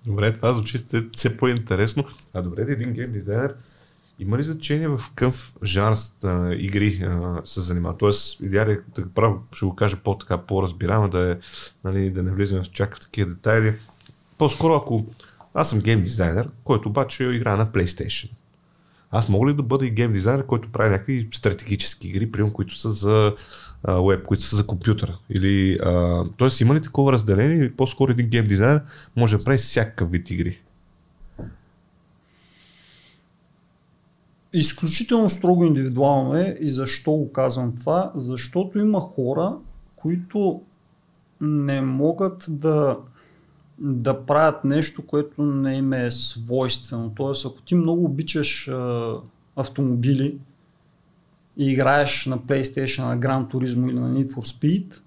[0.06, 0.78] Добре, това звучи
[1.16, 2.04] все по-интересно.
[2.34, 3.56] А добре, един гейм дизайнер
[4.20, 7.08] има ли значение в какъв жанр а, игри
[7.46, 7.98] се занимава?
[7.98, 11.38] Тоест, идеали, да право, ще го кажа по-така, по-разбираемо, да, е,
[11.84, 13.76] нали, да не влизаме в чак в такива детайли.
[14.38, 15.06] По-скоро, ако
[15.54, 18.30] аз съм гейм дизайнер, който обаче играе на PlayStation
[19.16, 22.76] аз мога ли да бъда и гейм дизайнер, който прави някакви стратегически игри, прием, които
[22.76, 23.36] са за
[24.08, 25.18] веб, които са за компютъра?
[25.30, 28.82] Или, а, тоест има ли такова разделение или по-скоро един гейм дизайнер
[29.16, 30.62] може да прави всякакъв вид игри?
[34.54, 38.12] Изключително строго индивидуално е и защо го казвам това?
[38.16, 39.56] Защото има хора,
[39.96, 40.62] които
[41.42, 42.98] не могат да
[43.80, 47.12] да правят нещо, което не им е свойствено.
[47.16, 49.14] Тоест, ако ти много обичаш а,
[49.56, 50.38] автомобили
[51.58, 55.02] и играеш на PlayStation, на Gran Turismo или на Need for Speed,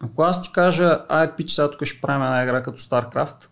[0.00, 3.48] ако аз ти кажа, ай пич, сега тук ще правим една игра като StarCraft,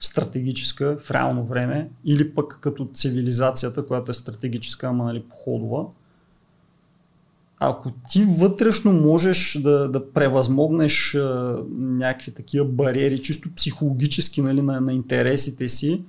[0.00, 5.84] стратегическа в реално време, или пък като цивилизацията, която е стратегическа, ама нали, походова,
[7.60, 14.80] ако ти вътрешно можеш да, да превъзмогнеш а, някакви такива бариери, чисто психологически нали, на,
[14.80, 16.04] на интересите си,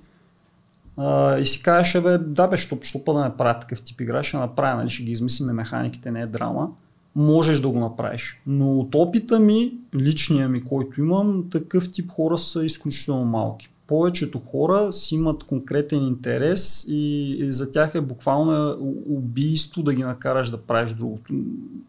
[0.97, 4.01] а, и си кажеш, бе, да бе, що, що па да не правя такъв тип
[4.01, 6.69] игра, ще направя, нали, ще ги измислим механиките, не е драма,
[7.15, 8.41] можеш да го направиш.
[8.47, 14.39] Но от опита ми, личния ми, който имам, такъв тип хора са изключително малки повечето
[14.39, 18.77] хора си имат конкретен интерес и, за тях е буквално
[19.09, 21.33] убийство да ги накараш да правиш другото.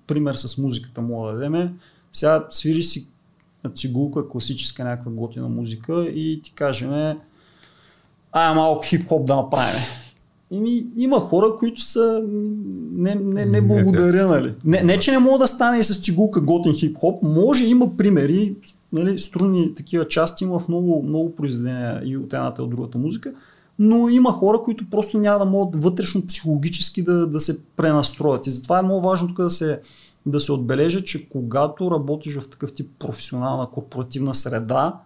[0.07, 1.73] Пример с музиката му да дадеме.
[2.12, 3.07] Сега свири си
[3.74, 6.93] цигулка, класическа някаква готина музика и ти кажем
[8.33, 9.83] ай малко хип-хоп да направим.
[10.53, 12.24] Ими, има хора, които са
[12.93, 14.55] не, не, не благодаря, нали.
[14.65, 18.55] Не, не, че не мога да стане и с цигулка готин хип-хоп, може, има примери,
[18.93, 22.99] нали, струнни такива части има в много, много произведения и от едната и от другата
[22.99, 23.33] музика,
[23.79, 28.47] но има хора, които просто няма да могат вътрешно психологически да, да се пренастроят.
[28.47, 29.81] И затова е много важно тук да се,
[30.27, 35.01] да се отбележа, че когато работиш в такъв тип професионална корпоративна среда,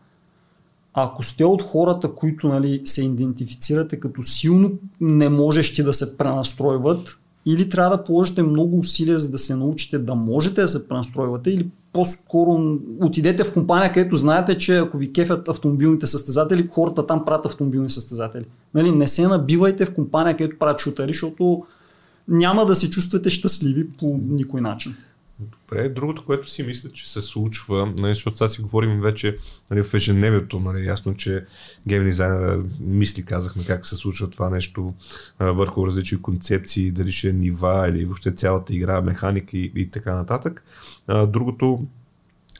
[0.98, 7.18] ако сте от хората, които нали, се идентифицирате като силно не можещи да се пренастройват,
[7.46, 11.50] или трябва да положите много усилия, за да се научите да можете да се пренастройвате,
[11.50, 17.24] или по-скоро отидете в компания, където знаете, че ако ви кефят автомобилните състезатели, хората там
[17.24, 18.44] правят автомобилни състезатели.
[18.74, 21.62] Нали, не се набивайте в компания, където правят шутери, защото
[22.28, 24.94] няма да се чувствате щастливи по никой начин.
[25.68, 29.36] Добре, другото, което си мисля, че се случва, нали, защото сега си говорим вече
[29.70, 31.44] нали, в ежедневието, нали, ясно, че
[31.88, 34.94] гейм дизайнера мисли, казахме как се случва това нещо
[35.38, 39.90] а, върху различни концепции, дали ще е нива или въобще цялата игра, механика и, и
[39.90, 40.64] така нататък.
[41.06, 41.86] А, другото,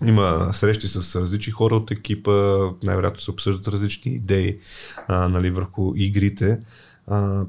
[0.06, 4.58] има срещи с различни хора от екипа, най-вероятно се обсъждат различни идеи
[5.08, 6.58] а, нали, върху игрите.
[7.06, 7.44] А,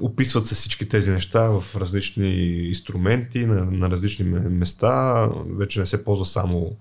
[0.00, 2.28] описват се всички тези неща в различни
[2.68, 5.28] инструменти, на, на различни места.
[5.46, 6.76] Вече не се ползва само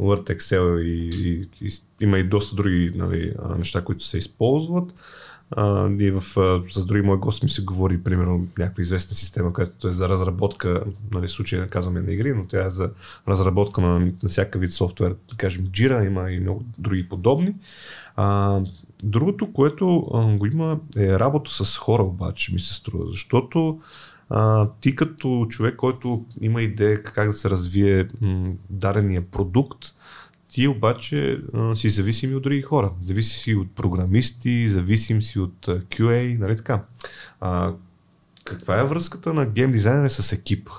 [0.00, 4.94] Word, Excel и, и, и има и доста други нали, неща, които се използват.
[5.50, 6.22] А, и в,
[6.70, 10.84] с други мои гости ми се говори, примерно, някаква известна система, която е за разработка,
[11.14, 12.90] нали, случай не казваме на игри, но тя е за
[13.28, 17.54] разработка на, на всяка вид софтуер, да кажем Jira, има и много други подобни.
[18.20, 18.60] А,
[19.02, 23.80] другото, което а, го има е работа с хора обаче, ми се струва, защото
[24.30, 29.84] а, ти като човек, който има идея как да се развие м, дарения продукт,
[30.48, 32.92] ти обаче а, си зависим и от други хора.
[33.02, 36.84] Зависи си от програмисти, зависим си от QA, нали така.
[37.40, 37.74] А,
[38.44, 40.72] каква е връзката на гейм дизайнера с екипа?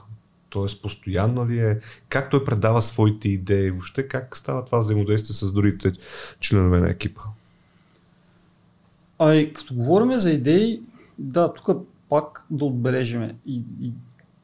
[0.50, 1.80] Тоест, постоянно ли е?
[2.10, 3.72] Как той предава своите идеи?
[3.72, 5.92] Въобще как става това взаимодействие с другите
[6.40, 7.22] членове на екипа?
[9.20, 10.82] Ами, като говорим за идеи,
[11.18, 11.78] да, тук
[12.10, 13.36] пак да отбележиме.
[13.46, 13.92] И, и,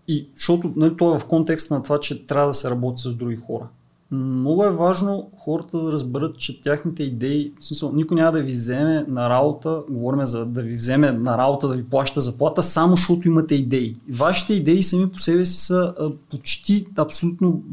[0.08, 3.14] и защото нали, то е в контекста на това, че трябва да се работи с
[3.14, 3.68] други хора.
[4.16, 8.52] Много е важно хората да разберат, че тяхните идеи, в смисъл, никой няма да ви
[8.52, 12.96] вземе на работа, говорим за да ви вземе на работа, да ви плаща заплата, само
[12.96, 13.96] защото имате идеи.
[14.10, 15.94] Вашите идеи сами по себе си са
[16.32, 17.64] почти абсолютно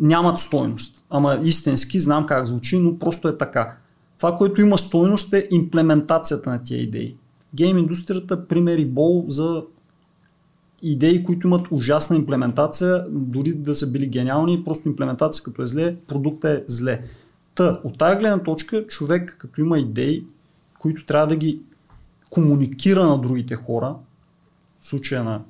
[0.00, 1.04] нямат стойност.
[1.10, 3.76] Ама истински, знам как звучи, но просто е така.
[4.16, 7.14] Това, което има стойност е имплементацията на тия идеи.
[7.54, 9.62] Гейм индустрията примери бол за
[10.84, 15.96] идеи, които имат ужасна имплементация, дори да са били гениални, просто имплементация като е зле,
[16.08, 17.02] продуктът е зле.
[17.54, 20.24] Та, от тази гледна точка, човек като има идеи,
[20.78, 21.60] които трябва да ги
[22.30, 23.94] комуникира на другите хора,
[24.80, 25.42] в случая на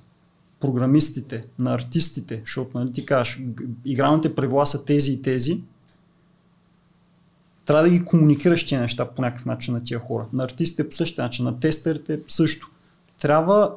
[0.60, 3.42] програмистите, на артистите, защото нали, ти кажеш,
[3.84, 5.62] игралните правила са тези и тези,
[7.66, 10.26] трябва да ги комуникираш тия неща по някакъв начин на тия хора.
[10.32, 12.70] На артистите по същия начин, на тестерите също.
[13.20, 13.74] Трябва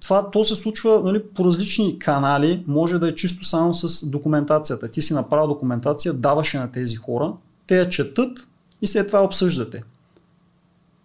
[0.00, 4.90] това то се случва нали, по различни канали, може да е чисто само с документацията.
[4.90, 7.32] Ти си направил документация, даваш я на тези хора,
[7.66, 8.38] те я четат
[8.82, 9.82] и след това обсъждате.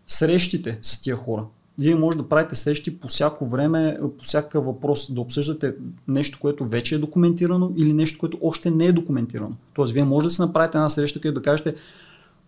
[0.07, 1.45] Срещите с тия хора.
[1.80, 5.76] Вие може да правите срещи по всяко време, по всяка въпрос, да обсъждате
[6.07, 9.56] нещо, което вече е документирано или нещо, което още не е документирано.
[9.73, 11.76] Тоест, вие може да си направите една среща, където да кажете,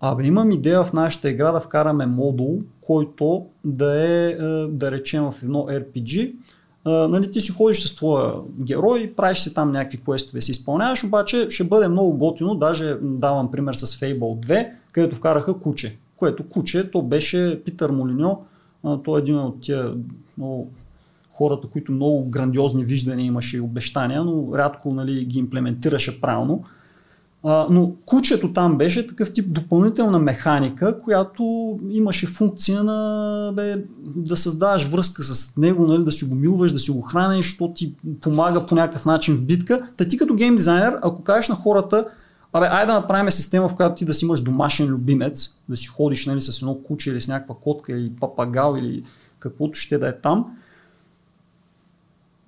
[0.02, 4.36] Абе, имам идея в нашата игра да вкараме модул, който да е, е
[4.68, 6.34] да речем в едно RPG.
[6.86, 11.04] А, нали, ти си ходиш с твоя герой, правиш си там някакви квестове, си изпълняваш,
[11.04, 15.98] обаче ще бъде много готино, даже давам пример с Fable 2, където вкараха куче.
[16.18, 18.40] Което куче, то беше Питър Молиньо,
[19.04, 19.94] той е един от тия
[20.38, 20.72] много
[21.34, 26.64] хората, които много грандиозни виждания имаше и обещания, но рядко нали, ги имплементираше правилно.
[27.44, 31.44] Но кучето там беше такъв тип допълнителна механика, която
[31.90, 33.76] имаше функция на бе,
[34.16, 37.74] да създаваш връзка с него, нали, да си го милваш, да си го храниш, защото
[37.74, 39.88] ти помага по някакъв начин в битка.
[39.98, 42.06] Та ти като гейм дизайнер, ако кажеш на хората,
[42.54, 45.88] Абе, айде да направим система, в която ти да си имаш домашен любимец, да си
[45.88, 49.04] ходиш нали, с едно куче или с някаква котка или папагал или
[49.40, 50.46] каквото ще да е там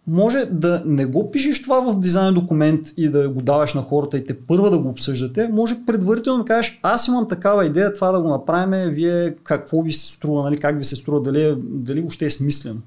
[0.08, 4.18] може да не го пишеш това в дизайн документ и да го даваш на хората
[4.18, 8.12] и те първа да го обсъждате, може предварително да кажеш, аз имам такава идея това
[8.12, 12.02] да го направим, вие какво ви се струва, нали, как ви се струва, дали, дали
[12.02, 12.80] въобще е смислено.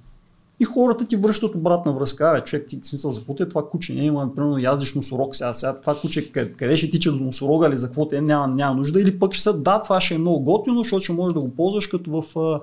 [0.60, 2.30] И хората ти връщат обратна връзка.
[2.30, 3.94] Абе, човек, ти смисъл за е това куче?
[3.94, 5.54] Не има, примерно, яздиш носорог сега.
[5.54, 8.74] сега това куче къде, къде ще тича до носорога или за какво те няма, няма
[8.74, 9.00] нужда.
[9.00, 11.48] Или пък ще са, да, това ще е много готино, защото ще можеш да го
[11.48, 12.60] ползваш като в а,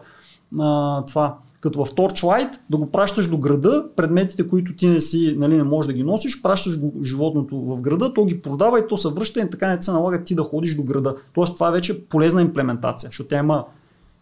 [0.59, 5.35] а, това като в Torchlight, да го пращаш до града, предметите, които ти не си,
[5.37, 8.87] нали, не можеш да ги носиш, пращаш го животното в града, то ги продава и
[8.89, 11.15] то се връща и така не се налага ти да ходиш до града.
[11.33, 13.65] Тоест това е вече полезна имплементация, защото тя има,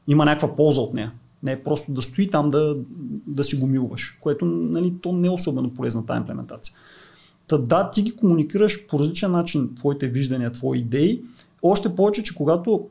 [0.07, 1.11] има някаква полза от нея.
[1.43, 2.77] Не е просто да стои там да,
[3.27, 6.75] да си го милваш, което нали, то не е особено полезна тази имплементация.
[7.47, 11.23] Та да, ти ги комуникираш по различен начин твоите виждания, твои идеи.
[11.61, 12.87] Още повече, че когато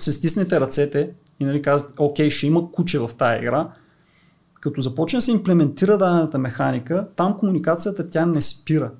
[0.00, 1.10] се стиснете ръцете
[1.40, 3.72] и нали, казвате, окей, ще има куче в тази игра,
[4.60, 8.90] като започне да се имплементира дадената механика, там комуникацията тя не спира.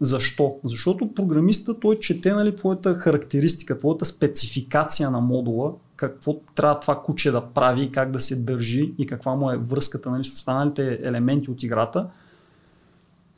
[0.00, 0.56] Защо?
[0.64, 7.30] Защото програмиста той чете нали, твоята характеристика, твоята спецификация на модула, какво трябва това куче
[7.30, 11.50] да прави, как да се държи и каква му е връзката нали, с останалите елементи
[11.50, 12.08] от играта.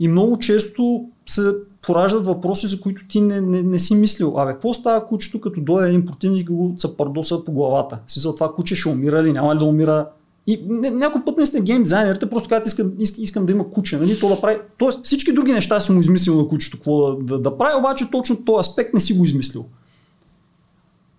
[0.01, 1.55] И много често се
[1.87, 4.35] пораждат въпроси, за които ти не, не, не си мислил.
[4.39, 7.99] Абе, какво става кучето, като дойде един противник и го цапардоса по главата?
[8.07, 10.09] Си за това куче ще умира ли, няма ли да умира?
[10.47, 10.61] И
[10.93, 14.41] някой път сте гейм дизайнерите, просто казват, искам, искам да има куче, нали, то да
[14.41, 14.59] прави.
[14.79, 18.11] Тоест всички други неща си му измислил на кучето, какво да, да, да прави, обаче
[18.11, 19.65] точно този аспект не си го измислил.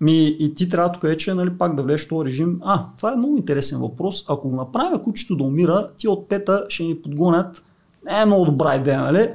[0.02, 2.60] Ми, и ти трябва тук вече нали, пак да влезеш в този режим.
[2.64, 4.26] А, това е много интересен въпрос.
[4.30, 7.64] Ако го направя кучето да умира, ти от пета ще ни подгонят.
[8.06, 9.30] Не е много добра идея, нали?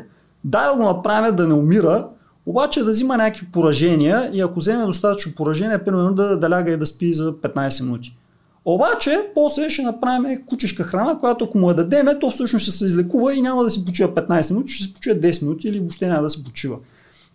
[0.44, 2.06] Дай да го направим да не умира,
[2.46, 6.76] обаче да взима някакви поражения и ако вземе достатъчно поражения, примерно да, да ляга и
[6.76, 8.16] да спи за 15 минути.
[8.64, 12.84] Обаче, после ще направим кучешка храна, която ако му я дадеме, то всъщност ще се
[12.84, 16.08] излекува и няма да си почива 15 минути, ще си почива 10 минути или въобще
[16.08, 16.78] няма да се почива.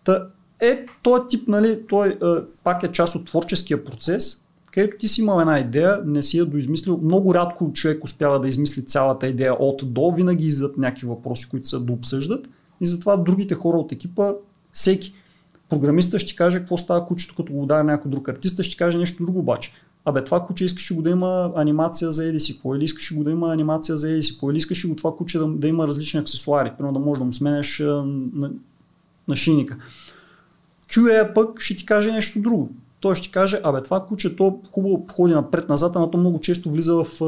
[0.04, 0.28] Та,
[0.60, 2.16] е, този тип, нали, той е,
[2.64, 4.42] пак е част от творческия процес,
[4.72, 7.00] където ти си имал една идея, не си я доизмислил.
[7.04, 11.70] Много рядко човек успява да измисли цялата идея от до, винаги иззад някакви въпроси, които
[11.70, 12.48] са да обсъждат.
[12.82, 14.34] И затова другите хора от екипа,
[14.74, 15.14] всеки
[15.70, 19.24] програмиста ще каже какво става кучето, като го удари някой друг артиста, ще каже нещо
[19.24, 19.72] друго обаче.
[20.06, 23.32] Абе, това куче искаше го да има анимация за еди си или искаше го да
[23.32, 26.72] има анимация за еди си или искаше го това куче да, да има различни аксесуари,
[26.78, 28.52] примерно да може да му сменеш на,
[29.28, 29.78] на шиника.
[30.90, 32.72] QA пък ще ти каже нещо друго.
[33.06, 37.04] Той ще каже, абе това куче то хубаво ходи напред-назад, ама то много често влиза
[37.04, 37.22] в,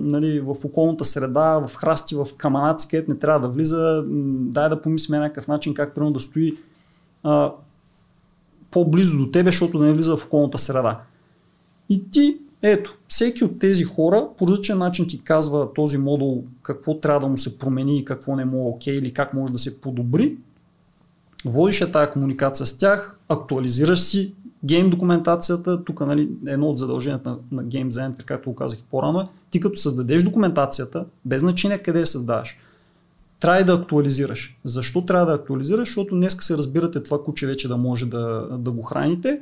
[0.00, 4.04] нали, в околната среда, в храсти, в каманаци, където не трябва да влиза.
[4.06, 6.56] Дай да помислим някакъв начин как примерно да стои
[7.22, 7.52] а,
[8.70, 11.00] по-близо до тебе, защото да не влиза в околната среда.
[11.88, 17.00] И ти, ето, всеки от тези хора по различен начин ти казва този модул какво
[17.00, 19.58] трябва да му се промени и какво не му е окей или как може да
[19.58, 20.36] се подобри
[21.44, 24.34] водиш е тази комуникация с тях, актуализираш си
[24.64, 29.20] гейм документацията, тук нали, едно от задълженията на, на гейм дизайн, както го казах по-рано,
[29.20, 32.58] е, ти като създадеш документацията, без значение къде я създаваш,
[33.40, 34.58] трябва да актуализираш.
[34.64, 35.88] Защо трябва да актуализираш?
[35.88, 39.40] Защото днес се разбирате това куче вече да може да, да го храните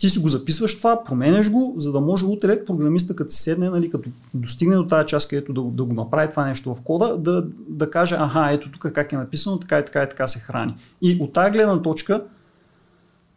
[0.00, 3.70] ти си го записваш това, променяш го, за да може утре програмиста, като се седне,
[3.70, 7.16] нали, като достигне до тази част, където да, да го направи това нещо в кода,
[7.16, 10.38] да, да каже, аха, ето тук как е написано, така и така и така се
[10.38, 10.74] храни.
[11.02, 12.24] И от тази гледна точка,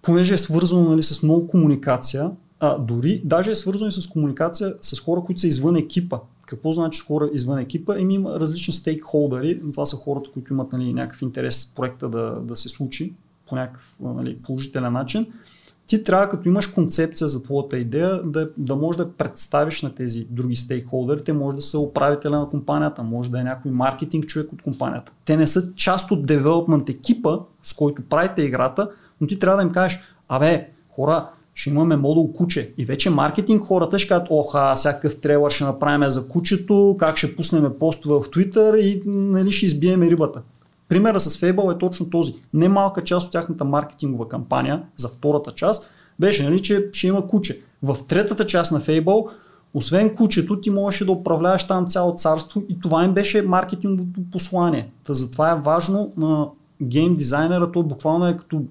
[0.03, 4.73] понеже е свързано нали, с много комуникация, а дори даже е свързано и с комуникация
[4.81, 6.19] с хора, които са извън екипа.
[6.45, 7.99] Какво значи хора извън екипа?
[7.99, 9.61] Еми има различни стейкхолдери.
[9.71, 13.13] Това са хората, които имат нали, някакъв интерес проекта да, да се случи
[13.49, 15.27] по някакъв нали, положителен начин
[15.87, 20.27] ти трябва, като имаш концепция за твоята идея, да, да можеш да представиш на тези
[20.29, 21.23] други стейкхолдери.
[21.23, 25.11] Те може да са управителя на компанията, може да е някой маркетинг човек от компанията.
[25.25, 28.89] Те не са част от девелопмент екипа, с който правите играта,
[29.23, 32.73] но ти трябва да им кажеш, абе, хора, ще имаме модул куче.
[32.77, 37.35] И вече маркетинг хората ще кажат, оха, всякакъв трейлър ще направим за кучето, как ще
[37.35, 40.41] пуснем постове в Twitter и нали, ще избиеме рибата.
[40.89, 42.33] Примера с Fable е точно този.
[42.53, 45.89] Немалка част от тяхната маркетингова кампания за втората част
[46.19, 47.61] беше, нали, че ще има куче.
[47.83, 49.29] В третата част на Fable,
[49.73, 54.89] освен кучето, ти можеше да управляваш там цяло царство и това им беше маркетинговото послание.
[55.03, 56.47] Та затова е важно на
[56.83, 58.61] гейм дизайнера, то буквално е като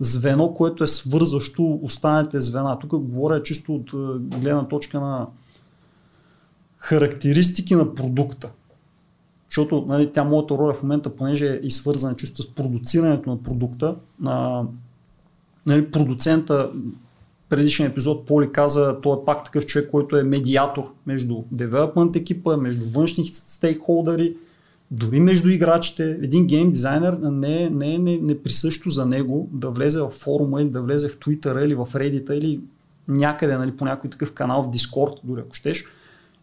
[0.00, 2.78] звено, което е свързващо останалите звена.
[2.78, 5.26] Тук говоря чисто от гледна точка на
[6.78, 8.50] характеристики на продукта.
[9.50, 13.42] Защото нали, тя моята роля в момента, понеже е и свързана чисто с продуцирането на
[13.42, 13.96] продукта,
[14.26, 14.64] а,
[15.66, 16.70] нали, продуцента
[17.48, 22.56] предишен епизод Поли каза, той е пак такъв човек, който е медиатор между девелопмент екипа,
[22.56, 24.36] между външни стейкхолдери,
[24.90, 26.18] дори между играчите.
[26.22, 30.10] Един гейм дизайнер не е, не е не, не присъщо за него да влезе в
[30.10, 32.60] форума или да влезе в Twitter или в Reddit или
[33.08, 35.84] някъде нали, по някой такъв канал в Discord, дори ако щеш,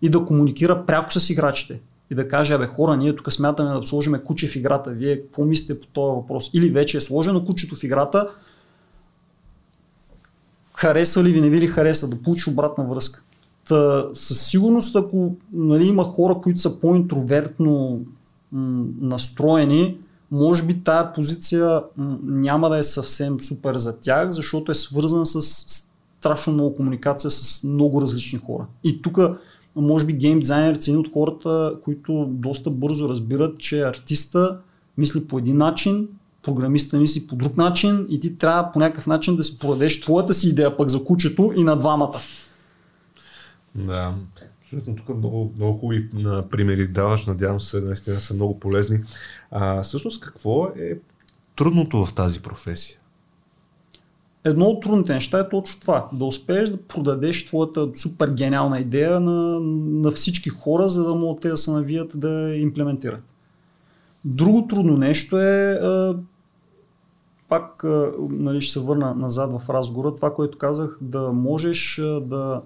[0.02, 1.80] и да комуникира пряко с играчите
[2.12, 5.46] и да каже, абе хора, ние тук смятаме да сложим куче в играта, вие какво
[5.46, 6.50] мислите по този въпрос?
[6.54, 8.30] Или вече е сложено кучето в играта,
[10.74, 13.24] харесва ли ви, не ви ли хареса, да получи обратна връзка.
[13.68, 18.02] Та, със сигурност, ако нали, има хора, които са по-интровертно
[19.02, 19.98] настроени,
[20.32, 21.84] може би тая позиция
[22.24, 25.42] няма да е съвсем супер за тях, защото е свързана с
[26.20, 28.66] страшно много комуникация с много различни хора.
[28.84, 29.20] И тук,
[29.76, 34.58] може би, гейм дизайнерите са от хората, които доста бързо разбират, че артиста
[34.98, 36.08] мисли по един начин,
[36.44, 40.34] програмиста мисли по друг начин и ти трябва по някакъв начин да си продадеш твоята
[40.34, 42.20] си идея пък за кучето и на двамата.
[43.76, 44.14] Да,
[44.76, 46.10] абсолютно тук много, много хубави
[46.52, 49.00] примери даваш, надявам се, наистина са много полезни.
[49.52, 51.00] А, всъщност какво е
[51.56, 52.98] трудното в тази професия?
[54.44, 56.10] Едно от трудните неща е точно това.
[56.14, 59.60] Да успееш да продадеш твоята супер гениална идея на,
[60.02, 63.24] на всички хора, за да могат те да се навият да имплементират.
[64.26, 65.80] Друго трудно нещо е
[67.50, 67.84] пак
[68.30, 72.62] нали, ще се върна назад в разговора, това, което казах, да можеш да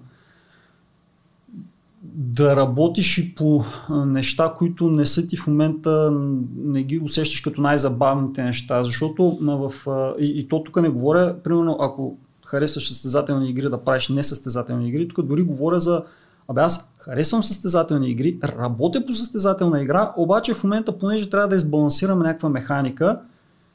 [2.02, 6.10] да работиш и по неща, които не са ти в момента,
[6.56, 9.72] не ги усещаш като най-забавните неща, защото в,
[10.20, 15.08] и, и то тук не говоря, примерно ако харесваш състезателни игри, да правиш несъстезателни игри,
[15.08, 16.04] тук дори говоря за
[16.50, 21.56] Абе аз харесвам състезателни игри, работя по състезателна игра, обаче в момента, понеже трябва да
[21.56, 23.20] избалансирам някаква механика,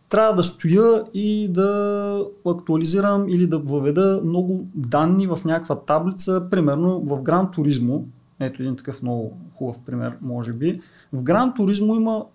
[0.09, 6.99] трябва да стоя и да актуализирам или да въведа много данни в някаква таблица, примерно
[6.99, 8.01] в Гран Туризмо,
[8.39, 10.79] ето един такъв много хубав пример, може би.
[11.13, 12.25] В Гран Туризмо има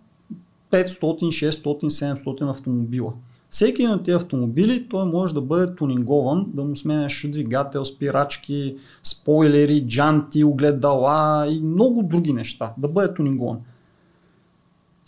[0.71, 3.13] 500, 600, 700 автомобила.
[3.51, 8.77] Всеки един от тези автомобили той може да бъде тунингован, да му сменяш двигател, спирачки,
[9.03, 12.73] спойлери, джанти, огледала и много други неща.
[12.79, 13.59] Да бъде тунингован.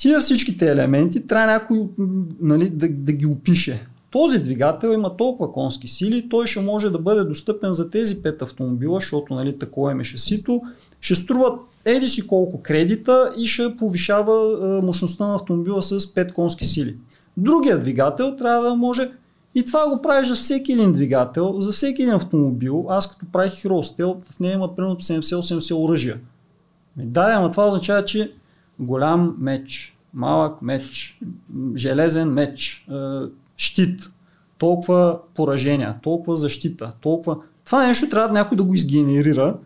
[0.03, 1.89] Тия всичките елементи трябва някой
[2.41, 3.87] нали, да, да ги опише.
[4.11, 8.43] Този двигател има толкова конски сили, той ще може да бъде достъпен за тези пет
[8.43, 10.61] автомобила, защото нали, такова е шасито.
[11.01, 16.33] Ще струва еди си колко кредита и ще повишава е, мощността на автомобила с 5
[16.33, 16.97] конски сили.
[17.37, 19.11] Другия двигател трябва да може
[19.55, 22.87] и това го правиш за всеки един двигател, за всеки един автомобил.
[22.89, 26.21] Аз като правих Hero в нея има примерно 70-80 оръжия.
[26.97, 28.33] Да, ама това означава, че
[28.79, 31.19] голям меч, малък меч,
[31.77, 32.87] железен меч,
[33.57, 34.11] щит,
[34.59, 37.37] толкова поражения, толкова защита, толкова...
[37.65, 39.57] Това нещо трябва някой да го изгенерира.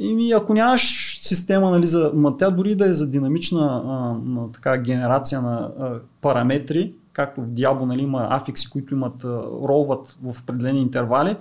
[0.00, 3.90] И ако нямаш система, нали, за, ма тя дори да е за динамична а,
[4.30, 9.42] на, така, генерация на а, параметри, както в Diablo нали, има афикси, които имат а,
[9.68, 11.36] ролват в определени интервали,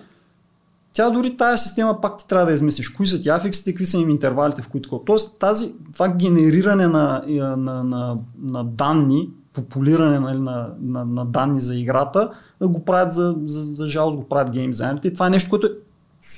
[0.93, 2.89] тя дори тази система пак ти трябва да измислиш.
[2.89, 7.21] Кои са ти афиксите, какви са им интервалите, в които Тоест тази, това генериране на,
[7.27, 12.29] на, на, на данни популиране нали, на, на, на данни за играта,
[12.61, 14.71] го правят за, за, за жалост, го правят гейм.
[15.03, 15.69] И това е нещо, което е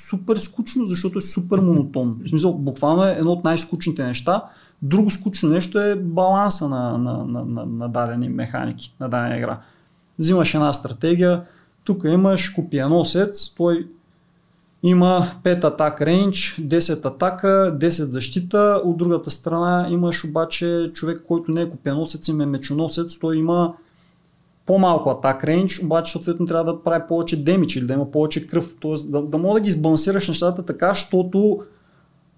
[0.08, 2.16] супер скучно, защото е супер монотонно.
[2.24, 4.42] В смисъл, буквално е едно от най-скучните неща.
[4.82, 9.60] Друго скучно нещо е баланса на, на, на, на, на дадени механики, на дадена игра.
[10.18, 11.42] Взимаш една стратегия,
[11.84, 13.88] тук имаш копиеносец, той
[14.86, 18.80] има 5 атак рейндж, 10 атака, 10 защита.
[18.84, 23.74] От другата страна имаш обаче човек, който не е копеносец, им е мечоносец, той има
[24.66, 28.74] по-малко атак рейндж, обаче съответно трябва да прави повече демидж или да има повече кръв.
[28.80, 31.60] Тоест да, да мога да ги избалансираш нещата така, защото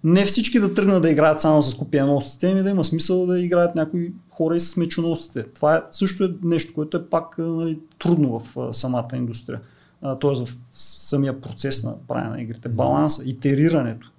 [0.05, 3.75] не всички да тръгнат да играят само с копиеносците, ами да има смисъл да играят
[3.75, 5.43] някои хора и с мечоносците.
[5.43, 9.61] Това е, също е нещо, което е пак нали, трудно в самата индустрия
[10.01, 10.45] т.е.
[10.45, 14.11] в самия процес на правене на игрите, баланса, итерирането.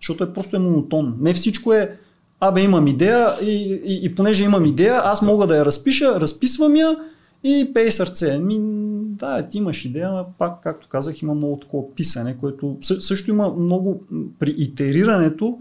[0.00, 1.16] Защото е просто е монотонно.
[1.20, 1.98] Не всичко е,
[2.40, 6.76] абе имам идея и, и, и понеже имам идея, аз мога да я разпиша, разписвам
[6.76, 6.96] я
[7.44, 8.38] и пей сърце.
[8.38, 8.58] Ми,
[9.02, 13.54] да, ти имаш идея, но пак, както казах, има много такова писане, което също има
[13.58, 14.02] много
[14.38, 15.58] при итерирането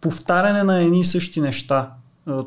[0.00, 1.90] повтаряне на едни и същи неща.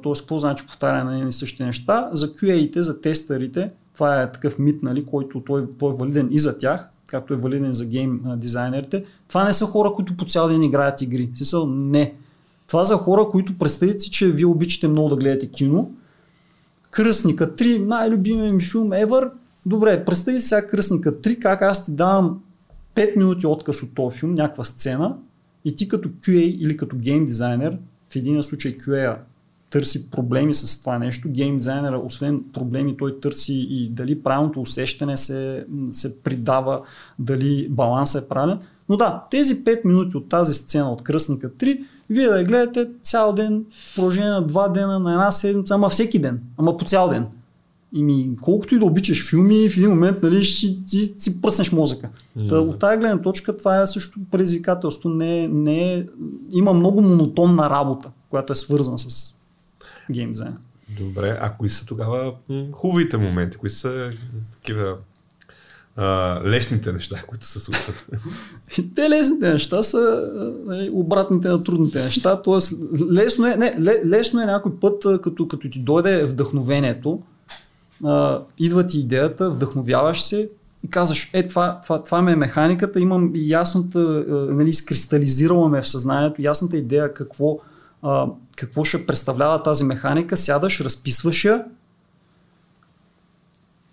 [0.04, 2.10] Тоест, какво значи повтаряне на едни и същи неща?
[2.14, 6.40] За QA-ите, за тестърите, това е такъв мит, нали, който той, той е валиден и
[6.40, 9.06] за тях, както е валиден за гейм дизайнерите.
[9.28, 11.30] Това не са хора, които по цял ден играят игри.
[11.36, 12.14] Смисъл, не.
[12.68, 15.92] Това са хора, които представят си, че вие обичате много да гледате кино.
[16.92, 19.32] Кръсника 3, най-любимият ми филм ever.
[19.66, 22.42] Добре, представи сега Кръсника 3, как аз ти давам
[22.96, 25.16] 5 минути отказ от този филм, някаква сцена
[25.66, 27.78] и ти като QA или като гейм дизайнер,
[28.10, 29.18] в един случай QA
[29.70, 31.30] търси проблеми с това нещо.
[31.30, 36.82] Гейм дизайнера, освен проблеми, той търси и дали правилното усещане се, се придава,
[37.20, 38.60] дали балансът е правилен.
[38.90, 42.90] Но да, тези 5 минути от тази сцена от Кръсника 3 вие да я гледате
[43.04, 46.86] цял ден, в продължение на два дена, на една седмица, ама всеки ден, ама по
[46.86, 47.26] цял ден.
[47.94, 51.72] И ми, колкото и да обичаш филми, в един момент нали, ще си, си пръснеш
[51.72, 52.10] мозъка.
[52.50, 55.10] Та, от тази гледна точка това е също предизвикателство.
[55.10, 56.06] Не, не
[56.52, 59.37] има много монотонна работа, която е свързана с
[60.12, 60.58] геймдизайн.
[61.00, 62.34] Добре, а кои са тогава
[62.72, 63.58] хубавите моменти?
[63.58, 64.12] Кои са
[64.54, 64.98] такива
[65.96, 68.08] а, лесните неща, които се случват?
[68.96, 70.32] Те лесните неща са
[70.66, 72.42] нали, обратните на трудните неща.
[72.42, 72.74] Тоест,
[73.12, 73.76] лесно е, не,
[74.06, 77.22] лесно е някой път, като, като ти дойде вдъхновението,
[78.04, 80.50] а, идва ти идеята, вдъхновяваш се
[80.84, 85.90] и казваш, е, това, това, това ме е механиката, имам ясната, нали, скристализирала ме в
[85.90, 87.60] съзнанието, ясната идея какво,
[88.02, 91.66] а, какво ще представлява тази механика, сядаш, разписваш я,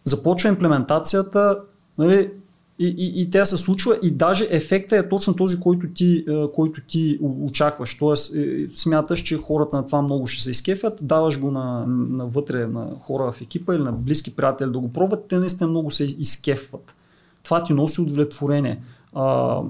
[0.05, 1.61] започва имплементацията,
[1.99, 2.31] нали,
[2.79, 6.25] и, и, и тя се случва и даже ефекта е точно този, който ти,
[6.55, 7.99] който ти очакваш.
[7.99, 12.27] Тоест, е, смяташ, че хората на това много ще се изкефят, даваш го на, на
[12.27, 15.91] вътре на хора в екипа или на близки приятели да го пробват, те наистина много
[15.91, 16.95] се изкефват.
[17.43, 18.83] Това ти носи удовлетворение.
[19.15, 19.61] А,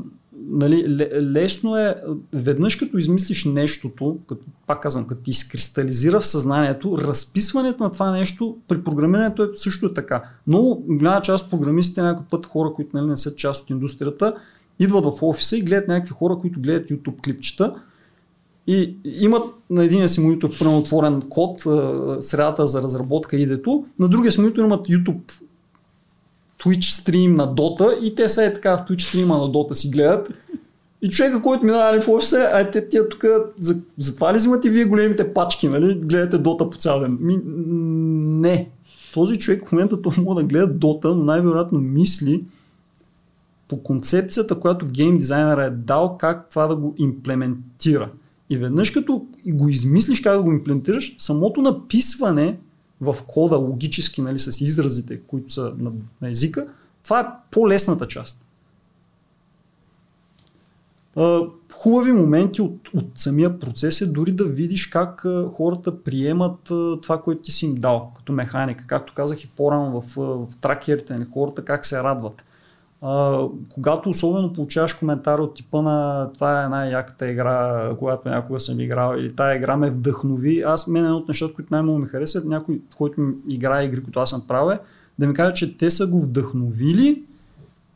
[0.51, 0.85] нали,
[1.23, 1.95] лесно е,
[2.33, 8.11] веднъж като измислиш нещото, като, пак казвам, като ти изкристализира в съзнанието, разписването на това
[8.11, 10.23] нещо при програмирането е също е така.
[10.47, 14.35] Но голяма част програмистите, някакъв път хора, които нали, не са част от индустрията,
[14.79, 17.75] идват в офиса и гледат някакви хора, които гледат YouTube клипчета
[18.67, 21.61] и имат на един си монитор отворен код,
[22.21, 25.44] средата за разработка идето, на другия си монитор имат YouTube
[26.65, 29.91] Twitch стрим на Dota и те са е така в Twitch стрима на Dota си
[29.91, 30.31] гледат.
[31.03, 33.25] И човека, който минава в офиса, а те тия тук,
[33.61, 35.95] за, за това ли взимате вие големите пачки, нали?
[35.95, 37.19] Гледате Дота по цял ден.
[37.21, 37.41] Ми,
[38.41, 38.69] не.
[39.15, 42.45] Този човек в момента той може да гледа Дота, но най-вероятно мисли
[43.69, 48.11] по концепцията, която гейм дизайнера е дал, как това да го имплементира.
[48.51, 52.57] И веднъж като го измислиш как да го имплементираш, самото написване
[53.05, 56.67] в кода логически, нали, с изразите, които са на, на езика,
[57.03, 58.47] това е по-лесната част.
[61.73, 66.59] хубави моменти от, от самия процес е дори да видиш как хората приемат
[67.03, 68.85] това, което ти си им дал като механика.
[68.87, 72.43] Както казах и по-рано в, в тракерите, нали, хората как се радват
[73.69, 79.17] когато особено получаваш коментар от типа на това е най-яката игра, която някога съм играл
[79.19, 82.81] или тая игра ме вдъхнови, аз мен едно от нещата, които най-много ми харесват, някой,
[82.99, 84.79] който ми играе игри, които аз съм правил, е
[85.19, 87.23] да ми каже, че те са го вдъхновили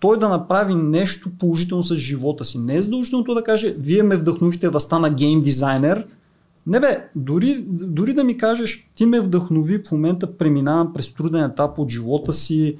[0.00, 2.58] той да направи нещо положително с живота си.
[2.58, 6.06] Не е задължително да каже, вие ме вдъхновите да стана гейм дизайнер.
[6.66, 11.44] Не бе, дори, дори да ми кажеш, ти ме вдъхнови в момента преминавам през труден
[11.44, 12.78] етап от живота си,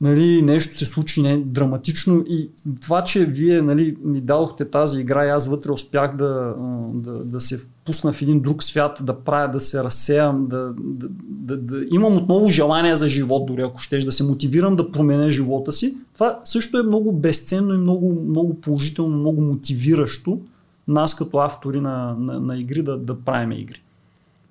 [0.00, 2.50] нали, нещо се случи не, драматично и
[2.80, 6.54] това, че вие нали, ми дадохте тази игра и аз вътре успях да,
[6.94, 11.08] да, да се впусна в един друг свят, да правя, да се разсеям, да, да,
[11.28, 15.30] да, да имам отново желание за живот, дори ако щеш, да се мотивирам да променя
[15.30, 15.98] живота си.
[16.14, 20.40] Това също е много безценно и много, много положително, много мотивиращо
[20.88, 23.82] нас като автори на, на, на игри да, да правим игри.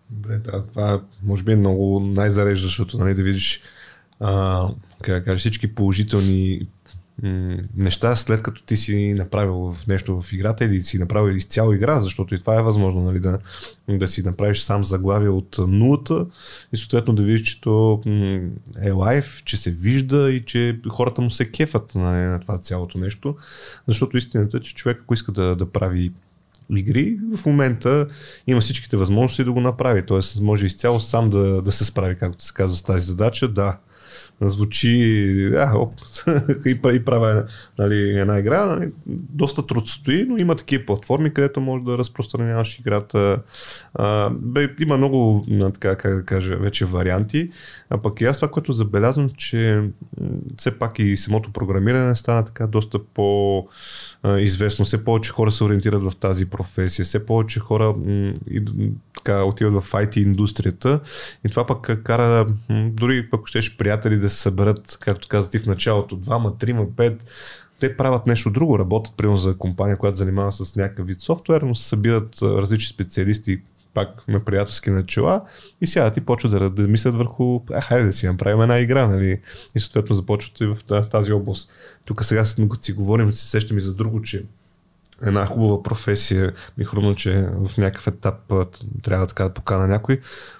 [0.09, 3.61] Добре, да, това може би е много най-зареждащото, нали, да видиш
[4.19, 4.67] а,
[5.01, 6.67] как кажа, всички положителни
[7.77, 12.35] неща, след като ти си направил нещо в играта или си направил изцяло игра, защото
[12.35, 13.39] и това е възможно, нали, да,
[13.89, 16.25] да си направиш сам заглавие от нулата
[16.73, 18.01] и съответно да видиш, че то
[18.81, 22.97] е лайф, че се вижда и че хората му се кефат нали, на това цялото
[22.97, 23.35] нещо,
[23.87, 26.11] защото истината е, че човек, ако иска да, да прави
[26.75, 28.07] игри, в момента
[28.47, 30.05] има всичките възможности да го направи.
[30.05, 33.47] Тоест, може изцяло сам да, да се справи, както се казва, с тази задача.
[33.47, 33.77] Да,
[34.41, 35.93] звучи а, оп,
[36.65, 37.45] и, и правя
[37.79, 38.65] нали, една игра.
[38.65, 43.41] Нали, доста труд стои, но има такива платформи, където може да разпространяваш играта.
[43.93, 47.49] А, бе, има много, така как да кажа, вече варианти.
[47.89, 49.83] А пък и аз това, което забелязвам, че
[50.57, 53.67] все пак и самото програмиране стана така доста по
[54.37, 54.85] известно.
[54.85, 58.61] Все повече хора се ориентират в тази професия, все повече хора м- и,
[59.15, 60.99] така, отиват в IT индустрията
[61.45, 65.59] и това пък кара м- дори пък щеш приятели да се съберат, както каза ти
[65.59, 67.25] в началото, двама, трима, пет,
[67.79, 71.75] те правят нещо друго, работят примерно за компания, която занимава с някакъв вид софтуер, но
[71.75, 73.61] се събират различни специалисти,
[73.93, 75.41] пак на приятелски начала
[75.81, 79.07] и сядат и почват да, да мислят върху, а, хайде да си направим една игра,
[79.07, 79.41] нали?
[79.75, 80.77] И съответно започват и в
[81.11, 81.71] тази област.
[82.05, 84.43] Тук сега, като си говорим, се сещам и за друго, че
[85.25, 88.53] една хубава професия, ми хрумна, че в някакъв етап
[89.03, 90.19] трябва така да покана някой,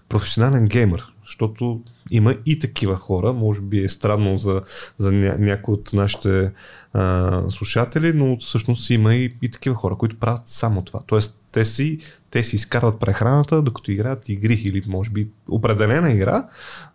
[0.09, 1.13] професионален геймер.
[1.27, 1.81] Защото
[2.11, 4.61] има и такива хора, може би е странно за,
[4.97, 6.51] за ня, някои от нашите
[6.93, 10.99] а, слушатели, но всъщност има и, и такива хора, които правят само това.
[11.07, 11.99] Тоест, те си,
[12.31, 16.47] те си изкарват прехраната, докато играят игри или може би определена игра,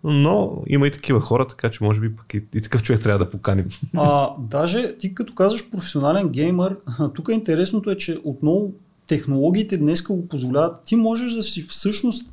[0.04, 3.24] но има и такива хора, така че може би пък и, и такъв човек трябва
[3.24, 3.66] да поканим.
[3.96, 6.76] А, даже ти като казваш професионален геймър,
[7.14, 8.72] тук интересното е, че отново
[9.06, 10.84] технологиите днес го позволяват.
[10.86, 12.32] Ти можеш да си всъщност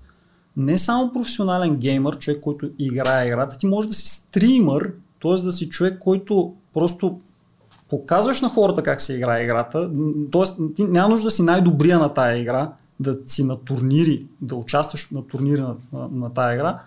[0.60, 4.91] не само професионален геймър, човек, който играе играта, ти можеш да си стримър,
[5.22, 5.41] т.е.
[5.41, 7.19] да си човек, който просто
[7.90, 9.91] показваш на хората как се играе играта,
[10.31, 10.73] т.е.
[10.76, 15.10] ти няма нужда да си най-добрия на тая игра, да си на турнири, да участваш
[15.11, 16.81] на турнири на, на, на тая игра,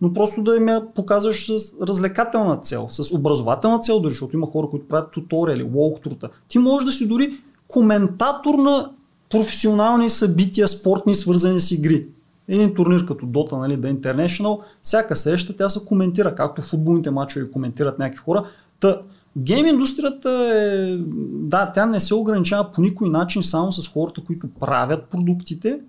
[0.00, 4.46] но просто да им я показваш с развлекателна цел, с образователна цел, дори, защото има
[4.46, 7.30] хора, които правят туториали, walkthrough Ти можеш да си дори
[7.68, 8.90] коментатор на
[9.30, 12.06] професионални събития, спортни, свързани с игри.
[12.48, 17.50] Един турнир като Dota, нали, The International, всяка среща тя се коментира, както футболните мачове
[17.50, 18.44] коментират някакви хора.
[18.80, 19.02] Та,
[19.38, 20.96] гейм индустрията е,
[21.32, 25.80] да, тя не се ограничава по никой начин само с хората, които правят продуктите.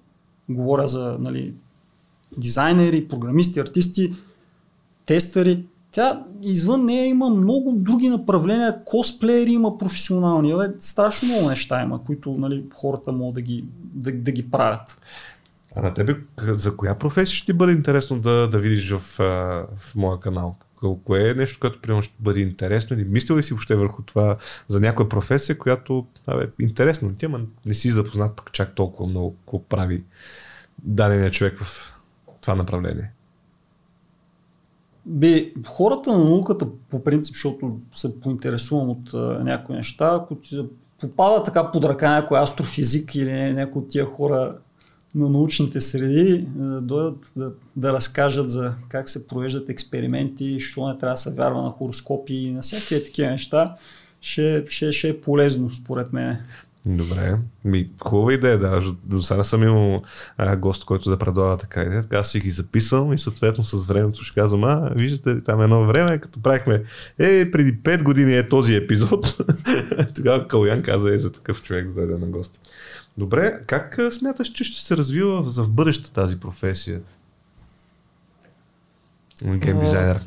[0.50, 1.54] Говоря за нали,
[2.38, 4.14] дизайнери, програмисти, артисти,
[5.06, 5.66] тестери.
[5.92, 10.56] Тя извън нея има много други направления, косплеери има професионални.
[10.56, 15.02] Бе, страшно много неща има, които нали, хората могат да ги, да, да ги правят.
[15.78, 19.00] А на тебе за коя професия ще ти бъде интересно да, да видиш в,
[19.78, 20.56] в моя канал?
[21.04, 24.38] Кое е нещо, което примерно ще бъде интересно или мислил ли си въобще върху това
[24.68, 29.64] за някоя професия, която е интересно ти, ама не си запознат чак толкова много, какво
[29.64, 30.04] прави
[30.84, 31.94] дадения човек в
[32.42, 33.12] това направление?
[35.06, 40.66] Би, хората на науката по принцип, защото се поинтересувам от а, някои неща, ако ти
[41.02, 44.56] попада така под ръка някой астрофизик или някой от тия хора
[45.16, 50.98] на научните среди да дойдат да, да разкажат за как се провеждат експерименти, що не
[50.98, 53.76] трябва да се вярва на хороскопи и на всякакви такива неща,
[54.22, 56.38] ще, ще, ще е полезно според мен.
[56.88, 57.38] Добре.
[57.66, 58.82] Ми, хубава идея, да.
[59.04, 60.02] До сега съм имал
[60.38, 62.02] а, гост, който да предлага така идея.
[62.02, 65.62] Така аз си ги записвам и съответно с времето ще казвам, а, виждате ли, там
[65.62, 66.84] едно време, като правихме,
[67.20, 69.38] е, преди 5 години е този епизод.
[70.16, 72.60] Тогава Калян каза е за такъв човек да дойде на гости.
[73.18, 77.02] Добре, как смяташ, че ще се развива за в бъдеще тази професия?
[79.44, 80.26] Гейм дизайнер.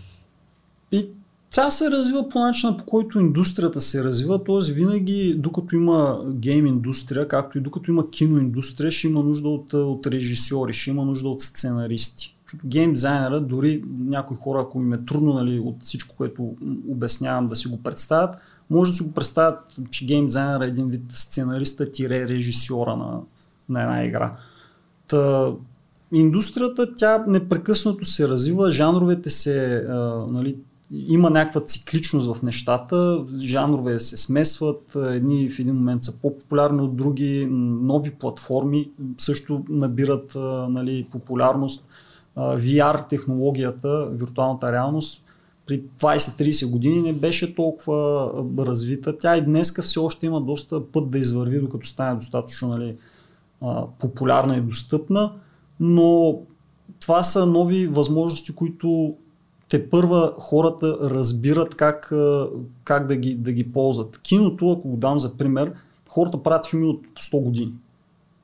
[0.92, 1.08] И
[1.50, 4.72] тя се развива по начина по който индустрията се развива, т.е.
[4.72, 10.06] винаги докато има гейм индустрия, както и докато има киноиндустрия, ще има нужда от, от
[10.06, 12.36] режисьори, ще има нужда от сценаристи.
[12.44, 16.56] Защото гейм дизайнера, дори някои хора, ако им е трудно нали, от всичко, което
[16.88, 18.36] обяснявам да си го представят,
[18.70, 19.58] може да си го представят,
[19.90, 23.20] че гейм дизайнер е един вид сценариста тире режисьора на,
[23.68, 24.36] на една игра.
[25.08, 25.52] Та,
[26.12, 30.56] индустрията, тя непрекъснато се развива, жанровете се, а, нали,
[30.92, 36.96] има някаква цикличност в нещата, жанрове се смесват, едни в един момент са по-популярни от
[36.96, 40.32] други, нови платформи също набират
[40.68, 41.84] нали, популярност.
[42.36, 45.24] VR технологията, виртуалната реалност,
[45.70, 49.18] при 20-30 години не беше толкова развита.
[49.18, 52.96] Тя и днеска все още има доста път да извърви, докато стане достатъчно нали,
[53.98, 55.32] популярна и достъпна,
[55.80, 56.38] но
[57.00, 59.14] това са нови възможности, които
[59.68, 62.12] те първа хората разбират как,
[62.84, 64.18] как да, ги, да ги ползват.
[64.22, 65.72] Киното, ако го дам за пример,
[66.08, 67.72] хората правят филми от 100 години.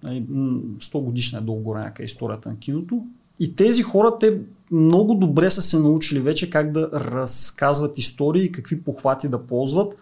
[0.04, 3.04] 100 нали, годишна е долу горе историята на киното.
[3.40, 4.40] И тези хора, те
[4.70, 9.96] много добре са се научили вече как да разказват истории, какви похвати да ползват.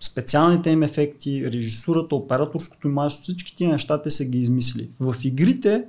[0.00, 4.88] Специалните им ефекти, режисурата, операторското майсто, всички тия неща те са ги измисли.
[5.00, 5.84] В игрите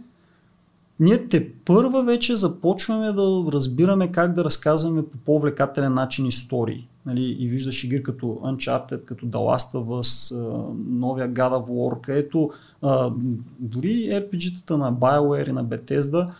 [1.00, 6.88] ние те първа вече започваме да разбираме как да разказваме по по-влекателен начин истории.
[7.06, 10.36] Нали, и виждаш игри като Uncharted, като The Last of Us,
[10.88, 12.52] новия God of War, където
[13.60, 16.32] дори RPG-тата на BioWare и на Bethesda,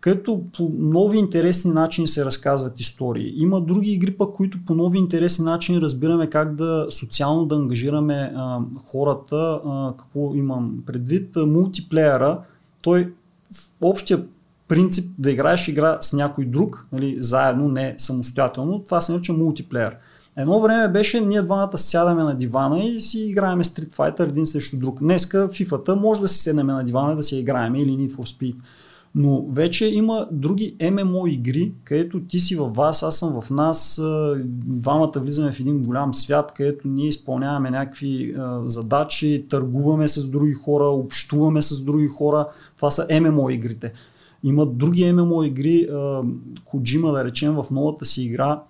[0.00, 3.32] където по нови интересни начини се разказват истории.
[3.36, 8.32] Има други игри, пък, които по нови интересни начини разбираме как да социално да ангажираме
[8.36, 9.60] а, хората.
[9.66, 11.36] А, какво имам предвид?
[11.36, 12.40] Мултиплеера,
[12.80, 13.12] той
[13.52, 14.24] в общия
[14.68, 19.96] принцип да играеш игра с някой друг, нали, заедно, не самостоятелно, това се нарича мултиплеер.
[20.36, 24.78] Едно време беше, ние двамата сядаме на дивана и си играем Street Fighter един срещу
[24.78, 24.98] друг.
[24.98, 28.54] Днеска FIFA-та може да си седнем на дивана да си играем или Need for Speed.
[29.18, 34.02] Но вече има други ММО игри, където ти си във вас, аз съм в нас,
[34.66, 38.34] двамата влизаме в един голям свят, където ние изпълняваме някакви
[38.64, 42.46] задачи, търгуваме с други хора, общуваме с други хора.
[42.76, 43.92] Това са ММО игрите.
[44.44, 45.88] Има други ММО игри,
[46.64, 48.62] Коджима да речем в новата си игра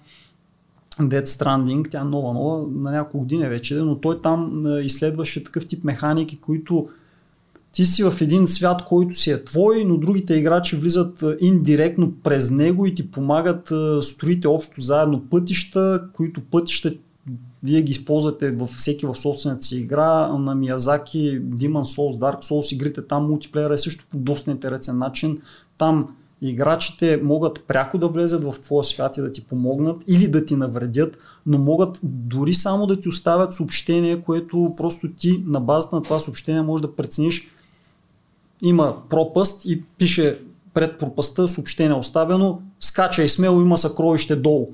[1.01, 5.67] Dead Stranding, тя е нова, нова, на няколко години вече, но той там изследваше такъв
[5.67, 6.89] тип механики, които
[7.77, 12.51] ти си в един свят, който си е твой, но другите играчи влизат индиректно през
[12.51, 16.95] него и ти помагат строите общо заедно пътища, които пътища
[17.63, 20.39] вие ги използвате във всеки в собствената си игра.
[20.39, 25.39] На Миязаки, Demon Souls, Dark Souls игрите там мултиплеера е също по доста интересен начин.
[25.79, 26.09] Там
[26.43, 30.57] играчите могат пряко да влезат в твоя свят и да ти помогнат или да ти
[30.57, 36.03] навредят, но могат дори само да ти оставят съобщение, което просто ти на базата на
[36.03, 37.51] това съобщение може да прецениш
[38.63, 40.39] има пропаст и пише
[40.75, 44.69] пред пропаста съобщение оставено, скачай смело, има съкровище долу.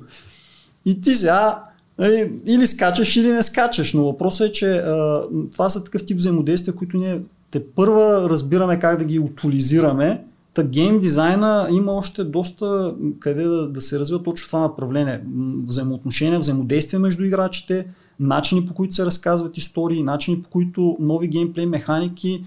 [0.85, 1.65] И ти сега
[1.99, 5.23] нали, или скачаш, или не скачаш, но въпросът е, че а,
[5.53, 10.65] това са такъв тип взаимодействия, които ние те първа разбираме как да ги утилизираме, Та
[10.65, 15.21] гейм дизайна има още доста къде да, да се развива точно това направление.
[15.67, 17.87] Взаимоотношения, взаимодействие между играчите,
[18.21, 22.45] начини по които се разказват истории, начини по които нови геймплей механики,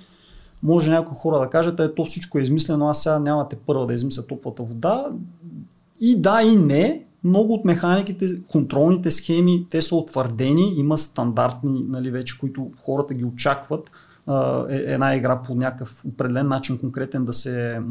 [0.65, 3.93] може някои хора да кажат, е, то всичко е измислено, аз сега нямате първа да
[3.93, 5.05] измисля топлата вода.
[6.01, 7.05] И да, и не.
[7.23, 13.25] Много от механиките, контролните схеми, те са утвърдени, има стандартни, нали, вече, които хората ги
[13.25, 13.91] очакват
[14.69, 17.81] е, една игра по някакъв определен начин конкретен да се,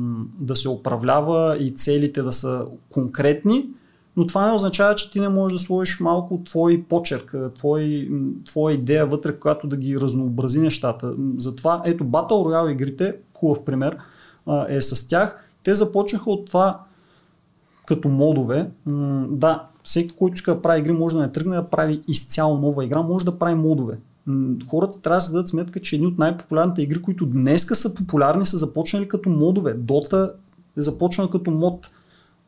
[0.41, 3.67] да се управлява и целите да са конкретни,
[4.17, 8.11] но това не означава, че ти не можеш да сложиш малко твой почерк, твой,
[8.45, 11.15] твоя идея вътре, която да ги разнообрази нещата.
[11.37, 13.99] Затова, ето, Battle Royale игрите, хубав пример,
[14.69, 15.45] е с тях.
[15.63, 16.81] Те започнаха от това
[17.87, 18.71] като модове.
[19.29, 22.85] Да, всеки, който иска да прави игри, може да не тръгне да прави изцяло нова
[22.85, 23.99] игра, може да прави модове
[24.71, 28.47] хората трябва да се дадат сметка, че едни от най-популярните игри, които днеска са популярни,
[28.47, 29.79] са започнали като модове.
[29.79, 30.33] Dota
[30.77, 31.91] е започнала като мод.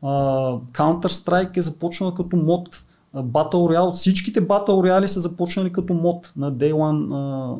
[0.03, 2.83] Counter-Strike е започнала като мод.
[3.15, 7.07] Battle Royale, всичките Battle Royale са започнали като мод на Day One,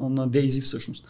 [0.10, 1.06] на DayZ всъщност.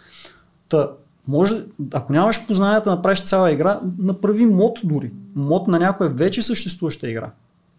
[0.69, 0.89] Та,
[1.27, 1.63] може,
[1.93, 5.11] ако нямаш познанията да направиш цяла игра, направи мод дори.
[5.35, 7.31] Мод на някоя вече съществуваща игра.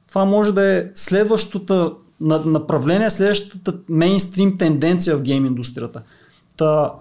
[0.09, 6.03] Това може да е следващата на направление следващата мейнстрим тенденция в гейм индустрията.
[6.57, 6.93] Та,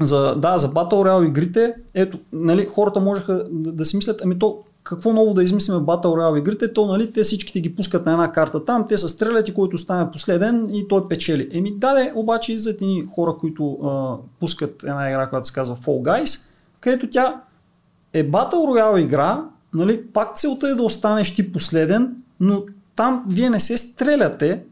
[0.00, 4.38] за, да, за Battle Royale игрите, ето, нали, хората можеха да, да си мислят, ами
[4.38, 8.12] то какво ново да измислиме Battle Royale игрите, то нали, те всичките ги пускат на
[8.12, 11.48] една карта там, те са стрелят и който стане последен и той печели.
[11.52, 16.02] Еми да, обаче излизат и хора, които а, пускат една игра, която се казва Fall
[16.02, 16.40] Guys,
[16.80, 17.40] където тя
[18.12, 19.44] е Battle Royale игра,
[19.74, 22.62] нали, пак целта е да останеш ти последен, но
[22.96, 24.62] там вие не се стреляте,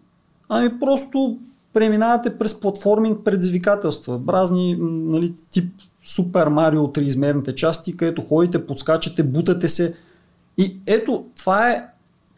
[0.49, 1.39] ами просто
[1.73, 5.73] преминавате през платформинг предизвикателства, разни нали, тип
[6.05, 9.97] Супер Марио триизмерните части, където ходите, подскачате, бутате се.
[10.59, 11.87] И ето, това е,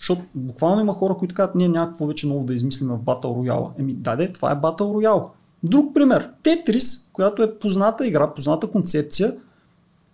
[0.01, 3.71] защото буквално има хора, които казват, ние някакво вече ново да измислим в Battle Royale.
[3.79, 5.29] Еми, даде, това е Battle Royale.
[5.63, 9.35] Друг пример, Тетрис, която е позната игра, позната концепция,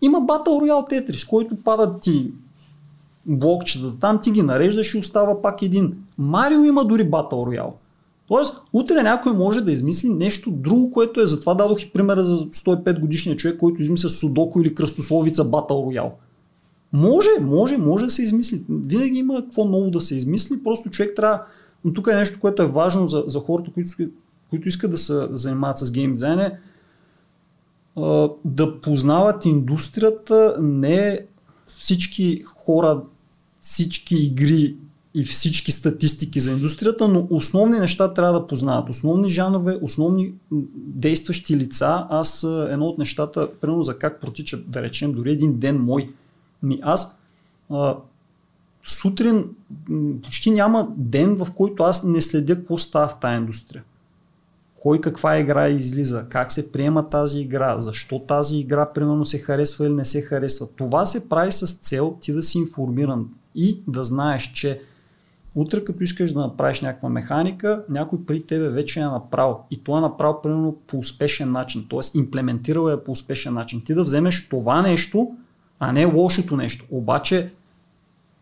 [0.02, 2.30] има Battle Royale Тетрис, който падат ти
[3.26, 6.04] блокчета там, ти ги нареждаш и остава пак един.
[6.18, 7.72] Марио има дори Battle Royale.
[8.28, 11.26] Тоест, утре някой може да измисли нещо друго, което е.
[11.26, 16.12] Затова дадох и примера за 105 годишния човек, който измисля Судоко или кръстословица Battle Royale.
[16.92, 18.64] Може, може, може да се измисли.
[18.68, 21.42] Винаги има какво ново да се измисли, просто човек трябва.
[21.84, 23.90] Но тук е нещо, което е важно за, за хората, които,
[24.50, 26.59] които искат да се занимават с гейм дизайн, е
[28.44, 31.20] да познават индустрията, не
[31.68, 33.02] всички хора
[33.60, 34.76] всички игри
[35.19, 38.90] и всички статистики за индустрията, но основни неща трябва да познават.
[38.90, 40.32] Основни жанове, основни
[40.77, 42.07] действащи лица.
[42.11, 46.12] Аз едно от нещата, примерно за как протича, да речем, дори един ден мой.
[46.62, 47.16] Ми аз
[47.70, 47.97] а,
[48.85, 49.45] сутрин
[50.23, 53.85] почти няма ден, в който аз не следя какво става в тази индустрия.
[54.82, 59.86] Кой каква игра излиза, как се приема тази игра, защо тази игра примерно се харесва
[59.86, 60.69] или не се харесва.
[60.77, 64.81] Това се прави с цел ти да си информиран и да знаеш, че
[65.54, 69.98] утре като искаш да направиш някаква механика, някой при тебе вече е направил и то
[69.98, 72.18] е направил примерно по успешен начин, т.е.
[72.18, 73.82] имплементирал е по успешен начин.
[73.84, 75.36] Ти да вземеш това нещо,
[75.80, 76.84] а не лошото нещо.
[76.90, 77.52] Обаче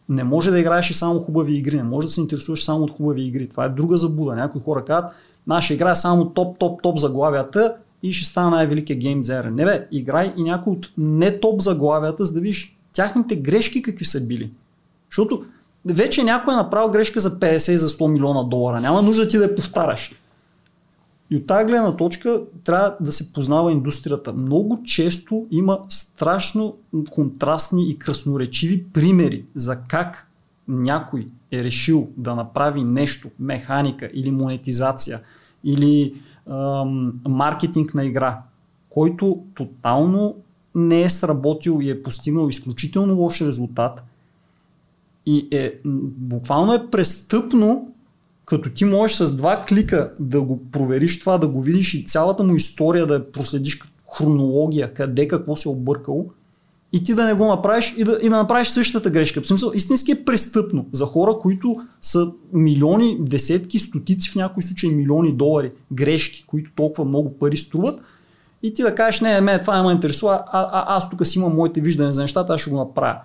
[0.08, 2.90] не може да играеш и само хубави игри, не може да се интересуваш само от
[2.90, 3.48] хубави игри.
[3.48, 4.36] Това е друга забуда.
[4.36, 5.12] Някои хора казват,
[5.46, 9.50] наша игра е само топ, топ, топ заглавията и ще стана най-великия гейм дизайнер.
[9.50, 14.04] Не бе, играй и някой от не топ заглавията, за да видиш тяхните грешки какви
[14.04, 14.50] са били.
[15.10, 15.44] Защото
[15.94, 18.80] вече някой е направил грешка за 50 и за 100 милиона долара.
[18.80, 20.14] Няма нужда ти да я повтаряш.
[21.30, 24.32] И от тази гледна точка трябва да се познава индустрията.
[24.32, 26.76] Много често има страшно
[27.10, 30.30] контрастни и красноречиви примери за как
[30.68, 35.20] някой е решил да направи нещо, механика или монетизация
[35.64, 36.14] или
[36.50, 38.42] ам, маркетинг на игра,
[38.88, 40.34] който тотално
[40.74, 44.04] не е сработил и е постигнал изключително лош резултат
[45.26, 47.92] и е, буквално е престъпно
[48.44, 52.44] като ти можеш с два клика да го провериш това, да го видиш и цялата
[52.44, 53.80] му история да проследиш
[54.16, 56.26] хронология, къде какво се е объркало
[56.92, 59.40] и ти да не го направиш и да, и да направиш същата грешка.
[59.40, 64.90] В смисъл, истински е престъпно за хора, които са милиони, десетки, стотици, в някои случаи
[64.90, 68.00] милиони долари грешки, които толкова много пари струват
[68.62, 71.38] и ти да кажеш, не, мен това не ме интересува, а, а, аз тук си
[71.38, 73.16] имам моите виждания за нещата, аз ще го направя.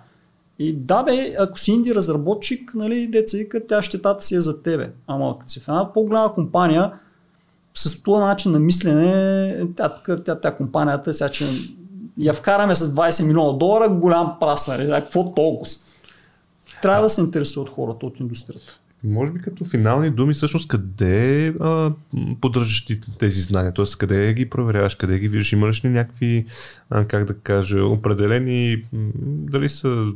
[0.58, 4.62] И да бе, ако си инди разработчик, нали, деца вика, тя щетата си е за
[4.62, 4.92] тебе.
[5.06, 6.92] Ама като си в една по-голяма компания,
[7.74, 11.46] с този начин на мислене, тя, тя, тя, тя компанията, сега, че
[12.18, 15.70] я вкараме с 20 милиона долара, голям прас, нали, какво толкова?
[16.82, 18.78] Трябва да се интересуват хората от индустрията.
[19.04, 21.92] Може би като финални думи, всъщност къде а,
[22.40, 23.74] поддържаш ти тези знания?
[23.74, 23.84] Т.е.
[23.98, 25.52] къде ги проверяваш, къде ги виждаш?
[25.52, 26.46] Имаш ли някакви,
[26.90, 28.82] а, как да кажа, определени,
[29.22, 30.12] дали са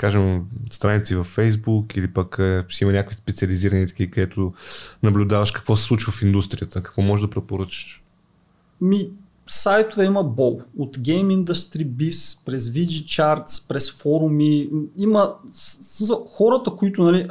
[0.00, 4.54] кажем, страници във Facebook или пък е, си има някакви специализирани такива, където
[5.02, 8.02] наблюдаваш какво се случва в индустрията, какво можеш да препоръчаш?
[8.80, 9.10] Ми,
[9.52, 10.60] сайтове има бол.
[10.78, 14.68] От Game Industry Biz, през VG Charts, през форуми.
[14.96, 15.34] Има
[16.26, 17.28] хората, които нали,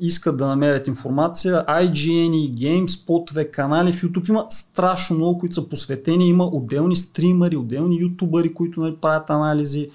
[0.00, 1.64] искат да намерят информация.
[1.68, 4.28] IGN, GameSpot, канали в YouTube.
[4.28, 6.28] Има страшно много, които са посветени.
[6.28, 9.90] Има отделни стримери, отделни ютубъри, които нали, правят анализи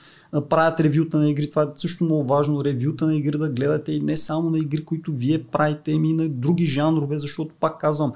[0.49, 1.49] правят ревюта на игри.
[1.49, 2.63] Това е също много важно.
[2.63, 6.13] Ревюта на игри да гледате и не само на игри, които вие правите, ами и
[6.13, 8.13] на други жанрове, защото пак казвам,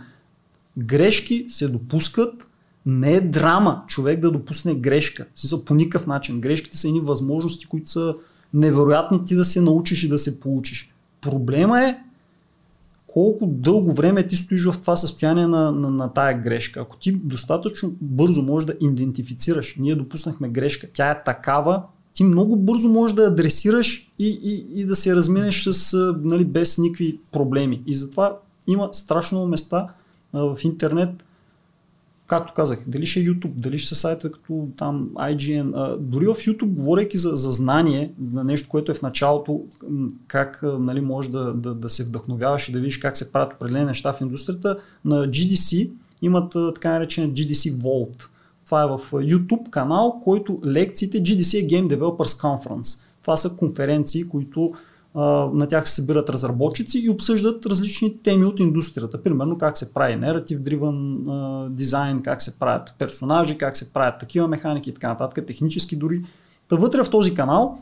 [0.78, 2.48] грешки се допускат,
[2.86, 5.26] не е драма човек да допусне грешка.
[5.36, 6.42] Смисъл, по никакъв начин.
[6.42, 8.16] Грешките са едни възможности, които са
[8.54, 10.94] невероятни ти да се научиш и да се получиш.
[11.22, 11.98] Проблема е
[13.08, 16.80] колко дълго време ти стоиш в това състояние на, на, на тая грешка.
[16.82, 21.84] Ако ти достатъчно бързо можеш да идентифицираш, ние допуснахме грешка, тя е такава,
[22.14, 26.78] ти много бързо можеш да адресираш и, и, и да се разминеш с, нали, без
[26.78, 27.84] никакви проблеми.
[27.88, 28.38] И затова
[28.68, 29.88] има страшно места
[30.34, 31.24] а, в интернет,
[32.32, 36.26] както казах, дали ще е YouTube, дали ще са сайтове като там IGN, а, дори
[36.26, 39.62] в YouTube, говорейки за, за знание на нещо, което е в началото,
[40.28, 43.86] как нали, може да, да, да се вдъхновяваш и да видиш как се правят определени
[43.86, 45.92] неща в индустрията, на GDC
[46.22, 48.28] имат така наречен GDC Vault.
[48.66, 53.02] Това е в YouTube канал, който лекциите GDC е Game Developers Conference.
[53.22, 54.74] Това са конференции, които
[55.16, 59.24] на тях се събират разработчици и обсъждат различни теми от индустрията.
[59.24, 64.48] Примерно как се прави narrative driven дизайн, как се правят персонажи, как се правят такива
[64.48, 66.22] механики и така нататък, технически дори.
[66.68, 67.80] Та вътре в този канал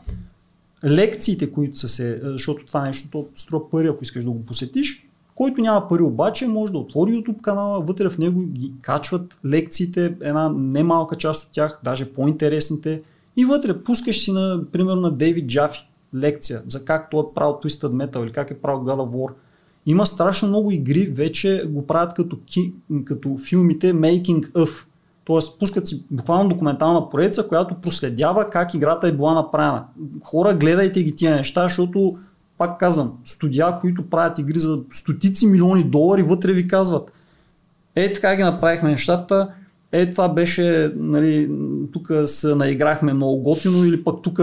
[0.84, 5.60] лекциите, които са се, защото това нещо струва пари, ако искаш да го посетиш, който
[5.60, 10.48] няма пари обаче, може да отвори YouTube канала, вътре в него ги качват лекциите, една
[10.48, 13.02] немалка част от тях, даже по-интересните.
[13.36, 17.52] И вътре пускаш си, на, примерно, на Дейвид Джафи лекция за как той е правил
[17.52, 19.32] Twisted Metal или как е правил God of War.
[19.86, 22.72] Има страшно много игри, вече го правят като, ки,
[23.04, 24.70] като филмите Making of.
[25.24, 29.84] Тоест пускат си буквално документална проекция, която проследява как играта е била направена.
[30.24, 32.18] Хора, гледайте ги тия неща, защото
[32.58, 37.12] пак казвам, студия, които правят игри за стотици милиони долари, вътре ви казват,
[37.94, 39.54] е така ги направихме нещата,
[39.92, 41.50] е това беше, нали,
[41.92, 44.40] тук се наиграхме много готино или пък тук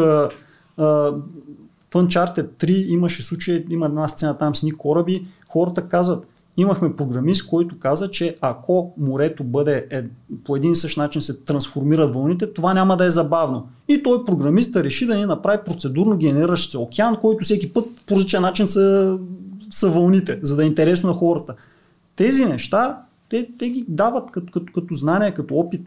[1.97, 7.49] Uncharted 3 имаше случай, има една сцена там с ни кораби, хората казват, имахме програмист,
[7.49, 10.03] който каза, че ако морето бъде е,
[10.43, 13.67] по един и същ начин се трансформират вълните, това няма да е забавно.
[13.87, 18.15] И той програмиста реши да ни направи процедурно генериращ се океан, който всеки път по
[18.15, 19.17] различен начин са,
[19.69, 21.55] са вълните, за да е интересно на хората.
[22.15, 25.81] Тези неща, те, те ги дават като, като, като знание, като опит.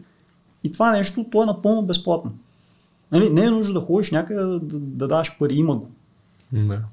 [0.63, 2.31] И това нещо, то е напълно безплатно.
[3.11, 5.87] Нали, не е нужно да ходиш някъде да, да, да даваш пари, има го.
[6.51, 6.89] Да.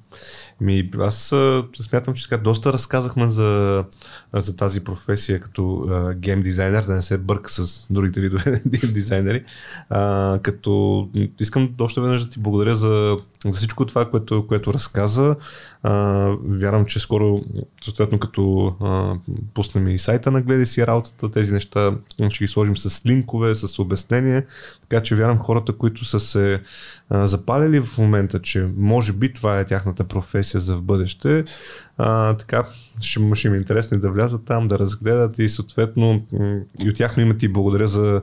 [0.60, 1.34] Ми, аз
[1.80, 3.84] смятам, че сега доста разказахме за,
[4.34, 8.62] за тази професия като гейм дизайнер, да не се бърка с другите видове
[8.92, 9.44] дизайнери.
[9.88, 11.08] А, като
[11.40, 15.36] искам още веднъж да ти благодаря за за всичко това, което, което разказа.
[15.82, 15.92] А,
[16.44, 17.40] вярвам, че скоро,
[17.82, 19.14] съответно като а,
[19.54, 21.94] пуснем и сайта на Гледай си работата, тези неща
[22.28, 24.46] ще ги сложим с линкове, с обяснение,
[24.88, 26.60] така че вярвам хората, които са се
[27.08, 31.44] а, запалили в момента, че може би това е тяхната професия за в бъдеще,
[31.98, 32.64] а, така
[33.00, 36.22] ще, ще ми е интересно да влязат там, да разгледат и съответно
[36.84, 38.22] и от тяхно име ти благодаря за,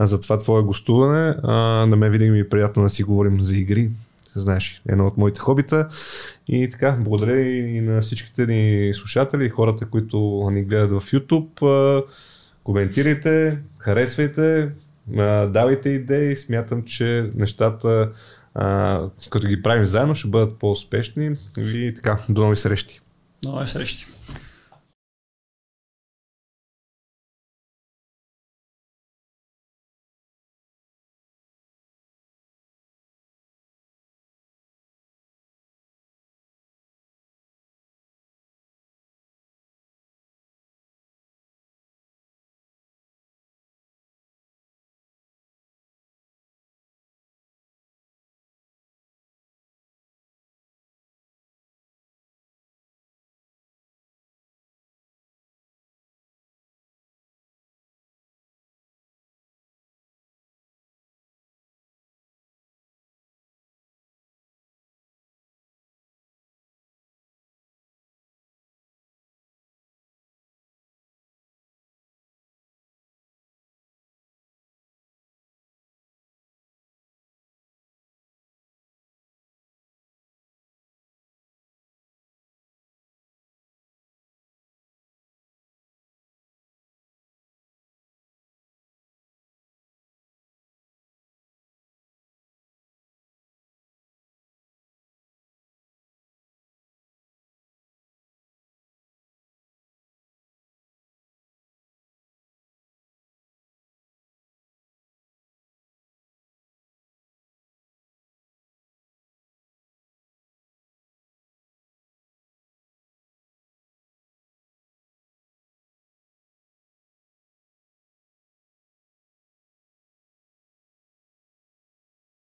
[0.00, 1.34] за това твое гостуване.
[1.42, 1.52] А,
[1.86, 3.90] на мен винаги ми е приятно да си говорим за игри,
[4.34, 5.88] знаеш, едно от моите хобита.
[6.48, 12.04] И така, благодаря и на всичките ни слушатели и хората, които ни гледат в YouTube.
[12.64, 14.70] Коментирайте, харесвайте,
[15.48, 16.36] давайте идеи.
[16.36, 18.12] Смятам, че нещата,
[19.30, 21.36] като ги правим заедно, ще бъдат по-успешни.
[21.58, 23.00] И така, до нови срещи.
[23.42, 24.06] До нови срещи.